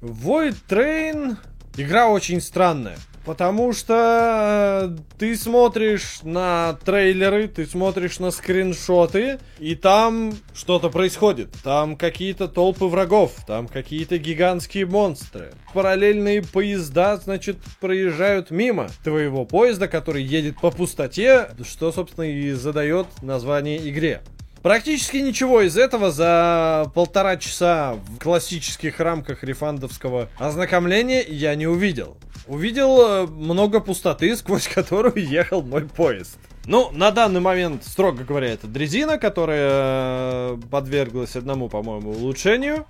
Void 0.00 0.56
Train 0.68 1.36
игра 1.76 2.08
очень 2.08 2.40
странная. 2.40 2.98
Потому 3.24 3.72
что 3.72 4.90
э, 4.90 4.96
ты 5.16 5.36
смотришь 5.36 6.20
на 6.22 6.76
трейлеры, 6.84 7.46
ты 7.46 7.66
смотришь 7.66 8.18
на 8.18 8.32
скриншоты, 8.32 9.38
и 9.60 9.76
там 9.76 10.34
что-то 10.54 10.90
происходит. 10.90 11.50
Там 11.62 11.96
какие-то 11.96 12.48
толпы 12.48 12.86
врагов, 12.86 13.36
там 13.46 13.68
какие-то 13.68 14.18
гигантские 14.18 14.86
монстры. 14.86 15.52
Параллельные 15.72 16.42
поезда, 16.42 17.16
значит, 17.16 17.58
проезжают 17.80 18.50
мимо 18.50 18.88
твоего 19.04 19.44
поезда, 19.44 19.86
который 19.86 20.24
едет 20.24 20.60
по 20.60 20.72
пустоте, 20.72 21.50
что, 21.64 21.92
собственно, 21.92 22.24
и 22.24 22.50
задает 22.52 23.06
название 23.22 23.88
игре. 23.88 24.22
Практически 24.62 25.16
ничего 25.16 25.62
из 25.62 25.76
этого 25.76 26.12
за 26.12 26.90
полтора 26.94 27.36
часа 27.36 27.94
в 27.94 28.18
классических 28.18 29.00
рамках 29.00 29.42
рефандовского 29.42 30.28
ознакомления 30.38 31.24
я 31.26 31.56
не 31.56 31.66
увидел. 31.66 32.16
Увидел 32.46 33.00
э, 33.00 33.26
много 33.26 33.80
пустоты, 33.80 34.36
сквозь 34.36 34.68
которую 34.68 35.16
ехал 35.16 35.62
мой 35.62 35.88
поезд. 35.88 36.38
Ну, 36.64 36.90
на 36.92 37.10
данный 37.10 37.40
момент, 37.40 37.84
строго 37.84 38.22
говоря, 38.22 38.52
это 38.52 38.68
дрезина, 38.68 39.18
которая 39.18 39.70
э, 39.72 40.58
подверглась 40.70 41.34
одному, 41.34 41.68
по-моему, 41.68 42.12
улучшению. 42.12 42.86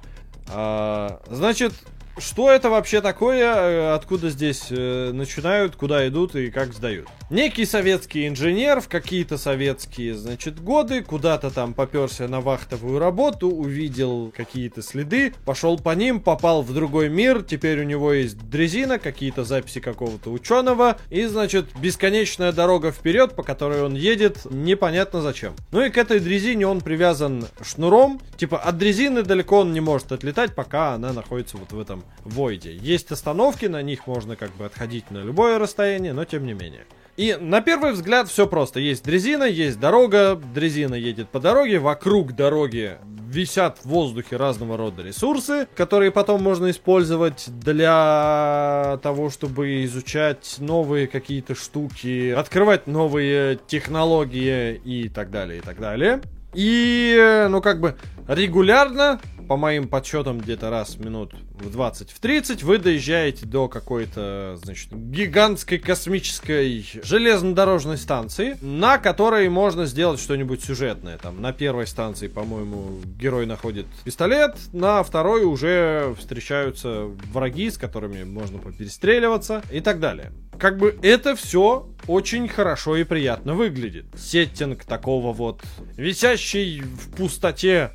А, 0.48 1.22
значит, 1.30 1.72
что 2.18 2.50
это 2.50 2.70
вообще 2.70 3.00
такое, 3.00 3.54
э, 3.54 3.94
откуда 3.94 4.30
здесь 4.30 4.66
э, 4.70 5.12
начинают, 5.12 5.76
куда 5.76 6.06
идут 6.08 6.36
и 6.36 6.50
как 6.50 6.72
сдают. 6.72 7.08
Некий 7.30 7.64
советский 7.64 8.28
инженер 8.28 8.80
в 8.80 8.88
какие-то 8.88 9.38
советские, 9.38 10.14
значит, 10.14 10.62
годы 10.62 11.02
куда-то 11.02 11.50
там 11.50 11.72
поперся 11.72 12.28
на 12.28 12.40
вахтовую 12.40 12.98
работу, 12.98 13.48
увидел 13.48 14.32
какие-то 14.36 14.82
следы, 14.82 15.34
пошел 15.44 15.78
по 15.78 15.94
ним, 15.94 16.20
попал 16.20 16.62
в 16.62 16.74
другой 16.74 17.08
мир, 17.08 17.42
теперь 17.42 17.80
у 17.80 17.84
него 17.84 18.12
есть 18.12 18.38
дрезина, 18.50 18.98
какие-то 18.98 19.44
записи 19.44 19.80
какого-то 19.80 20.30
ученого, 20.30 20.98
и, 21.08 21.24
значит, 21.24 21.66
бесконечная 21.80 22.52
дорога 22.52 22.92
вперед, 22.92 23.34
по 23.34 23.42
которой 23.42 23.82
он 23.82 23.94
едет, 23.94 24.44
непонятно 24.50 25.22
зачем. 25.22 25.54
Ну 25.70 25.82
и 25.82 25.90
к 25.90 25.96
этой 25.96 26.20
дрезине 26.20 26.66
он 26.66 26.80
привязан 26.82 27.46
шнуром, 27.62 28.20
типа 28.36 28.58
от 28.58 28.76
дрезины 28.76 29.22
далеко 29.22 29.60
он 29.60 29.72
не 29.72 29.80
может 29.80 30.12
отлетать, 30.12 30.54
пока 30.54 30.92
она 30.94 31.12
находится 31.12 31.56
вот 31.56 31.72
в 31.72 31.80
этом 31.80 32.01
Войде. 32.24 32.74
Есть 32.74 33.10
остановки, 33.12 33.66
на 33.66 33.82
них 33.82 34.06
можно 34.06 34.36
как 34.36 34.54
бы 34.56 34.64
отходить 34.64 35.10
на 35.10 35.18
любое 35.18 35.58
расстояние, 35.58 36.12
но 36.12 36.24
тем 36.24 36.46
не 36.46 36.54
менее. 36.54 36.84
И 37.16 37.36
на 37.38 37.60
первый 37.60 37.92
взгляд 37.92 38.28
все 38.28 38.46
просто. 38.46 38.80
Есть 38.80 39.04
дрезина, 39.04 39.44
есть 39.44 39.78
дорога, 39.78 40.34
дрезина 40.34 40.94
едет 40.94 41.28
по 41.28 41.40
дороге, 41.40 41.78
вокруг 41.78 42.32
дороги 42.34 42.96
висят 43.28 43.78
в 43.82 43.86
воздухе 43.86 44.36
разного 44.36 44.76
рода 44.76 45.02
ресурсы, 45.02 45.66
которые 45.74 46.10
потом 46.10 46.42
можно 46.42 46.70
использовать 46.70 47.46
для 47.48 48.98
того, 49.02 49.30
чтобы 49.30 49.84
изучать 49.84 50.56
новые 50.58 51.06
какие-то 51.06 51.54
штуки, 51.54 52.30
открывать 52.30 52.86
новые 52.86 53.58
технологии 53.66 54.74
и 54.74 55.08
так 55.08 55.30
далее, 55.30 55.58
и 55.58 55.62
так 55.62 55.78
далее. 55.80 56.20
И, 56.54 57.46
ну, 57.48 57.62
как 57.62 57.80
бы, 57.80 57.96
регулярно, 58.28 59.20
по 59.52 59.56
моим 59.58 59.86
подсчетам, 59.86 60.38
где-то 60.38 60.70
раз 60.70 60.96
минут 60.96 61.34
в 61.52 61.70
20, 61.70 62.10
в 62.10 62.20
30, 62.20 62.62
вы 62.62 62.78
доезжаете 62.78 63.44
до 63.44 63.68
какой-то, 63.68 64.58
значит, 64.64 64.90
гигантской 64.94 65.76
космической 65.76 66.82
железнодорожной 67.02 67.98
станции, 67.98 68.56
на 68.62 68.96
которой 68.96 69.50
можно 69.50 69.84
сделать 69.84 70.20
что-нибудь 70.20 70.64
сюжетное. 70.64 71.18
Там, 71.18 71.42
на 71.42 71.52
первой 71.52 71.86
станции, 71.86 72.28
по-моему, 72.28 73.00
герой 73.20 73.44
находит 73.44 73.84
пистолет, 74.04 74.56
на 74.72 75.02
второй 75.02 75.44
уже 75.44 76.14
встречаются 76.18 77.10
враги, 77.30 77.70
с 77.70 77.76
которыми 77.76 78.24
можно 78.24 78.56
поперестреливаться 78.56 79.62
и 79.70 79.80
так 79.80 80.00
далее. 80.00 80.32
Как 80.58 80.78
бы 80.78 80.98
это 81.02 81.36
все 81.36 81.90
очень 82.06 82.48
хорошо 82.48 82.96
и 82.96 83.04
приятно 83.04 83.54
выглядит. 83.54 84.06
Сеттинг 84.16 84.84
такого 84.84 85.34
вот 85.34 85.60
висящий 85.96 86.80
в 86.80 87.14
пустоте 87.16 87.92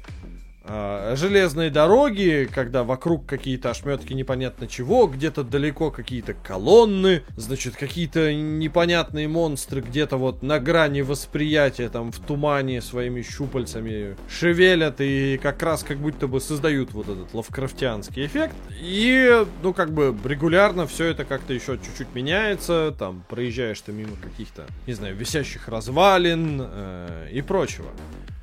железные 1.15 1.69
дороги, 1.69 2.47
когда 2.53 2.83
вокруг 2.83 3.25
какие-то 3.25 3.71
ошметки 3.71 4.13
непонятно 4.13 4.67
чего, 4.67 5.07
где-то 5.07 5.43
далеко 5.43 5.91
какие-то 5.91 6.33
колонны, 6.33 7.23
значит, 7.35 7.75
какие-то 7.75 8.33
непонятные 8.33 9.27
монстры 9.27 9.81
где-то 9.81 10.17
вот 10.17 10.43
на 10.43 10.59
грани 10.59 11.01
восприятия, 11.01 11.89
там, 11.89 12.11
в 12.11 12.19
тумане 12.19 12.81
своими 12.81 13.21
щупальцами 13.21 14.15
шевелят 14.29 14.99
и 14.99 15.39
как 15.41 15.61
раз 15.63 15.83
как 15.83 15.97
будто 15.97 16.27
бы 16.27 16.41
создают 16.41 16.91
вот 16.93 17.09
этот 17.09 17.33
лавкрафтианский 17.33 18.25
эффект. 18.25 18.55
И, 18.81 19.45
ну, 19.63 19.73
как 19.73 19.91
бы 19.93 20.15
регулярно 20.25 20.87
все 20.87 21.05
это 21.05 21.25
как-то 21.25 21.53
еще 21.53 21.77
чуть-чуть 21.77 22.13
меняется, 22.13 22.95
там, 22.97 23.23
проезжаешь 23.29 23.81
ты 23.81 23.91
мимо 23.91 24.15
каких-то, 24.21 24.65
не 24.85 24.93
знаю, 24.93 25.15
висящих 25.15 25.67
развалин 25.67 26.61
э, 26.61 27.29
и 27.31 27.41
прочего. 27.41 27.89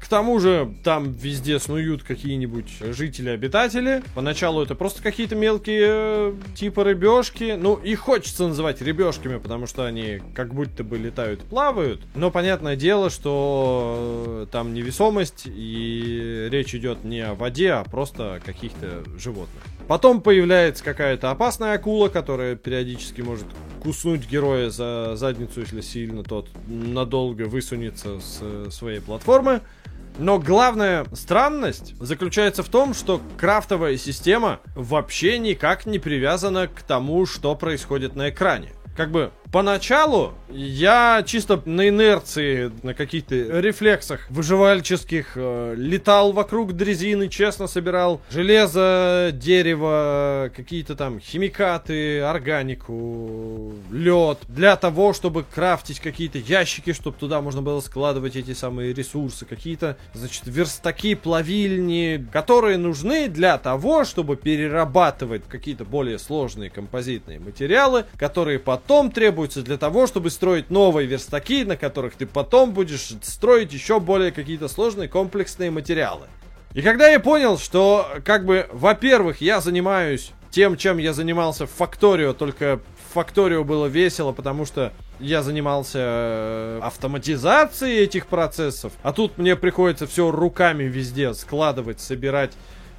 К 0.00 0.06
тому 0.06 0.38
же 0.38 0.74
там 0.84 1.12
везде 1.12 1.58
снуют 1.58 2.02
какие-нибудь 2.14 2.68
жители-обитатели. 2.80 4.02
Поначалу 4.14 4.62
это 4.62 4.74
просто 4.74 5.02
какие-то 5.02 5.34
мелкие 5.34 5.86
э, 5.86 6.34
типа 6.54 6.84
рыбешки. 6.84 7.56
Ну, 7.58 7.74
их 7.76 8.00
хочется 8.00 8.46
называть 8.46 8.80
рыбешками, 8.80 9.38
потому 9.38 9.66
что 9.66 9.84
они 9.84 10.20
как 10.34 10.54
будто 10.54 10.84
бы 10.84 10.96
летают, 10.98 11.42
плавают. 11.42 12.00
Но 12.14 12.30
понятное 12.30 12.76
дело, 12.76 13.10
что 13.10 14.44
э, 14.44 14.46
там 14.50 14.74
невесомость 14.74 15.42
и 15.46 16.48
речь 16.50 16.74
идет 16.74 17.04
не 17.04 17.20
о 17.20 17.34
воде, 17.34 17.72
а 17.72 17.84
просто 17.84 18.34
о 18.34 18.40
каких-то 18.40 19.02
животных. 19.18 19.62
Потом 19.86 20.22
появляется 20.22 20.82
какая-то 20.82 21.30
опасная 21.30 21.74
акула, 21.74 22.08
которая 22.08 22.56
периодически 22.56 23.20
может 23.20 23.46
куснуть 23.82 24.26
героя 24.26 24.70
за 24.70 25.14
задницу, 25.16 25.60
если 25.60 25.82
сильно 25.82 26.22
тот 26.22 26.48
надолго 26.66 27.42
высунется 27.42 28.18
с 28.20 28.38
э, 28.40 28.68
своей 28.70 29.00
платформы. 29.00 29.60
Но 30.18 30.38
главная 30.38 31.06
странность 31.12 31.94
заключается 32.00 32.62
в 32.62 32.68
том, 32.68 32.94
что 32.94 33.20
крафтовая 33.36 33.96
система 33.96 34.60
вообще 34.74 35.38
никак 35.38 35.86
не 35.86 35.98
привязана 35.98 36.68
к 36.68 36.82
тому, 36.82 37.26
что 37.26 37.54
происходит 37.56 38.14
на 38.14 38.30
экране. 38.30 38.70
Как 38.96 39.10
бы 39.10 39.32
Поначалу 39.54 40.34
я 40.54 41.22
чисто 41.26 41.62
на 41.64 41.88
инерции, 41.88 42.72
на 42.82 42.94
каких-то 42.94 43.34
рефлексах 43.34 44.30
выживальческих 44.30 45.32
э, 45.34 45.74
летал 45.76 46.32
вокруг 46.32 46.72
дрезины, 46.72 47.28
честно 47.28 47.66
собирал 47.66 48.20
железо, 48.30 49.30
дерево, 49.32 50.50
какие-то 50.54 50.96
там 50.96 51.20
химикаты, 51.20 52.20
органику, 52.20 53.74
лед, 53.90 54.38
для 54.48 54.76
того, 54.76 55.12
чтобы 55.12 55.44
крафтить 55.44 56.00
какие-то 56.00 56.38
ящики, 56.38 56.92
чтобы 56.92 57.18
туда 57.18 57.40
можно 57.40 57.62
было 57.62 57.80
складывать 57.80 58.36
эти 58.36 58.54
самые 58.54 58.92
ресурсы, 58.92 59.44
какие-то, 59.44 59.96
значит, 60.14 60.42
верстаки, 60.46 61.14
плавильни, 61.14 62.26
которые 62.32 62.78
нужны 62.78 63.28
для 63.28 63.58
того, 63.58 64.04
чтобы 64.04 64.36
перерабатывать 64.36 65.42
какие-то 65.48 65.84
более 65.84 66.18
сложные 66.18 66.70
композитные 66.70 67.38
материалы, 67.38 68.04
которые 68.16 68.58
потом 68.58 69.10
требуют 69.10 69.34
требуется 69.34 69.62
для 69.62 69.78
того, 69.78 70.06
чтобы 70.06 70.30
строить 70.30 70.43
новые 70.68 71.06
верстаки, 71.06 71.64
на 71.64 71.76
которых 71.76 72.14
ты 72.14 72.26
потом 72.26 72.72
будешь 72.72 73.12
строить 73.22 73.72
еще 73.72 74.00
более 74.00 74.32
какие-то 74.32 74.68
сложные 74.68 75.08
комплексные 75.08 75.70
материалы. 75.70 76.26
И 76.72 76.82
когда 76.82 77.08
я 77.08 77.20
понял, 77.20 77.58
что, 77.58 78.08
как 78.24 78.44
бы, 78.44 78.66
во-первых, 78.72 79.40
я 79.40 79.60
занимаюсь 79.60 80.32
тем, 80.50 80.76
чем 80.76 80.98
я 80.98 81.12
занимался 81.12 81.66
в 81.66 81.70
Факторио, 81.70 82.32
только 82.32 82.78
в 82.78 83.14
Факторио 83.14 83.64
было 83.64 83.86
весело, 83.86 84.32
потому 84.32 84.66
что 84.66 84.92
я 85.20 85.42
занимался 85.42 85.98
э, 86.00 86.80
автоматизацией 86.82 88.02
этих 88.02 88.26
процессов, 88.26 88.92
а 89.02 89.12
тут 89.12 89.38
мне 89.38 89.54
приходится 89.56 90.06
все 90.06 90.30
руками 90.30 90.84
везде 90.84 91.32
складывать, 91.34 92.00
собирать 92.00 92.52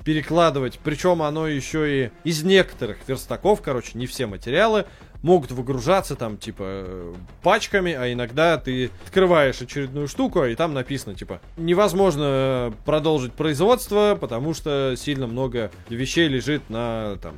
перекладывать. 0.05 0.79
Причем 0.83 1.21
оно 1.21 1.47
еще 1.47 2.05
и 2.05 2.11
из 2.23 2.43
некоторых 2.43 2.97
верстаков, 3.07 3.61
короче, 3.61 3.97
не 3.97 4.05
все 4.05 4.27
материалы, 4.27 4.85
могут 5.25 5.51
выгружаться 5.51 6.15
там, 6.15 6.37
типа, 6.37 7.15
пачками, 7.41 7.93
а 7.93 8.13
иногда 8.13 8.57
ты 8.57 8.91
открываешь 9.05 9.59
очередную 9.59 10.07
штуку, 10.07 10.45
и 10.45 10.53
там 10.53 10.75
написано, 10.75 11.15
типа, 11.15 11.41
невозможно 11.57 12.71
продолжить 12.85 13.33
производство, 13.33 14.15
потому 14.21 14.53
что 14.53 14.93
сильно 14.95 15.25
много 15.25 15.71
вещей 15.89 16.27
лежит 16.27 16.69
на, 16.69 17.17
там, 17.23 17.33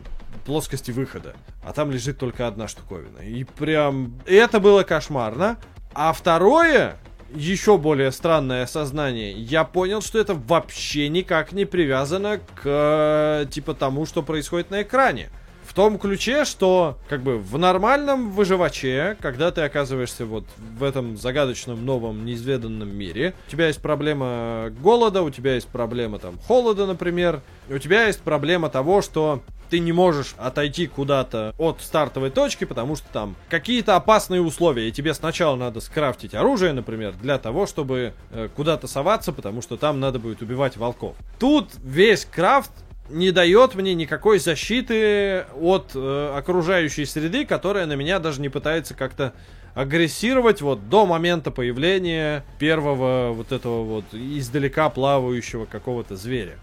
плоскости 0.45 0.91
выхода. 0.91 1.33
А 1.63 1.71
там 1.71 1.89
лежит 1.89 2.19
только 2.19 2.45
одна 2.47 2.67
штуковина. 2.67 3.19
И 3.19 3.45
прям... 3.45 4.19
Это 4.25 4.59
было 4.59 4.83
кошмарно. 4.83 5.57
А 5.93 6.11
второе, 6.11 6.97
еще 7.33 7.77
более 7.77 8.11
странное 8.11 8.63
осознание. 8.63 9.31
Я 9.31 9.63
понял, 9.63 10.01
что 10.01 10.19
это 10.19 10.33
вообще 10.33 11.07
никак 11.07 11.53
не 11.53 11.63
привязано 11.63 12.41
к 12.61 13.47
типа 13.49 13.73
тому, 13.73 14.05
что 14.05 14.23
происходит 14.23 14.71
на 14.71 14.81
экране. 14.81 15.29
Том 15.78 15.99
ключе, 15.99 16.43
что 16.43 16.97
как 17.07 17.21
бы 17.21 17.38
в 17.38 17.55
нормальном 17.59 18.32
выживаче, 18.32 19.15
когда 19.21 19.51
ты 19.51 19.61
оказываешься 19.61 20.25
вот 20.25 20.43
в 20.57 20.84
этом 20.84 21.17
загадочном 21.17 21.86
новом 21.86 22.25
неизведанном 22.25 22.89
мире, 22.89 23.36
у 23.47 23.51
тебя 23.51 23.67
есть 23.67 23.80
проблема 23.80 24.71
голода, 24.82 25.21
у 25.21 25.30
тебя 25.30 25.53
есть 25.53 25.67
проблема 25.67 26.17
там 26.17 26.39
холода, 26.47 26.88
например, 26.88 27.43
у 27.69 27.78
тебя 27.78 28.07
есть 28.07 28.21
проблема 28.21 28.69
того, 28.69 29.03
что 29.03 29.43
ты 29.69 29.78
не 29.78 29.91
можешь 29.91 30.34
отойти 30.39 30.88
куда-то 30.88 31.53
от 31.59 31.82
стартовой 31.82 32.32
точки, 32.32 32.63
потому 32.63 32.95
что 32.95 33.05
там 33.13 33.36
какие-то 33.47 33.95
опасные 33.95 34.41
условия, 34.41 34.89
и 34.89 34.91
тебе 34.91 35.13
сначала 35.13 35.55
надо 35.57 35.80
скрафтить 35.80 36.34
оружие, 36.34 36.73
например, 36.73 37.13
для 37.21 37.38
того, 37.38 37.67
чтобы 37.67 38.13
э, 38.32 38.49
куда-то 38.55 38.88
соваться, 38.88 39.32
потому 39.32 39.61
что 39.61 39.78
там 39.78 39.99
надо 39.99 40.17
будет 40.17 40.41
убивать 40.41 40.75
волков. 40.75 41.15
Тут 41.38 41.69
весь 41.84 42.25
крафт 42.25 42.71
не 43.09 43.31
дает 43.31 43.75
мне 43.75 43.93
никакой 43.93 44.39
защиты 44.39 45.45
от 45.59 45.91
э, 45.95 46.33
окружающей 46.35 47.05
среды, 47.05 47.45
которая 47.45 47.85
на 47.85 47.93
меня 47.93 48.19
даже 48.19 48.41
не 48.41 48.49
пытается 48.49 48.93
как-то 48.93 49.33
агрессировать 49.75 50.61
вот 50.61 50.89
до 50.89 51.05
момента 51.05 51.51
появления 51.51 52.43
первого 52.57 53.31
вот 53.33 53.51
этого 53.51 53.83
вот 53.83 54.05
издалека 54.11 54.89
плавающего 54.89 55.65
какого-то 55.65 56.15
зверя. 56.15 56.57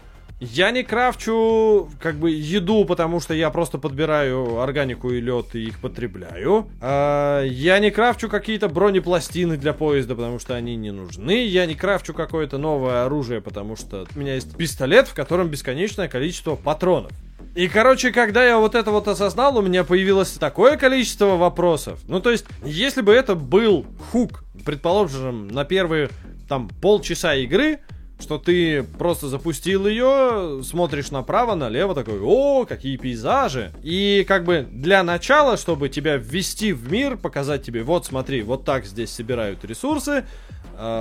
Я 0.51 0.71
не 0.71 0.83
крафчу 0.83 1.89
как 1.99 2.15
бы 2.15 2.29
еду, 2.29 2.85
потому 2.85 3.19
что 3.19 3.33
я 3.33 3.49
просто 3.49 3.77
подбираю 3.77 4.59
органику 4.59 5.09
и 5.11 5.19
лед 5.19 5.55
и 5.55 5.63
их 5.63 5.79
потребляю. 5.79 6.69
А, 6.81 7.43
я 7.43 7.79
не 7.79 7.89
крафчу 7.89 8.29
какие-то 8.29 8.69
бронепластины 8.69 9.57
для 9.57 9.73
поезда, 9.73 10.15
потому 10.15 10.37
что 10.37 10.55
они 10.55 10.75
не 10.75 10.91
нужны. 10.91 11.45
Я 11.45 11.65
не 11.65 11.73
крафчу 11.73 12.13
какое-то 12.13 12.57
новое 12.57 13.05
оружие, 13.05 13.41
потому 13.41 13.75
что 13.75 14.05
у 14.15 14.19
меня 14.19 14.35
есть 14.35 14.55
пистолет, 14.55 15.07
в 15.07 15.15
котором 15.15 15.47
бесконечное 15.47 16.07
количество 16.07 16.55
патронов. 16.55 17.11
И, 17.55 17.67
короче, 17.67 18.11
когда 18.11 18.45
я 18.45 18.59
вот 18.59 18.75
это 18.75 18.91
вот 18.91 19.07
осознал, 19.07 19.57
у 19.57 19.61
меня 19.61 19.83
появилось 19.83 20.31
такое 20.31 20.77
количество 20.77 21.37
вопросов. 21.37 21.99
Ну, 22.07 22.19
то 22.19 22.29
есть, 22.29 22.45
если 22.63 23.01
бы 23.01 23.13
это 23.13 23.33
был 23.33 23.85
хук, 24.11 24.43
предположим, 24.65 25.47
на 25.47 25.65
первые 25.65 26.09
там 26.47 26.69
полчаса 26.81 27.33
игры, 27.35 27.79
что 28.19 28.37
ты 28.37 28.83
просто 28.83 29.27
запустил 29.27 29.87
ее, 29.87 30.61
смотришь 30.63 31.11
направо, 31.11 31.55
налево, 31.55 31.93
такой, 31.93 32.19
о, 32.21 32.65
какие 32.65 32.97
пейзажи. 32.97 33.71
И 33.83 34.25
как 34.27 34.45
бы 34.45 34.67
для 34.71 35.03
начала, 35.03 35.57
чтобы 35.57 35.89
тебя 35.89 36.17
ввести 36.17 36.73
в 36.73 36.91
мир, 36.91 37.17
показать 37.17 37.63
тебе, 37.63 37.83
вот 37.83 38.05
смотри, 38.05 38.41
вот 38.41 38.63
так 38.63 38.85
здесь 38.85 39.11
собирают 39.11 39.65
ресурсы, 39.65 40.25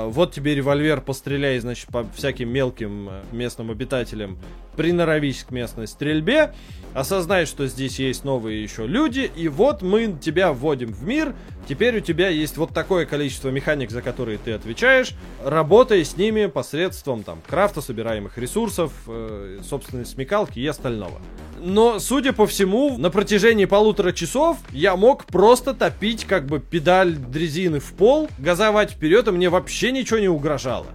вот 0.09 0.33
тебе 0.33 0.55
револьвер, 0.55 1.01
постреляй, 1.01 1.59
значит, 1.59 1.89
по 1.89 2.07
всяким 2.15 2.49
мелким 2.49 3.09
э, 3.09 3.23
местным 3.33 3.71
обитателям, 3.71 4.39
приноровись 4.77 5.45
к 5.45 5.51
местной 5.51 5.87
стрельбе, 5.87 6.55
осознай, 6.95 7.47
что 7.47 7.67
здесь 7.67 7.99
есть 7.99 8.25
новые 8.25 8.63
еще 8.63 8.87
люди, 8.87 9.31
и 9.35 9.49
вот 9.49 9.83
мы 9.83 10.17
тебя 10.21 10.53
вводим 10.53 10.93
в 10.93 11.05
мир, 11.05 11.35
теперь 11.69 11.99
у 11.99 12.01
тебя 12.01 12.29
есть 12.29 12.57
вот 12.57 12.71
такое 12.71 13.07
количество 13.07 13.49
механик, 13.51 13.91
за 13.91 14.03
которые 14.03 14.39
ты 14.39 14.53
отвечаешь, 14.53 15.15
работай 15.43 16.05
с 16.05 16.17
ними 16.17 16.47
посредством 16.47 17.23
там 17.23 17.41
крафта, 17.47 17.81
собираемых 17.81 18.39
ресурсов, 18.39 18.93
э, 19.07 19.61
собственной 19.69 20.07
смекалки 20.07 20.59
и 20.59 20.67
остального. 20.67 21.21
Но, 21.67 21.99
судя 21.99 22.35
по 22.35 22.47
всему, 22.47 22.99
на 22.99 23.09
протяжении 23.09 23.65
полутора 23.65 24.13
часов 24.13 24.59
я 24.71 24.97
мог 24.97 25.25
просто 25.25 25.73
топить 25.73 26.27
как 26.27 26.45
бы 26.45 26.61
педаль 26.61 27.15
дрезины 27.17 27.81
в 27.81 27.95
пол, 27.95 28.29
газовать 28.39 28.91
вперед, 28.91 29.29
и 29.29 29.31
мне 29.31 29.49
вообще 29.49 29.91
ничего 29.91 30.19
не 30.19 30.29
угрожало. 30.29 30.87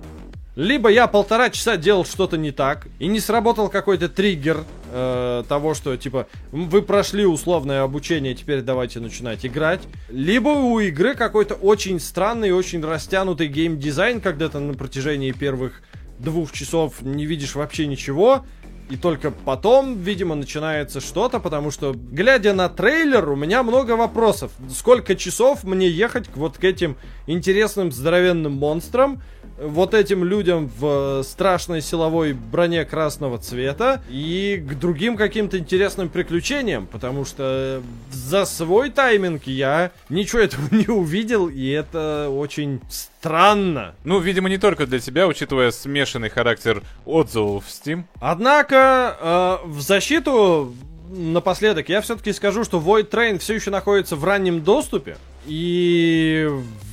Либо 0.55 0.89
я 0.89 1.07
полтора 1.07 1.49
часа 1.49 1.76
делал 1.76 2.05
что-то 2.05 2.38
не 2.38 2.51
так, 2.51 2.88
и 2.99 3.07
не 3.07 3.20
сработал 3.20 3.70
какой-то 3.70 4.09
триггер 4.09 4.63
э, 4.91 5.43
того, 5.49 5.74
что, 5.74 5.97
типа, 5.97 6.28
вы 6.51 6.84
прошли 6.84 7.26
условное 7.26 7.82
обучение, 7.82 8.36
теперь 8.36 8.61
давайте 8.61 8.99
начинать 8.99 9.43
играть. 9.47 9.82
Либо 10.09 10.49
у 10.49 10.80
игры 10.80 11.15
какой-то 11.15 11.55
очень 11.55 11.99
странный, 11.99 12.51
очень 12.51 12.86
растянутый 12.86 13.47
геймдизайн, 13.47 14.22
когда 14.22 14.49
ты 14.49 14.59
на 14.59 14.76
протяжении 14.76 15.32
первых 15.32 15.82
двух 16.20 16.51
часов 16.51 17.01
не 17.01 17.26
видишь 17.26 17.55
вообще 17.55 17.88
ничего, 17.88 18.45
и 18.89 18.97
только 18.97 19.31
потом, 19.31 19.97
видимо, 19.97 20.35
начинается 20.35 20.99
что-то, 20.99 21.39
потому 21.39 21.69
что, 21.69 21.93
глядя 21.93 22.53
на 22.53 22.69
трейлер, 22.69 23.29
у 23.29 23.35
меня 23.35 23.61
много 23.61 23.91
вопросов. 23.91 24.51
Сколько 24.69 25.15
часов 25.15 25.63
мне 25.63 25.87
ехать 25.87 26.27
вот 26.35 26.57
к 26.57 26.63
этим 26.63 26.97
интересным 27.27 27.91
здоровенным 27.91 28.53
монстрам, 28.53 29.21
вот 29.62 29.93
этим 29.93 30.24
людям 30.24 30.70
в 30.78 31.24
страшной 31.24 31.82
силовой 31.82 32.34
броне 32.34 32.86
красного 32.86 33.38
цвета 33.38 34.01
и 34.10 34.64
к 34.66 34.78
другим 34.80 35.18
каким-то 35.18 35.57
интересным 35.57 36.10
приключениям, 36.10 36.88
потому 36.88 37.26
что 37.26 37.82
за 38.12 38.45
свой 38.45 38.89
тайминг 38.89 39.43
я 39.45 39.91
ничего 40.10 40.41
этого 40.41 40.64
не 40.72 40.88
увидел, 40.88 41.47
и 41.47 41.68
это 41.70 42.30
очень 42.32 42.82
странно. 42.89 43.95
Ну, 44.03 44.20
видимо, 44.20 44.49
не 44.49 44.57
только 44.57 44.86
для 44.86 44.99
тебя, 44.99 45.28
учитывая 45.28 45.72
смешанный 45.72 46.30
характер 46.30 46.84
отзывов 47.05 47.66
в 47.66 47.70
Steam. 47.70 48.03
Однако, 48.20 49.60
э, 49.64 49.68
в 49.68 49.82
защиту 49.82 50.74
напоследок 51.10 51.89
я 51.89 52.01
все-таки 52.01 52.34
скажу, 52.34 52.64
что 52.64 52.80
Void 52.80 53.10
Train 53.10 53.39
все 53.39 53.55
еще 53.55 53.72
находится 53.72 54.16
в 54.16 54.24
раннем 54.24 54.62
доступе. 54.62 55.18
И, 55.45 56.47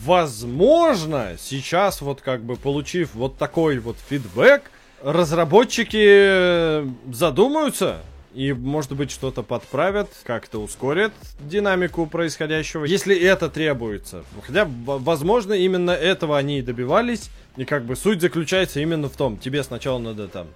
возможно, 0.07 1.37
сейчас 1.39 2.01
вот 2.01 2.21
как 2.21 2.43
бы 2.43 2.57
получив 2.57 3.15
вот 3.15 3.37
такой 3.37 3.79
вот 3.79 3.97
фидбэк, 4.09 4.63
разработчики 5.03 6.87
задумаются 7.13 7.99
и, 8.33 8.53
может 8.53 8.93
быть, 8.93 9.11
что-то 9.11 9.43
подправят, 9.43 10.09
как-то 10.23 10.63
ускорят 10.63 11.13
динамику 11.41 12.07
происходящего, 12.07 12.85
если 12.85 13.19
это 13.19 13.49
требуется. 13.49 14.25
Хотя, 14.47 14.69
возможно, 14.69 15.55
именно 15.55 15.91
этого 15.91 16.39
они 16.39 16.61
и 16.61 16.63
добивались, 16.63 17.31
и 17.57 17.65
как 17.65 17.85
бы 17.85 17.97
суть 17.97 18.21
заключается 18.21 18.81
именно 18.81 19.09
в 19.09 19.17
том, 19.17 19.39
тебе 19.39 19.65
сначала 19.65 19.99
надо 19.99 20.29
там 20.29 20.47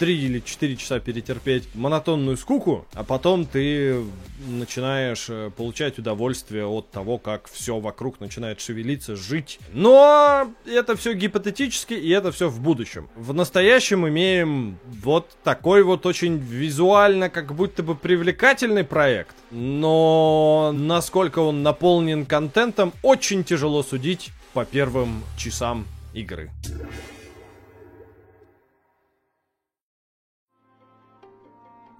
3 0.00 0.18
или 0.18 0.40
4 0.40 0.76
часа 0.76 0.98
перетерпеть 0.98 1.68
монотонную 1.74 2.38
скуку, 2.38 2.86
а 2.94 3.04
потом 3.04 3.44
ты 3.44 4.02
начинаешь 4.48 5.26
э, 5.28 5.50
получать 5.54 5.98
удовольствие 5.98 6.64
от 6.64 6.90
того, 6.90 7.18
как 7.18 7.50
все 7.52 7.78
вокруг 7.78 8.18
начинает 8.18 8.62
шевелиться, 8.62 9.14
жить. 9.14 9.60
Но 9.74 10.50
это 10.64 10.96
все 10.96 11.12
гипотетически, 11.12 11.92
и 11.92 12.08
это 12.08 12.32
все 12.32 12.48
в 12.48 12.60
будущем. 12.60 13.10
В 13.14 13.34
настоящем 13.34 14.08
имеем 14.08 14.78
вот 14.86 15.28
такой 15.44 15.82
вот 15.82 16.06
очень 16.06 16.38
визуально, 16.38 17.28
как 17.28 17.54
будто 17.54 17.82
бы 17.82 17.94
привлекательный 17.94 18.84
проект. 18.84 19.36
Но 19.50 20.72
насколько 20.74 21.40
он 21.40 21.62
наполнен 21.62 22.24
контентом, 22.24 22.94
очень 23.02 23.44
тяжело 23.44 23.82
судить 23.82 24.30
по 24.54 24.64
первым 24.64 25.22
часам 25.36 25.86
игры. 26.14 26.50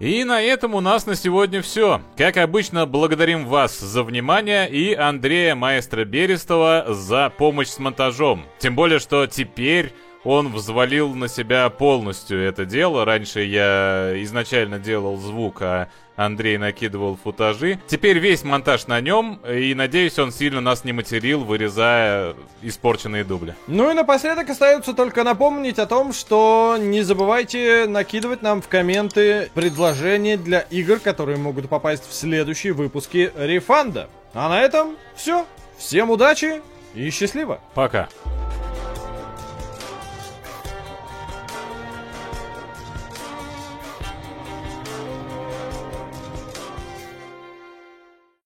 И 0.01 0.23
на 0.23 0.41
этом 0.41 0.73
у 0.73 0.81
нас 0.81 1.05
на 1.05 1.13
сегодня 1.13 1.61
все. 1.61 2.01
Как 2.17 2.37
обычно, 2.37 2.87
благодарим 2.87 3.45
вас 3.45 3.77
за 3.77 4.01
внимание 4.01 4.67
и 4.67 4.95
Андрея 4.95 5.53
Маэстро 5.53 6.05
Берестова 6.05 6.85
за 6.87 7.29
помощь 7.29 7.67
с 7.67 7.77
монтажом. 7.77 8.47
Тем 8.57 8.75
более, 8.75 8.97
что 8.97 9.27
теперь 9.27 9.93
он 10.23 10.51
взвалил 10.51 11.13
на 11.13 11.27
себя 11.27 11.69
полностью 11.69 12.41
это 12.41 12.65
дело. 12.65 13.05
Раньше 13.05 13.41
я 13.41 14.13
изначально 14.23 14.79
делал 14.79 15.17
звук, 15.17 15.61
а 15.61 15.89
Андрей 16.15 16.57
накидывал 16.57 17.17
футажи. 17.21 17.79
Теперь 17.87 18.19
весь 18.19 18.43
монтаж 18.43 18.87
на 18.87 19.01
нем, 19.01 19.39
и 19.47 19.73
надеюсь, 19.73 20.19
он 20.19 20.31
сильно 20.31 20.61
нас 20.61 20.83
не 20.83 20.93
материл, 20.93 21.43
вырезая 21.43 22.35
испорченные 22.61 23.23
дубли. 23.23 23.55
Ну 23.67 23.89
и 23.91 23.93
напоследок 23.93 24.49
остается 24.49 24.93
только 24.93 25.23
напомнить 25.23 25.79
о 25.79 25.85
том, 25.85 26.13
что 26.13 26.77
не 26.79 27.01
забывайте 27.01 27.85
накидывать 27.87 28.41
нам 28.41 28.61
в 28.61 28.67
комменты 28.67 29.49
предложения 29.53 30.37
для 30.37 30.59
игр, 30.59 30.99
которые 30.99 31.37
могут 31.37 31.69
попасть 31.69 32.07
в 32.07 32.13
следующие 32.13 32.73
выпуски 32.73 33.31
Рефанда. 33.37 34.09
А 34.33 34.49
на 34.49 34.61
этом 34.61 34.97
все. 35.15 35.45
Всем 35.77 36.11
удачи 36.11 36.61
и 36.93 37.09
счастливо. 37.09 37.59
Пока. 37.73 38.07